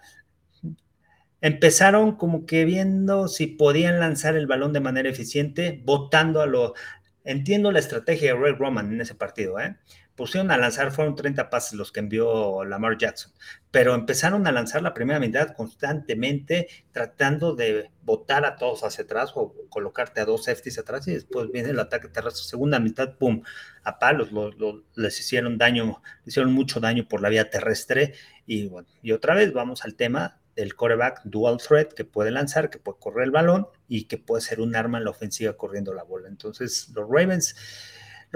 Empezaron 1.40 2.16
como 2.16 2.46
que 2.46 2.64
viendo 2.64 3.28
si 3.28 3.46
podían 3.46 4.00
lanzar 4.00 4.36
el 4.36 4.46
balón 4.46 4.72
de 4.72 4.80
manera 4.80 5.08
eficiente, 5.08 5.82
votando 5.84 6.40
a 6.40 6.46
lo. 6.46 6.74
Entiendo 7.24 7.72
la 7.72 7.80
estrategia 7.80 8.34
de 8.34 8.40
Ray 8.40 8.52
Roman 8.52 8.92
en 8.92 9.00
ese 9.00 9.16
partido, 9.16 9.58
¿eh? 9.58 9.76
Pusieron 10.16 10.50
a 10.50 10.56
lanzar, 10.56 10.90
fueron 10.90 11.14
30 11.14 11.50
pases 11.50 11.74
los 11.74 11.92
que 11.92 12.00
envió 12.00 12.64
Lamar 12.64 12.96
Jackson, 12.96 13.32
pero 13.70 13.94
empezaron 13.94 14.46
a 14.46 14.52
lanzar 14.52 14.82
la 14.82 14.94
primera 14.94 15.20
mitad 15.20 15.54
constantemente, 15.54 16.68
tratando 16.90 17.54
de 17.54 17.90
botar 18.02 18.44
a 18.46 18.56
todos 18.56 18.82
hacia 18.82 19.04
atrás 19.04 19.32
o 19.34 19.54
colocarte 19.68 20.20
a 20.20 20.24
dos 20.24 20.44
safeties 20.44 20.78
atrás 20.78 21.06
y 21.06 21.12
después 21.12 21.50
viene 21.52 21.70
el 21.70 21.78
ataque 21.78 22.08
terrestre. 22.08 22.44
Segunda 22.44 22.80
mitad, 22.80 23.16
pum, 23.16 23.42
a 23.84 23.98
palos, 23.98 24.30
les 24.94 25.20
hicieron 25.20 25.58
daño, 25.58 26.02
hicieron 26.24 26.52
mucho 26.52 26.80
daño 26.80 27.06
por 27.06 27.20
la 27.20 27.28
vía 27.28 27.50
terrestre 27.50 28.14
y 28.46 28.68
bueno, 28.68 28.88
y 29.02 29.12
otra 29.12 29.34
vez 29.34 29.52
vamos 29.52 29.84
al 29.84 29.94
tema 29.94 30.40
del 30.56 30.74
coreback 30.74 31.20
dual 31.24 31.58
threat 31.58 31.92
que 31.92 32.06
puede 32.06 32.30
lanzar, 32.30 32.70
que 32.70 32.78
puede 32.78 32.98
correr 32.98 33.24
el 33.24 33.30
balón 33.30 33.68
y 33.86 34.04
que 34.04 34.16
puede 34.16 34.40
ser 34.40 34.60
un 34.60 34.74
arma 34.74 34.96
en 34.96 35.04
la 35.04 35.10
ofensiva 35.10 35.52
corriendo 35.52 35.92
la 35.92 36.02
bola. 36.02 36.28
Entonces, 36.28 36.88
los 36.94 37.06
Ravens 37.06 37.54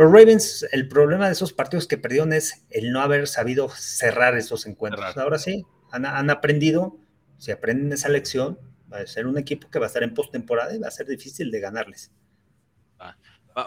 los 0.01 0.11
Ravens, 0.11 0.66
el 0.72 0.88
problema 0.88 1.26
de 1.26 1.32
esos 1.32 1.53
partidos 1.53 1.86
que 1.86 1.98
perdieron 1.98 2.32
es 2.32 2.64
el 2.70 2.90
no 2.90 3.03
haber 3.03 3.28
sabido 3.28 3.68
cerrar 3.68 4.34
esos 4.34 4.64
encuentros. 4.64 5.14
Ahora 5.18 5.38
sí, 5.38 5.66
han, 5.92 6.30
aprendido, 6.30 6.96
si 7.36 7.51
aprenden 7.51 7.92
esa 7.92 8.09
lección, 8.09 8.59
va 8.90 9.01
a 9.01 9.07
ser 9.07 9.26
un 9.26 9.36
equipo 9.36 9.68
que 9.68 9.78
va 9.78 9.84
a 9.84 9.88
estar 9.88 10.03
en 10.03 10.14
postemporada 10.14 10.74
y 10.74 10.78
va 10.78 10.88
a 10.88 10.90
ser 10.90 11.07
difícil 11.07 11.51
de 11.51 11.61
ganarles. 11.61 12.11
Ah, 12.98 13.14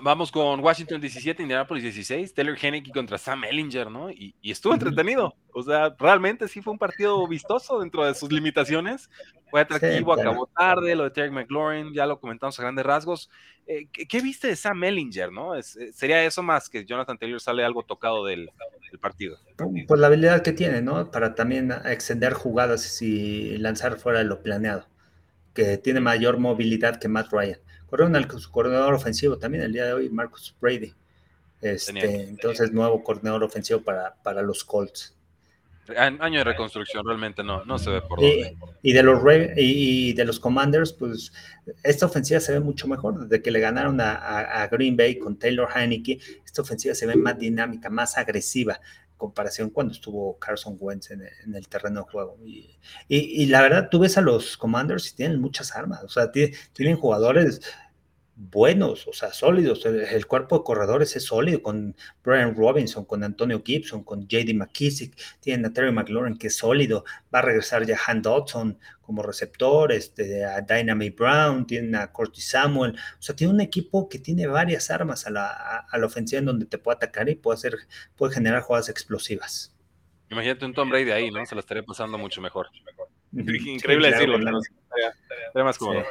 vamos 0.01 0.31
con 0.31 0.59
Washington 0.59 1.01
17, 1.01 1.41
Indianapolis 1.41 1.83
16, 1.83 2.33
Taylor 2.33 2.57
Henneke 2.59 2.91
contra 2.91 3.17
Sam 3.17 3.43
Ellinger, 3.43 3.89
¿no? 3.91 4.09
Y, 4.09 4.35
estuvo 4.43 4.73
entretenido. 4.73 5.35
O 5.53 5.61
sea, 5.61 5.95
realmente 5.99 6.47
sí 6.47 6.61
fue 6.61 6.73
un 6.73 6.79
partido 6.79 7.27
vistoso 7.27 7.79
dentro 7.79 8.05
de 8.05 8.15
sus 8.15 8.31
limitaciones. 8.31 9.09
Fue 9.49 9.61
atractivo, 9.61 10.13
acabó 10.13 10.47
tarde, 10.47 10.95
lo 10.95 11.03
de 11.03 11.11
Terry 11.11 11.29
McLaurin, 11.29 11.93
ya 11.93 12.05
lo 12.05 12.19
comentamos 12.19 12.57
a 12.59 12.63
grandes 12.63 12.85
rasgos. 12.85 13.29
Eh, 13.67 13.87
¿qué, 13.91 14.21
viste 14.21 14.47
de 14.47 14.55
Sam 14.55 14.83
Ellinger, 14.83 15.31
no? 15.31 15.55
Eh, 15.55 15.63
¿Sería 15.63 16.23
eso 16.23 16.43
más 16.43 16.69
que 16.69 16.85
Jonathan 16.85 17.17
Taylor 17.17 17.39
sale 17.39 17.63
algo 17.63 17.83
tocado 17.83 18.25
del, 18.25 18.49
partido? 18.99 19.37
Pues 19.87 19.99
la 19.99 20.07
habilidad 20.07 20.41
que 20.41 20.53
tiene, 20.53 20.81
¿no? 20.81 21.09
Para 21.11 21.35
también 21.35 21.71
extender 21.85 22.33
jugadas 22.33 23.01
y 23.01 23.57
lanzar 23.57 23.97
fuera 23.97 24.19
de 24.19 24.25
lo 24.25 24.41
planeado. 24.41 24.87
Que 25.53 25.77
tiene 25.77 25.99
mayor 25.99 26.39
movilidad 26.39 26.99
que 26.99 27.07
Matt 27.07 27.31
Ryan. 27.31 27.59
Corrieron 27.93 28.15
al 28.15 28.27
su 28.39 28.49
coordinador 28.49 28.95
ofensivo 28.95 29.37
también 29.37 29.65
el 29.65 29.71
día 29.71 29.85
de 29.85 29.93
hoy, 29.93 30.09
Marcus 30.09 30.55
Brady. 30.59 30.91
Este, 31.61 32.23
entonces, 32.23 32.71
nuevo 32.71 33.03
coordinador 33.03 33.43
ofensivo 33.43 33.81
para, 33.81 34.15
para 34.23 34.41
los 34.41 34.63
Colts. 34.63 35.15
Año 35.95 36.39
de 36.39 36.43
reconstrucción, 36.43 37.05
realmente 37.05 37.43
no, 37.43 37.63
no 37.65 37.77
se 37.77 37.91
ve 37.91 38.01
por 38.01 38.19
dónde. 38.19 38.57
Y 38.81 38.93
de 38.93 39.03
los 39.03 39.21
y 39.55 40.13
de 40.13 40.25
los 40.25 40.39
Commanders, 40.39 40.91
pues 40.91 41.31
esta 41.83 42.07
ofensiva 42.07 42.39
se 42.39 42.53
ve 42.53 42.61
mucho 42.61 42.87
mejor. 42.87 43.27
Desde 43.27 43.43
que 43.43 43.51
le 43.51 43.59
ganaron 43.59 44.01
a, 44.01 44.67
Green 44.71 44.97
Bay 44.97 45.19
con 45.19 45.37
Taylor 45.37 45.69
Heineke, 45.71 46.17
esta 46.43 46.63
ofensiva 46.63 46.95
se 46.95 47.05
ve 47.05 47.15
más 47.15 47.37
dinámica, 47.37 47.91
más 47.91 48.17
agresiva 48.17 48.73
en 48.73 49.17
comparación 49.17 49.69
cuando 49.69 49.93
estuvo 49.93 50.39
Carson 50.39 50.77
Wentz 50.79 51.11
en, 51.11 51.21
el 51.53 51.67
terreno 51.67 51.99
de 51.99 52.11
juego. 52.11 52.39
Y, 53.07 53.45
la 53.45 53.61
verdad, 53.61 53.89
tú 53.91 53.99
ves 53.99 54.17
a 54.17 54.21
los 54.21 54.57
Commanders 54.57 55.11
y 55.11 55.15
tienen 55.15 55.39
muchas 55.39 55.75
armas, 55.75 56.03
o 56.03 56.09
sea, 56.09 56.31
tienen 56.31 56.97
jugadores 56.97 57.61
buenos, 58.36 59.07
o 59.07 59.13
sea, 59.13 59.31
sólidos. 59.31 59.86
El, 59.86 60.25
cuerpo 60.25 60.57
de 60.57 60.63
corredores 60.63 61.15
es 61.15 61.25
sólido 61.25 61.61
con 61.61 61.95
Brian 62.23 62.55
Robinson, 62.55 63.05
con 63.05 63.23
Antonio 63.23 63.61
Gibson, 63.63 64.03
con 64.03 64.27
JD 64.27 64.53
McKissick, 64.55 65.15
tienen 65.39 65.65
a 65.65 65.73
Terry 65.73 65.91
McLaurin 65.91 66.38
que 66.38 66.47
es 66.47 66.55
sólido, 66.55 67.05
va 67.34 67.39
a 67.39 67.41
regresar 67.43 67.86
ya 67.86 67.97
Han 68.07 68.21
Dodson 68.21 68.79
como 69.01 69.21
receptor, 69.21 69.91
este, 69.91 70.45
a 70.45 70.61
Dynamite 70.61 71.15
Brown, 71.15 71.67
tienen 71.67 71.95
a 71.95 72.11
Curtis 72.11 72.49
Samuel, 72.49 72.95
o 73.19 73.21
sea, 73.21 73.36
tiene 73.36 73.53
un 73.53 73.61
equipo 73.61 74.07
que 74.09 74.17
tiene 74.17 74.47
varias 74.47 74.89
armas 74.89 75.27
a 75.27 75.29
la, 75.29 75.86
a, 75.89 75.97
la 75.97 76.05
ofensiva 76.05 76.39
en 76.39 76.45
donde 76.45 76.65
te 76.65 76.77
puede 76.77 76.95
atacar 76.95 77.29
y 77.29 77.36
puede, 77.36 77.55
hacer, 77.55 77.75
puede 78.15 78.34
generar 78.34 78.61
jugadas 78.61 78.89
explosivas. 78.89 79.75
Imagínate 80.29 80.65
un 80.65 80.73
Tom 80.73 80.89
Brady 80.89 81.11
ahí, 81.11 81.29
¿no? 81.29 81.45
Se 81.45 81.53
la 81.53 81.61
estaría 81.61 81.84
pasando 81.84 82.17
mucho 82.17 82.41
mejor. 82.41 82.69
Increíble 83.34 84.11
decirlo, 84.11 84.39
pero 85.53 85.65
más 85.65 85.77
cómodo. 85.77 86.03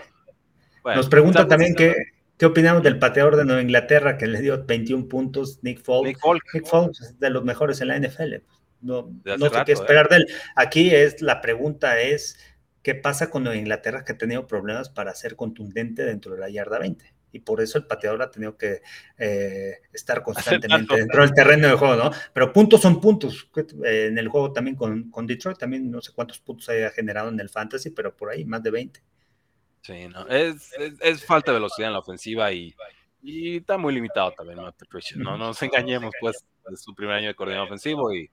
Nos 0.84 1.08
pregunta 1.08 1.46
también 1.46 1.74
qué, 1.74 1.94
qué 2.36 2.46
opinamos 2.46 2.82
del 2.82 2.98
pateador 2.98 3.36
de 3.36 3.44
Nueva 3.44 3.62
Inglaterra 3.62 4.18
que 4.18 4.26
le 4.26 4.40
dio 4.40 4.64
21 4.64 5.08
puntos, 5.08 5.60
Nick 5.62 5.82
Foles. 5.82 6.16
Nick 6.54 6.66
Foles, 6.66 7.00
es 7.00 7.18
de 7.20 7.30
los 7.30 7.44
mejores 7.44 7.80
en 7.80 7.88
la 7.88 7.98
NFL. 7.98 8.34
No, 8.80 9.12
no 9.24 9.48
sé 9.48 9.62
qué 9.64 9.72
¿eh? 9.72 9.74
esperar 9.74 10.08
de 10.08 10.16
él. 10.16 10.26
Aquí 10.56 10.90
es 10.94 11.22
la 11.22 11.40
pregunta 11.40 12.00
es, 12.00 12.38
¿qué 12.82 12.94
pasa 12.94 13.30
con 13.30 13.44
Nueva 13.44 13.58
Inglaterra 13.58 14.04
que 14.04 14.12
ha 14.12 14.18
tenido 14.18 14.46
problemas 14.46 14.88
para 14.90 15.14
ser 15.14 15.36
contundente 15.36 16.04
dentro 16.04 16.34
de 16.34 16.40
la 16.40 16.50
yarda 16.50 16.78
20? 16.78 17.12
y 17.32 17.40
por 17.40 17.60
eso 17.60 17.78
el 17.78 17.86
pateador 17.86 18.22
ha 18.22 18.30
tenido 18.30 18.56
que 18.56 18.82
eh, 19.18 19.78
estar 19.92 20.22
constantemente 20.22 20.96
dentro 20.96 21.22
del 21.22 21.32
terreno 21.32 21.66
de 21.66 21.74
juego, 21.74 21.96
¿no? 21.96 22.10
Pero 22.32 22.52
puntos 22.52 22.82
son 22.82 23.00
puntos. 23.00 23.48
Eh, 23.84 24.08
en 24.08 24.18
el 24.18 24.28
juego 24.28 24.52
también 24.52 24.76
con, 24.76 25.10
con, 25.10 25.26
Detroit, 25.26 25.58
también 25.58 25.90
no 25.90 26.00
sé 26.02 26.12
cuántos 26.12 26.38
puntos 26.40 26.68
haya 26.68 26.90
generado 26.90 27.30
en 27.30 27.40
el 27.40 27.48
fantasy, 27.48 27.90
pero 27.90 28.14
por 28.14 28.28
ahí 28.30 28.44
más 28.44 28.62
de 28.62 28.70
20. 28.70 29.02
Sí, 29.82 30.08
no, 30.08 30.26
es, 30.28 30.72
es, 31.00 31.24
falta 31.24 31.50
de 31.50 31.58
velocidad 31.58 31.88
en 31.88 31.94
la 31.94 31.98
ofensiva 31.98 32.52
y, 32.52 32.74
y 33.20 33.56
está 33.56 33.76
muy 33.76 33.92
limitado 33.92 34.30
también 34.32 34.60
Matt 34.60 34.78
Patricia. 34.78 35.16
No 35.18 35.36
nos 35.36 35.60
engañemos, 35.62 36.12
pues, 36.20 36.44
es 36.72 36.82
su 36.82 36.94
primer 36.94 37.16
año 37.16 37.26
de 37.26 37.34
coordinador 37.34 37.66
ofensivo 37.66 38.14
y 38.14 38.30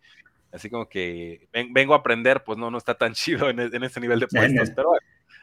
así 0.52 0.70
como 0.70 0.88
que 0.88 1.48
vengo 1.52 1.96
a 1.96 1.98
aprender, 1.98 2.44
pues 2.44 2.58
no, 2.58 2.70
no 2.70 2.78
está 2.78 2.96
tan 2.96 3.14
chido 3.16 3.50
en, 3.50 3.60
en 3.60 3.84
este 3.84 4.00
nivel 4.00 4.20
de 4.20 4.28
puestos, 4.28 4.70
pero 4.76 4.92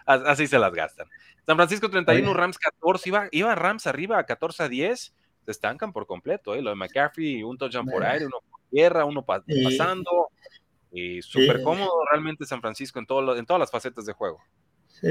así 0.07 0.47
se 0.47 0.59
las 0.59 0.73
gastan. 0.73 1.09
San 1.45 1.57
Francisco 1.57 1.91
31, 1.91 2.33
Rams 2.35 2.59
14, 2.59 3.09
iba, 3.09 3.29
iba 3.31 3.55
Rams 3.55 3.87
arriba 3.87 4.19
a 4.19 4.27
14 4.27 4.63
a 4.65 4.69
10, 4.69 5.01
se 5.01 5.51
estancan 5.51 5.93
por 5.93 6.07
completo, 6.07 6.55
¿eh? 6.55 6.63
lo 6.63 6.71
de 6.71 6.77
McCaffrey, 6.77 7.43
un 7.43 7.57
touchdown 7.59 7.87
por 7.87 8.05
aire, 8.05 8.27
uno 8.27 8.39
por 8.51 8.61
tierra, 8.71 9.05
uno 9.05 9.25
pasando, 9.25 10.31
y 10.91 11.23
súper 11.23 11.63
cómodo 11.63 11.93
realmente 12.11 12.47
San 12.47 12.61
Francisco 12.61 12.99
en, 12.99 13.07
todo 13.07 13.37
en 13.37 13.47
todas 13.47 13.61
las 13.61 13.71
facetas 13.71 14.07
de 14.07 14.13
juego. 14.13 14.43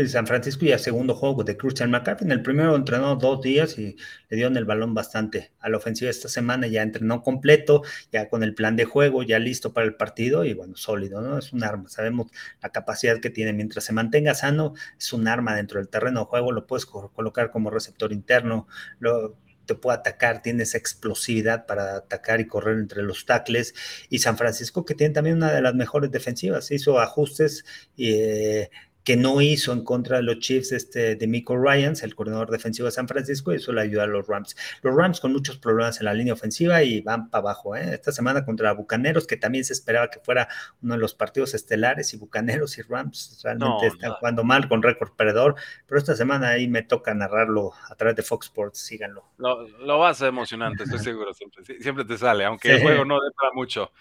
San 0.08 0.26
Francisco 0.26 0.66
ya 0.66 0.80
segundo 0.80 1.14
juego 1.14 1.44
de 1.44 1.58
Christian 1.58 1.92
McCaffrey. 1.92 2.26
En 2.26 2.32
el 2.32 2.42
primero 2.42 2.76
entrenó 2.76 3.16
dos 3.16 3.42
días 3.42 3.78
y 3.78 3.96
le 4.30 4.36
dieron 4.36 4.58
el 4.58 4.66
balón 4.66 4.94
bastante 4.94 5.52
a 5.60 5.70
la 5.70 5.78
ofensiva 5.78 6.10
esta 6.10 6.28
semana. 6.28 6.68
Ya 6.68 6.82
entrenó 6.82 7.22
completo, 7.22 7.84
ya 8.12 8.28
con 8.28 8.44
el 8.44 8.56
plan 8.56 8.76
de 8.76 8.86
juego, 8.86 9.24
ya 9.24 9.38
listo 9.38 9.74
para 9.74 9.86
el 9.86 9.96
partido 9.96 10.44
y 10.44 10.54
bueno, 10.54 10.76
sólido, 10.76 11.22
¿no? 11.22 11.38
Es 11.38 11.54
un 11.54 11.64
arma. 11.64 11.88
Sabemos 11.90 12.32
la 12.62 12.70
capacidad 12.70 13.20
que 13.20 13.30
tiene. 13.30 13.54
Mientras 13.54 13.86
se 13.86 13.94
mantenga 13.94 14.34
sano, 14.34 14.74
es 14.98 15.14
un 15.14 15.28
arma 15.28 15.56
dentro 15.56 15.80
del 15.80 15.90
terreno 15.90 16.22
de 16.22 16.26
juego. 16.26 16.52
Lo 16.52 16.66
puedes 16.66 16.86
colocar 16.86 17.52
como 17.52 17.70
receptor 17.70 18.12
interno, 18.12 18.68
lo, 19.00 19.38
te 19.66 19.76
puede 19.76 19.98
atacar, 19.98 20.42
tiene 20.42 20.64
esa 20.64 20.78
explosividad 20.78 21.66
para 21.66 21.98
atacar 21.98 22.40
y 22.40 22.48
correr 22.48 22.78
entre 22.78 23.04
los 23.04 23.26
tackles. 23.26 23.74
Y 24.10 24.20
San 24.20 24.38
Francisco, 24.38 24.86
que 24.86 24.96
tiene 24.96 25.14
también 25.14 25.38
una 25.38 25.52
de 25.52 25.62
las 25.62 25.76
mejores 25.76 26.12
defensivas, 26.12 26.72
hizo 26.72 27.00
ajustes 27.00 27.66
eh, 27.98 28.70
que 29.06 29.16
no 29.16 29.40
hizo 29.40 29.72
en 29.72 29.84
contra 29.84 30.18
de 30.18 30.24
los 30.24 30.40
Chiefs 30.40 30.72
este, 30.72 31.16
de 31.16 31.28
Miko 31.28 31.56
Ryans, 31.56 32.02
el 32.02 32.16
coordinador 32.16 32.50
defensivo 32.50 32.88
de 32.88 32.92
San 32.92 33.08
Francisco, 33.08 33.54
y 33.54 33.58
eso 33.58 33.72
le 33.72 33.82
ayuda 33.82 34.04
a 34.04 34.08
los 34.08 34.28
Rams. 34.28 34.58
Los 34.82 34.96
Rams 34.96 35.20
con 35.20 35.32
muchos 35.32 35.60
problemas 35.60 36.00
en 36.00 36.06
la 36.06 36.14
línea 36.16 36.34
ofensiva 36.34 36.82
y 36.82 37.02
van 37.02 37.30
para 37.30 37.44
abajo. 37.44 37.76
¿eh? 37.76 37.94
Esta 37.94 38.12
semana 38.12 38.44
contra 38.44 38.74
Bucaneros, 38.74 39.28
que 39.28 39.38
también 39.38 39.64
se 39.64 39.74
esperaba 39.74 40.10
que 40.10 40.20
fuera 40.20 40.50
uno 40.82 40.96
de 40.96 41.00
los 41.00 41.14
partidos 41.14 41.54
estelares, 41.54 42.16
y 42.16 42.18
Bucaneros 42.18 42.80
y 42.80 42.82
Rams 42.82 43.42
realmente 43.44 43.88
están 43.88 44.14
jugando 44.14 44.44
mal 44.44 44.68
con 44.68 44.82
récord 44.82 45.12
perdedor, 45.16 45.56
pero 45.86 46.00
esta 46.00 46.16
semana 46.16 46.50
ahí 46.50 46.68
me 46.68 46.82
toca 46.82 47.14
narrarlo 47.14 47.74
a 47.88 47.94
través 47.96 48.16
de 48.16 48.24
Fox 48.24 48.48
Sports, 48.48 48.80
síganlo. 48.80 49.24
Lo, 49.38 49.68
lo 49.68 50.00
vas 50.00 50.24
a 50.24 50.28
emocionante, 50.28 50.84
estoy 50.84 51.00
seguro, 51.00 51.32
siempre, 51.80 52.06
te 52.06 52.18
sale, 52.18 52.44
aunque 52.44 52.72
el 52.72 52.82
juego 52.82 53.06
no 53.06 53.22
dé 53.22 53.30
para 53.40 53.52
mucho. 53.54 53.92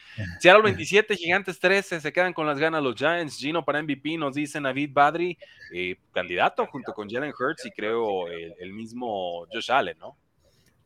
Seattle 0.40 0.62
27, 0.64 1.14
Gigantes 1.14 1.58
13, 1.60 2.00
se 2.00 2.10
quedan 2.10 2.32
con 2.32 2.46
las 2.46 2.58
ganas 2.58 2.82
los 2.82 2.94
Giants, 2.94 3.36
Gino 3.36 3.66
para 3.66 3.82
MVP, 3.82 4.16
nos 4.16 4.34
dicen 4.34 4.62
David 4.62 4.93
Badri, 4.94 5.36
eh, 5.72 5.96
candidato 6.12 6.64
junto 6.66 6.94
con 6.94 7.10
Jalen 7.10 7.34
Hurts 7.38 7.66
y 7.66 7.70
creo 7.70 8.28
el, 8.28 8.72
mismo 8.72 9.46
Josh 9.52 9.70
Allen, 9.70 9.98
¿no? 9.98 10.16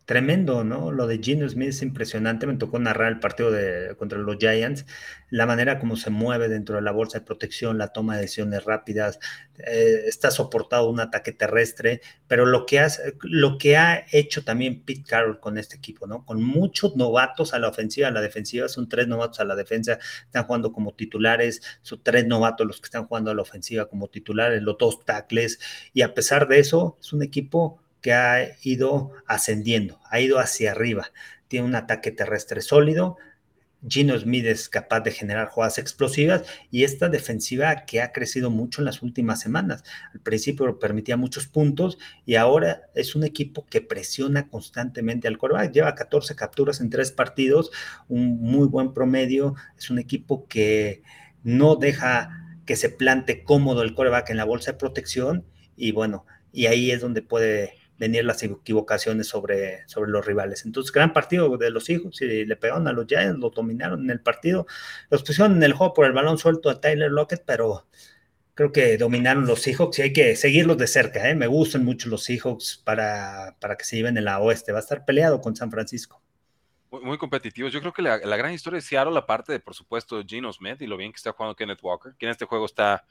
Tremendo, 0.09 0.65
¿no? 0.65 0.91
Lo 0.91 1.07
de 1.07 1.19
Gino 1.19 1.47
Smith 1.47 1.69
es 1.69 1.83
impresionante. 1.83 2.47
Me 2.47 2.57
tocó 2.57 2.79
narrar 2.79 3.13
el 3.13 3.21
partido 3.21 3.51
de, 3.51 3.95
contra 3.99 4.19
los 4.19 4.39
Giants, 4.39 4.87
la 5.29 5.45
manera 5.45 5.79
como 5.79 5.97
se 5.97 6.09
mueve 6.09 6.49
dentro 6.49 6.77
de 6.77 6.81
la 6.81 6.93
bolsa 6.93 7.19
de 7.19 7.27
protección, 7.27 7.77
la 7.77 7.89
toma 7.89 8.15
de 8.15 8.23
decisiones 8.23 8.65
rápidas, 8.65 9.19
eh, 9.59 10.05
está 10.07 10.31
soportado 10.31 10.89
un 10.89 11.01
ataque 11.01 11.33
terrestre, 11.33 12.01
pero 12.27 12.47
lo 12.47 12.65
que, 12.65 12.87
lo 13.21 13.59
que 13.59 13.77
ha 13.77 14.07
hecho 14.11 14.43
también 14.45 14.83
Pete 14.83 15.05
Carroll 15.07 15.41
con 15.41 15.59
este 15.59 15.77
equipo, 15.77 16.07
¿no? 16.07 16.25
Con 16.25 16.43
muchos 16.43 16.97
novatos 16.97 17.53
a 17.53 17.59
la 17.59 17.69
ofensiva, 17.69 18.09
a 18.09 18.11
la 18.11 18.23
defensiva, 18.23 18.67
son 18.69 18.89
tres 18.89 19.09
novatos 19.09 19.41
a 19.41 19.45
la 19.45 19.57
defensa, 19.57 19.99
están 20.25 20.45
jugando 20.45 20.73
como 20.73 20.95
titulares, 20.95 21.61
son 21.83 22.01
tres 22.03 22.27
novatos 22.27 22.67
los 22.67 22.81
que 22.81 22.87
están 22.87 23.07
jugando 23.07 23.31
a 23.31 23.35
la 23.35 23.43
ofensiva 23.43 23.91
como 23.91 24.09
titulares, 24.09 24.63
los 24.63 24.79
dos 24.79 25.05
tackles, 25.05 25.61
y 25.93 26.01
a 26.01 26.15
pesar 26.15 26.49
de 26.49 26.61
eso, 26.61 26.97
es 26.99 27.13
un 27.13 27.23
equipo 27.23 27.83
que 28.01 28.13
ha 28.13 28.57
ido 28.63 29.13
ascendiendo, 29.27 30.01
ha 30.11 30.21
ido 30.21 30.39
hacia 30.39 30.73
arriba. 30.73 31.11
Tiene 31.49 31.67
un 31.67 31.75
ataque 31.75 32.11
terrestre 32.11 32.61
sólido. 32.61 33.17
Gino 33.87 34.19
Smith 34.19 34.45
es 34.45 34.69
capaz 34.69 35.01
de 35.01 35.13
generar 35.13 35.49
jugadas 35.49 35.79
explosivas 35.79 36.43
y 36.71 36.83
esta 36.83 37.09
defensiva 37.09 37.85
que 37.87 38.03
ha 38.03 38.11
crecido 38.13 38.51
mucho 38.51 38.81
en 38.81 38.87
las 38.87 39.03
últimas 39.03 39.41
semanas. 39.41 39.85
Al 40.13 40.21
principio 40.21 40.81
permitía 40.81 41.17
muchos 41.17 41.47
puntos 41.47 41.97
y 42.27 42.35
ahora 42.35 42.83
es 42.95 43.15
un 43.15 43.23
equipo 43.23 43.67
que 43.67 43.81
presiona 43.81 44.49
constantemente 44.49 45.29
al 45.29 45.39
coreback. 45.39 45.73
Lleva 45.73 45.95
14 45.95 46.35
capturas 46.35 46.81
en 46.81 46.91
tres 46.91 47.13
partidos, 47.13 47.71
un 48.09 48.41
muy 48.41 48.67
buen 48.67 48.93
promedio. 48.93 49.55
Es 49.77 49.91
un 49.91 50.01
equipo 50.01 50.49
que 50.49 51.03
no 51.45 51.77
deja 51.77 52.31
que 52.67 52.75
se 52.77 52.91
plante 52.91 53.45
cómodo 53.45 53.83
el 53.83 53.95
coreback 53.95 54.31
en 54.31 54.37
la 54.39 54.45
bolsa 54.45 54.73
de 54.73 54.79
protección 54.79 55.47
y 55.77 55.93
bueno, 55.93 56.27
y 56.53 56.67
ahí 56.67 56.91
es 56.91 57.01
donde 57.01 57.23
puede 57.23 57.75
venir 57.99 58.25
las 58.25 58.43
equivocaciones 58.43 59.27
sobre, 59.27 59.87
sobre 59.89 60.11
los 60.11 60.25
rivales. 60.25 60.65
Entonces, 60.65 60.93
gran 60.93 61.13
partido 61.13 61.57
de 61.57 61.71
los 61.71 61.91
hijos 61.91 62.21
y 62.23 62.47
le 62.47 62.57
pegaron 62.57 62.87
a 62.89 62.93
los 62.93 63.07
Giants, 63.07 63.39
lo 63.39 63.51
dominaron 63.51 64.05
en 64.05 64.11
el 64.11 64.21
partido, 64.21 64.67
los 65.11 65.23
pusieron 65.23 65.57
en 65.57 65.63
el 65.63 65.73
juego 65.73 65.95
por 65.95 66.07
el 66.07 66.13
balón 66.13 66.39
suelto 66.39 66.71
a 66.71 66.81
Tyler 66.81 67.11
Lockett, 67.11 67.43
pero 67.45 67.87
creo 68.55 68.73
que 68.73 68.99
dominaron 68.99 69.47
los 69.47 69.63
Seahawks 69.63 69.99
y 69.99 70.03
hay 70.03 70.13
que 70.13 70.35
seguirlos 70.37 70.79
de 70.79 70.87
cerca. 70.87 71.29
¿eh? 71.29 71.35
Me 71.35 71.47
gustan 71.47 71.85
mucho 71.85 72.09
los 72.09 72.25
Seahawks 72.25 72.83
para, 72.85 73.57
para 73.61 73.77
que 73.77 73.85
se 73.85 73.97
lleven 73.97 74.17
en 74.17 74.25
la 74.25 74.41
oeste. 74.41 74.73
Va 74.73 74.79
a 74.79 74.81
estar 74.81 75.05
peleado 75.05 75.41
con 75.41 75.55
San 75.55 75.71
Francisco. 75.71 76.23
Muy, 76.91 77.19
competitivos. 77.19 77.73
Yo 77.73 77.81
creo 77.81 77.93
que 77.93 78.03
la, 78.03 78.19
gran 78.19 78.53
historia 78.53 78.79
de 78.79 78.81
Seattle, 78.81 79.13
la 79.13 79.27
parte 79.27 79.53
de, 79.53 79.61
por 79.61 79.75
supuesto, 79.75 80.23
Gino 80.27 80.53
Smith 80.53 80.81
y 80.81 80.87
lo 80.87 80.97
bien 80.97 81.13
que 81.13 81.17
está 81.17 81.33
jugando 81.33 81.55
Kenneth 81.55 81.81
Walker, 81.83 82.15
que 82.19 82.27
en 82.27 82.33
este 82.33 82.47
juego 82.47 82.65
está, 82.65 83.05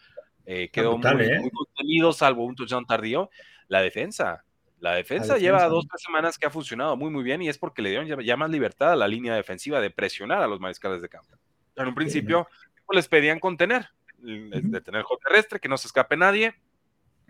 eh, 0.46 0.70
quedó 0.70 0.98
muy, 0.98 1.24
¿eh? 1.24 1.40
muy, 1.40 1.52
contenido, 1.52 2.12
salvo 2.12 2.44
un 2.44 2.56
touchdown 2.56 2.86
tardío. 2.86 3.30
La 3.68 3.82
defensa, 3.82 4.44
la 4.80 4.94
defensa, 4.94 5.38
lleva 5.38 5.68
dos 5.68 5.88
tres 5.88 6.02
semanas 6.04 6.38
que 6.38 6.46
ha 6.46 6.52
funcionado 6.52 6.96
muy, 6.96 7.10
muy 7.10 7.24
bien 7.24 7.42
y 7.42 7.50
es 7.50 7.58
porque 7.58 7.82
le 7.82 7.90
dieron 7.90 8.24
ya, 8.24 8.38
más 8.38 8.50
libertad 8.50 8.92
a 8.92 8.96
la 8.96 9.08
línea 9.08 9.34
defensiva 9.34 9.82
de 9.82 9.90
presionar 9.90 10.44
a 10.44 10.48
los 10.48 10.60
mariscales 10.60 11.02
de 11.02 11.10
campo. 11.10 11.36
En 11.76 11.88
un 11.88 11.96
principio, 11.96 12.48
pues, 12.86 12.96
les 12.96 13.08
pedían 13.08 13.40
contener, 13.40 13.90
de 14.18 14.82
tener 14.82 15.04
juego 15.04 15.22
terrestre, 15.24 15.60
que 15.60 15.70
no 15.70 15.78
se 15.78 15.88
escape 15.88 16.16
nadie, 16.16 16.56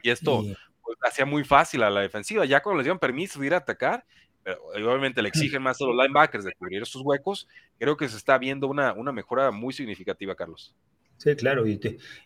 y 0.02 0.10
esto 0.10 0.44
pues, 0.82 0.98
hacía 1.04 1.26
muy 1.26 1.44
fácil 1.44 1.84
a 1.84 1.90
la 1.90 2.02
defensiva. 2.02 2.46
Ya 2.46 2.62
cuando 2.62 2.80
les 2.80 2.86
dieron 2.86 3.00
permiso 3.00 3.40
de 3.40 3.48
ir 3.48 3.54
a 3.54 3.58
atacar, 3.58 4.06
pero 4.44 4.62
obviamente 4.92 5.22
le 5.22 5.30
exigen 5.30 5.62
más 5.62 5.82
a 5.82 5.86
los 5.86 5.96
linebackers 6.02 6.44
de 6.44 6.54
cubrir 6.54 6.82
esos 6.82 7.02
huecos, 7.02 7.48
creo 7.80 7.96
que 7.96 8.10
se 8.10 8.18
está 8.18 8.38
viendo 8.38 8.68
una, 8.68 8.94
una 8.94 9.12
mejora 9.12 9.52
muy 9.52 9.74
significativa, 9.74 10.36
Carlos. 10.36 10.76
Sí, 11.18 11.36
claro, 11.36 11.68
y, 11.68 11.80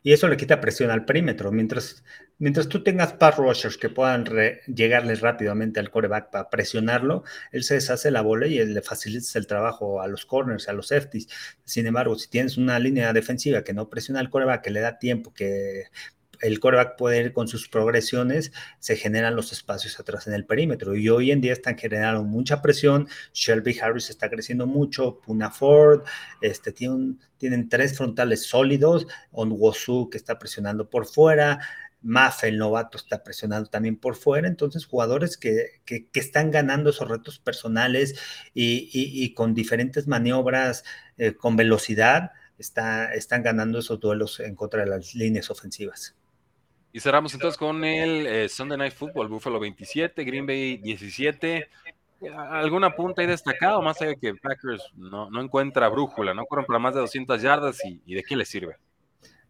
eso 0.03 0.27
le 0.27 0.35
quita 0.37 0.59
presión 0.59 0.91
al 0.91 1.05
perímetro. 1.05 1.51
Mientras, 1.51 2.03
mientras 2.39 2.67
tú 2.67 2.83
tengas 2.83 3.13
pass 3.13 3.37
rushers 3.37 3.77
que 3.77 3.89
puedan 3.89 4.25
llegarles 4.67 5.21
rápidamente 5.21 5.79
al 5.79 5.89
coreback 5.89 6.29
para 6.29 6.49
presionarlo, 6.49 7.23
él 7.53 7.63
se 7.63 7.75
deshace 7.75 8.11
la 8.11 8.21
bola 8.21 8.47
y 8.47 8.65
le 8.65 8.81
facilitas 8.81 9.35
el 9.37 9.47
trabajo 9.47 10.01
a 10.01 10.07
los 10.07 10.25
corners, 10.25 10.67
a 10.67 10.73
los 10.73 10.87
safeties. 10.89 11.29
Sin 11.63 11.87
embargo, 11.87 12.15
si 12.17 12.29
tienes 12.29 12.57
una 12.57 12.79
línea 12.79 13.13
defensiva 13.13 13.63
que 13.63 13.73
no 13.73 13.89
presiona 13.89 14.19
al 14.19 14.29
coreback, 14.29 14.61
que 14.63 14.71
le 14.71 14.81
da 14.81 14.99
tiempo, 14.99 15.33
que 15.33 15.85
el 16.41 16.59
coreback 16.59 16.97
puede 16.97 17.21
ir 17.21 17.33
con 17.33 17.47
sus 17.47 17.67
progresiones, 17.67 18.51
se 18.79 18.95
generan 18.95 19.35
los 19.35 19.51
espacios 19.51 19.99
atrás 19.99 20.27
en 20.27 20.33
el 20.33 20.45
perímetro. 20.45 20.95
Y 20.95 21.09
hoy 21.09 21.31
en 21.31 21.41
día 21.41 21.53
están 21.53 21.77
generando 21.77 22.23
mucha 22.23 22.61
presión. 22.61 23.07
Shelby 23.33 23.77
Harris 23.79 24.09
está 24.09 24.29
creciendo 24.29 24.67
mucho, 24.67 25.19
Puna 25.21 25.51
Ford, 25.51 26.03
este, 26.41 26.71
tienen 26.71 27.69
tres 27.69 27.97
frontales 27.97 28.45
sólidos, 28.45 29.07
Onwosu 29.31 30.09
que 30.09 30.17
está 30.17 30.37
presionando 30.39 30.89
por 30.89 31.05
fuera, 31.05 31.59
Maffe, 32.01 32.47
el 32.47 32.57
novato, 32.57 32.97
está 32.97 33.23
presionando 33.23 33.69
también 33.69 33.97
por 33.97 34.15
fuera. 34.15 34.47
Entonces, 34.47 34.85
jugadores 34.85 35.37
que, 35.37 35.81
que, 35.85 36.09
están 36.13 36.51
ganando 36.51 36.89
esos 36.89 37.07
retos 37.07 37.39
personales 37.39 38.15
y, 38.53 39.33
con 39.35 39.53
diferentes 39.53 40.07
maniobras, 40.07 40.83
eh, 41.17 41.35
con 41.35 41.55
velocidad, 41.55 42.31
está, 42.57 43.13
están 43.13 43.43
ganando 43.43 43.79
esos 43.79 43.99
duelos 43.99 44.39
en 44.39 44.55
contra 44.55 44.81
de 44.83 44.89
las 44.89 45.13
líneas 45.15 45.49
ofensivas. 45.51 46.15
Y 46.93 46.99
cerramos 46.99 47.33
entonces 47.33 47.57
con 47.57 47.83
el 47.83 48.27
eh, 48.27 48.49
Sunday 48.49 48.77
Night 48.77 48.93
Football, 48.93 49.29
Buffalo 49.29 49.59
27, 49.59 50.23
Green 50.23 50.45
Bay 50.45 50.77
17. 50.77 51.69
¿Alguna 52.35 52.91
punta 52.95 53.21
ahí 53.21 53.27
destacado? 53.27 53.81
Más 53.81 53.99
allá 54.01 54.11
de 54.11 54.17
que 54.17 54.35
Packers 54.35 54.91
no, 54.95 55.29
no 55.29 55.41
encuentra 55.41 55.87
brújula, 55.89 56.33
no 56.33 56.45
corren 56.45 56.65
para 56.65 56.79
más 56.79 56.93
de 56.93 56.99
200 56.99 57.41
yardas 57.41 57.79
y, 57.85 58.13
de 58.13 58.23
qué 58.23 58.35
les 58.35 58.49
sirve. 58.49 58.75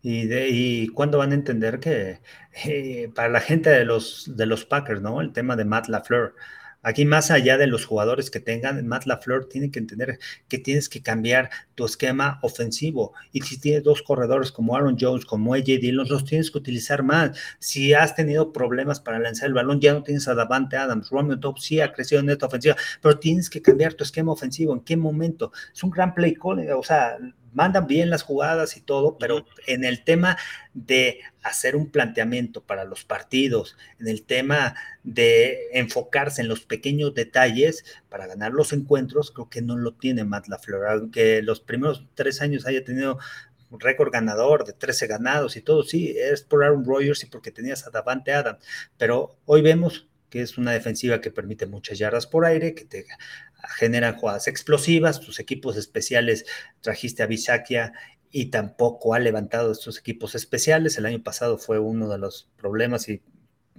Y, 0.03 0.25
de, 0.27 0.49
y 0.49 0.87
cuándo 0.89 1.17
van 1.17 1.31
a 1.31 1.35
entender 1.35 1.79
que 1.79 2.19
eh, 2.65 3.09
para 3.13 3.29
la 3.29 3.41
gente 3.41 3.69
de 3.69 3.85
los, 3.85 4.35
de 4.35 4.45
los 4.45 4.65
Packers, 4.65 5.01
¿no? 5.01 5.19
El 5.19 5.33
tema 5.33 5.55
de 5.55 5.65
Matt 5.65 5.87
LaFleur 5.87 6.35
Aquí 6.83 7.05
más 7.05 7.29
allá 7.29 7.57
de 7.57 7.67
los 7.67 7.85
jugadores 7.85 8.31
que 8.31 8.39
tengan, 8.39 8.85
Matt 8.87 9.05
LaFleur 9.05 9.47
tiene 9.47 9.69
que 9.69 9.79
entender 9.79 10.19
que 10.47 10.57
tienes 10.57 10.89
que 10.89 11.03
cambiar 11.03 11.49
tu 11.75 11.85
esquema 11.85 12.39
ofensivo. 12.41 13.13
Y 13.31 13.41
si 13.41 13.59
tienes 13.59 13.83
dos 13.83 14.01
corredores 14.01 14.51
como 14.51 14.75
Aaron 14.75 14.97
Jones, 14.99 15.25
como 15.25 15.53
AJ 15.53 15.65
Dillon, 15.65 16.07
los 16.09 16.25
tienes 16.25 16.49
que 16.49 16.57
utilizar 16.57 17.03
más. 17.03 17.37
Si 17.59 17.93
has 17.93 18.15
tenido 18.15 18.51
problemas 18.51 18.99
para 18.99 19.19
lanzar 19.19 19.47
el 19.47 19.53
balón, 19.53 19.79
ya 19.79 19.93
no 19.93 20.03
tienes 20.03 20.27
a 20.27 20.33
Davante 20.33 20.77
Adams. 20.77 21.09
Romeo 21.09 21.37
Dobbs 21.37 21.63
sí 21.63 21.79
ha 21.79 21.93
crecido 21.93 22.21
en 22.21 22.29
esta 22.29 22.47
ofensiva, 22.47 22.75
pero 23.01 23.19
tienes 23.19 23.49
que 23.49 23.61
cambiar 23.61 23.93
tu 23.93 24.03
esquema 24.03 24.31
ofensivo. 24.31 24.73
¿En 24.73 24.81
qué 24.81 24.97
momento? 24.97 25.51
Es 25.73 25.83
un 25.83 25.91
gran 25.91 26.15
play 26.15 26.33
call, 26.33 26.67
o 26.71 26.83
sea, 26.83 27.17
mandan 27.53 27.87
bien 27.87 28.09
las 28.09 28.23
jugadas 28.23 28.77
y 28.77 28.81
todo, 28.81 29.17
pero 29.17 29.45
en 29.67 29.83
el 29.83 30.03
tema 30.03 30.37
de 30.73 31.19
hacer 31.43 31.75
un 31.75 31.89
planteamiento 31.89 32.63
para 32.63 32.85
los 32.85 33.03
partidos, 33.03 33.77
en 33.99 34.07
el 34.07 34.23
tema 34.23 34.75
de 35.03 35.69
enfocarse 35.73 36.41
en 36.41 36.47
los 36.47 36.61
pequeños 36.61 37.13
detalles 37.13 37.83
para 38.09 38.27
ganar 38.27 38.51
los 38.51 38.73
encuentros, 38.73 39.31
creo 39.31 39.49
que 39.49 39.61
no 39.61 39.75
lo 39.77 39.93
tiene 39.93 40.23
Matt 40.23 40.47
LaFleur, 40.47 40.87
aunque 40.87 41.41
los 41.41 41.59
primeros 41.59 42.05
tres 42.15 42.41
años 42.41 42.65
haya 42.65 42.83
tenido 42.83 43.19
un 43.69 43.79
récord 43.79 44.11
ganador 44.11 44.65
de 44.65 44.73
13 44.73 45.07
ganados 45.07 45.55
y 45.55 45.61
todo, 45.61 45.83
sí, 45.83 46.13
es 46.17 46.43
por 46.43 46.63
Aaron 46.63 46.85
Rodgers 46.85 47.23
y 47.23 47.27
porque 47.27 47.51
tenías 47.51 47.87
a 47.87 47.89
Davante 47.89 48.33
Adams, 48.33 48.59
pero 48.97 49.37
hoy 49.45 49.61
vemos 49.61 50.07
que 50.29 50.41
es 50.41 50.57
una 50.57 50.71
defensiva 50.71 51.19
que 51.19 51.29
permite 51.29 51.67
muchas 51.67 51.99
yardas 51.99 52.25
por 52.25 52.45
aire, 52.45 52.73
que 52.73 52.85
te 52.85 53.05
generan 53.69 54.15
jugadas 54.15 54.47
explosivas, 54.47 55.19
tus 55.19 55.39
equipos 55.39 55.77
especiales 55.77 56.45
trajiste 56.81 57.23
a 57.23 57.27
Bishakia 57.27 57.93
y 58.31 58.45
tampoco 58.45 59.13
ha 59.13 59.19
levantado 59.19 59.71
estos 59.71 59.99
equipos 59.99 60.35
especiales. 60.35 60.97
El 60.97 61.05
año 61.05 61.21
pasado 61.21 61.57
fue 61.57 61.79
uno 61.79 62.07
de 62.09 62.17
los 62.17 62.49
problemas 62.57 63.09
y 63.09 63.21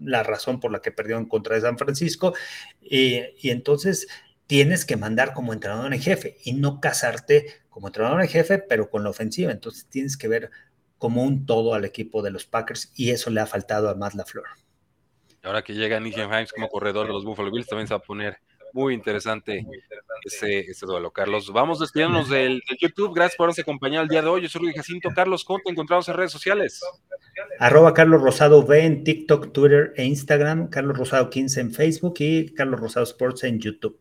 la 0.00 0.22
razón 0.22 0.60
por 0.60 0.72
la 0.72 0.80
que 0.80 0.92
perdió 0.92 1.16
en 1.16 1.26
contra 1.26 1.54
de 1.54 1.62
San 1.62 1.78
Francisco. 1.78 2.34
Y, 2.80 3.20
y 3.40 3.50
entonces 3.50 4.08
tienes 4.46 4.84
que 4.84 4.96
mandar 4.96 5.32
como 5.32 5.52
entrenador 5.52 5.92
en 5.94 6.00
jefe 6.00 6.36
y 6.44 6.52
no 6.52 6.80
casarte 6.80 7.62
como 7.70 7.88
entrenador 7.88 8.20
en 8.20 8.28
jefe, 8.28 8.58
pero 8.58 8.90
con 8.90 9.02
la 9.02 9.10
ofensiva. 9.10 9.50
Entonces 9.50 9.86
tienes 9.88 10.16
que 10.16 10.28
ver 10.28 10.50
como 10.98 11.22
un 11.22 11.46
todo 11.46 11.74
al 11.74 11.84
equipo 11.84 12.22
de 12.22 12.30
los 12.30 12.44
Packers 12.44 12.92
y 12.94 13.10
eso 13.10 13.30
le 13.30 13.40
ha 13.40 13.46
faltado 13.46 13.88
a 13.88 13.94
Matt 13.94 14.14
LaFleur. 14.14 14.46
Ahora 15.42 15.62
que 15.62 15.74
llega 15.74 15.98
Nick 15.98 16.16
Himes 16.16 16.52
como 16.52 16.68
corredor 16.68 17.08
de 17.08 17.12
los 17.12 17.24
Buffalo 17.24 17.50
Bills, 17.50 17.66
también 17.66 17.88
se 17.88 17.94
va 17.94 17.98
a 17.98 18.02
poner 18.02 18.38
muy 18.72 18.94
interesante, 18.94 19.66
ese, 20.24 20.86
duelo, 20.86 21.10
Carlos. 21.10 21.52
Vamos 21.52 21.80
despidiéndonos 21.80 22.28
del, 22.28 22.62
YouTube. 22.80 23.14
Gracias 23.14 23.36
por 23.36 23.44
habernos 23.44 23.58
acompañado 23.58 24.04
el 24.04 24.08
día 24.08 24.22
de 24.22 24.28
hoy. 24.28 24.42
Yo 24.42 24.48
soy 24.48 24.62
Luis 24.62 24.76
Jacinto. 24.76 25.10
Carlos, 25.14 25.44
¿cómo 25.44 25.60
te 25.64 25.72
encontramos 25.72 26.08
en 26.08 26.14
redes 26.14 26.32
sociales? 26.32 26.80
Arroba 27.58 27.94
Carlos 27.94 28.22
Rosado 28.22 28.60
V 28.60 28.84
en 28.84 29.04
TikTok, 29.04 29.52
Twitter 29.52 29.92
e 29.96 30.04
Instagram. 30.04 30.68
Carlos 30.68 30.96
Rosado 30.96 31.30
15 31.30 31.60
en 31.60 31.72
Facebook 31.72 32.14
y 32.18 32.54
Carlos 32.54 32.80
Rosado 32.80 33.04
Sports 33.04 33.44
en 33.44 33.58
YouTube. 33.58 33.98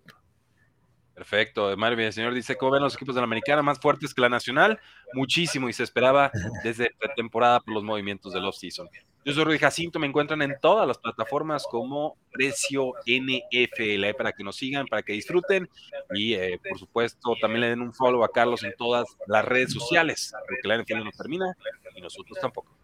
Perfecto. 1.21 1.77
Marvin, 1.77 2.11
señor 2.11 2.33
dice, 2.33 2.55
¿cómo 2.55 2.71
ven 2.71 2.81
los 2.81 2.95
equipos 2.95 3.13
de 3.13 3.21
la 3.21 3.25
americana 3.25 3.61
más 3.61 3.79
fuertes 3.79 4.11
que 4.11 4.21
la 4.21 4.27
nacional? 4.27 4.79
Muchísimo 5.13 5.69
y 5.69 5.73
se 5.73 5.83
esperaba 5.83 6.31
desde 6.63 6.89
temporada 7.15 7.59
por 7.59 7.75
los 7.75 7.83
movimientos 7.83 8.33
del 8.33 8.43
off-season. 8.43 8.89
Yo 9.23 9.31
soy 9.31 9.43
Rudy 9.43 9.59
Jacinto, 9.59 9.99
me 9.99 10.07
encuentran 10.07 10.41
en 10.41 10.55
todas 10.59 10.87
las 10.87 10.97
plataformas 10.97 11.67
como 11.69 12.17
Precio 12.31 12.93
NFL 13.05 14.15
para 14.17 14.31
que 14.31 14.43
nos 14.43 14.55
sigan, 14.55 14.87
para 14.87 15.03
que 15.03 15.13
disfruten 15.13 15.69
y 16.11 16.33
eh, 16.33 16.59
por 16.67 16.79
supuesto 16.79 17.35
también 17.39 17.61
le 17.61 17.69
den 17.69 17.81
un 17.81 17.93
follow 17.93 18.23
a 18.23 18.31
Carlos 18.31 18.63
en 18.63 18.73
todas 18.75 19.05
las 19.27 19.45
redes 19.45 19.73
sociales, 19.73 20.33
porque 20.47 20.67
la 20.67 20.81
NFL 20.81 21.03
no 21.03 21.11
termina 21.11 21.55
y 21.95 22.01
nosotros 22.01 22.39
tampoco. 22.41 22.80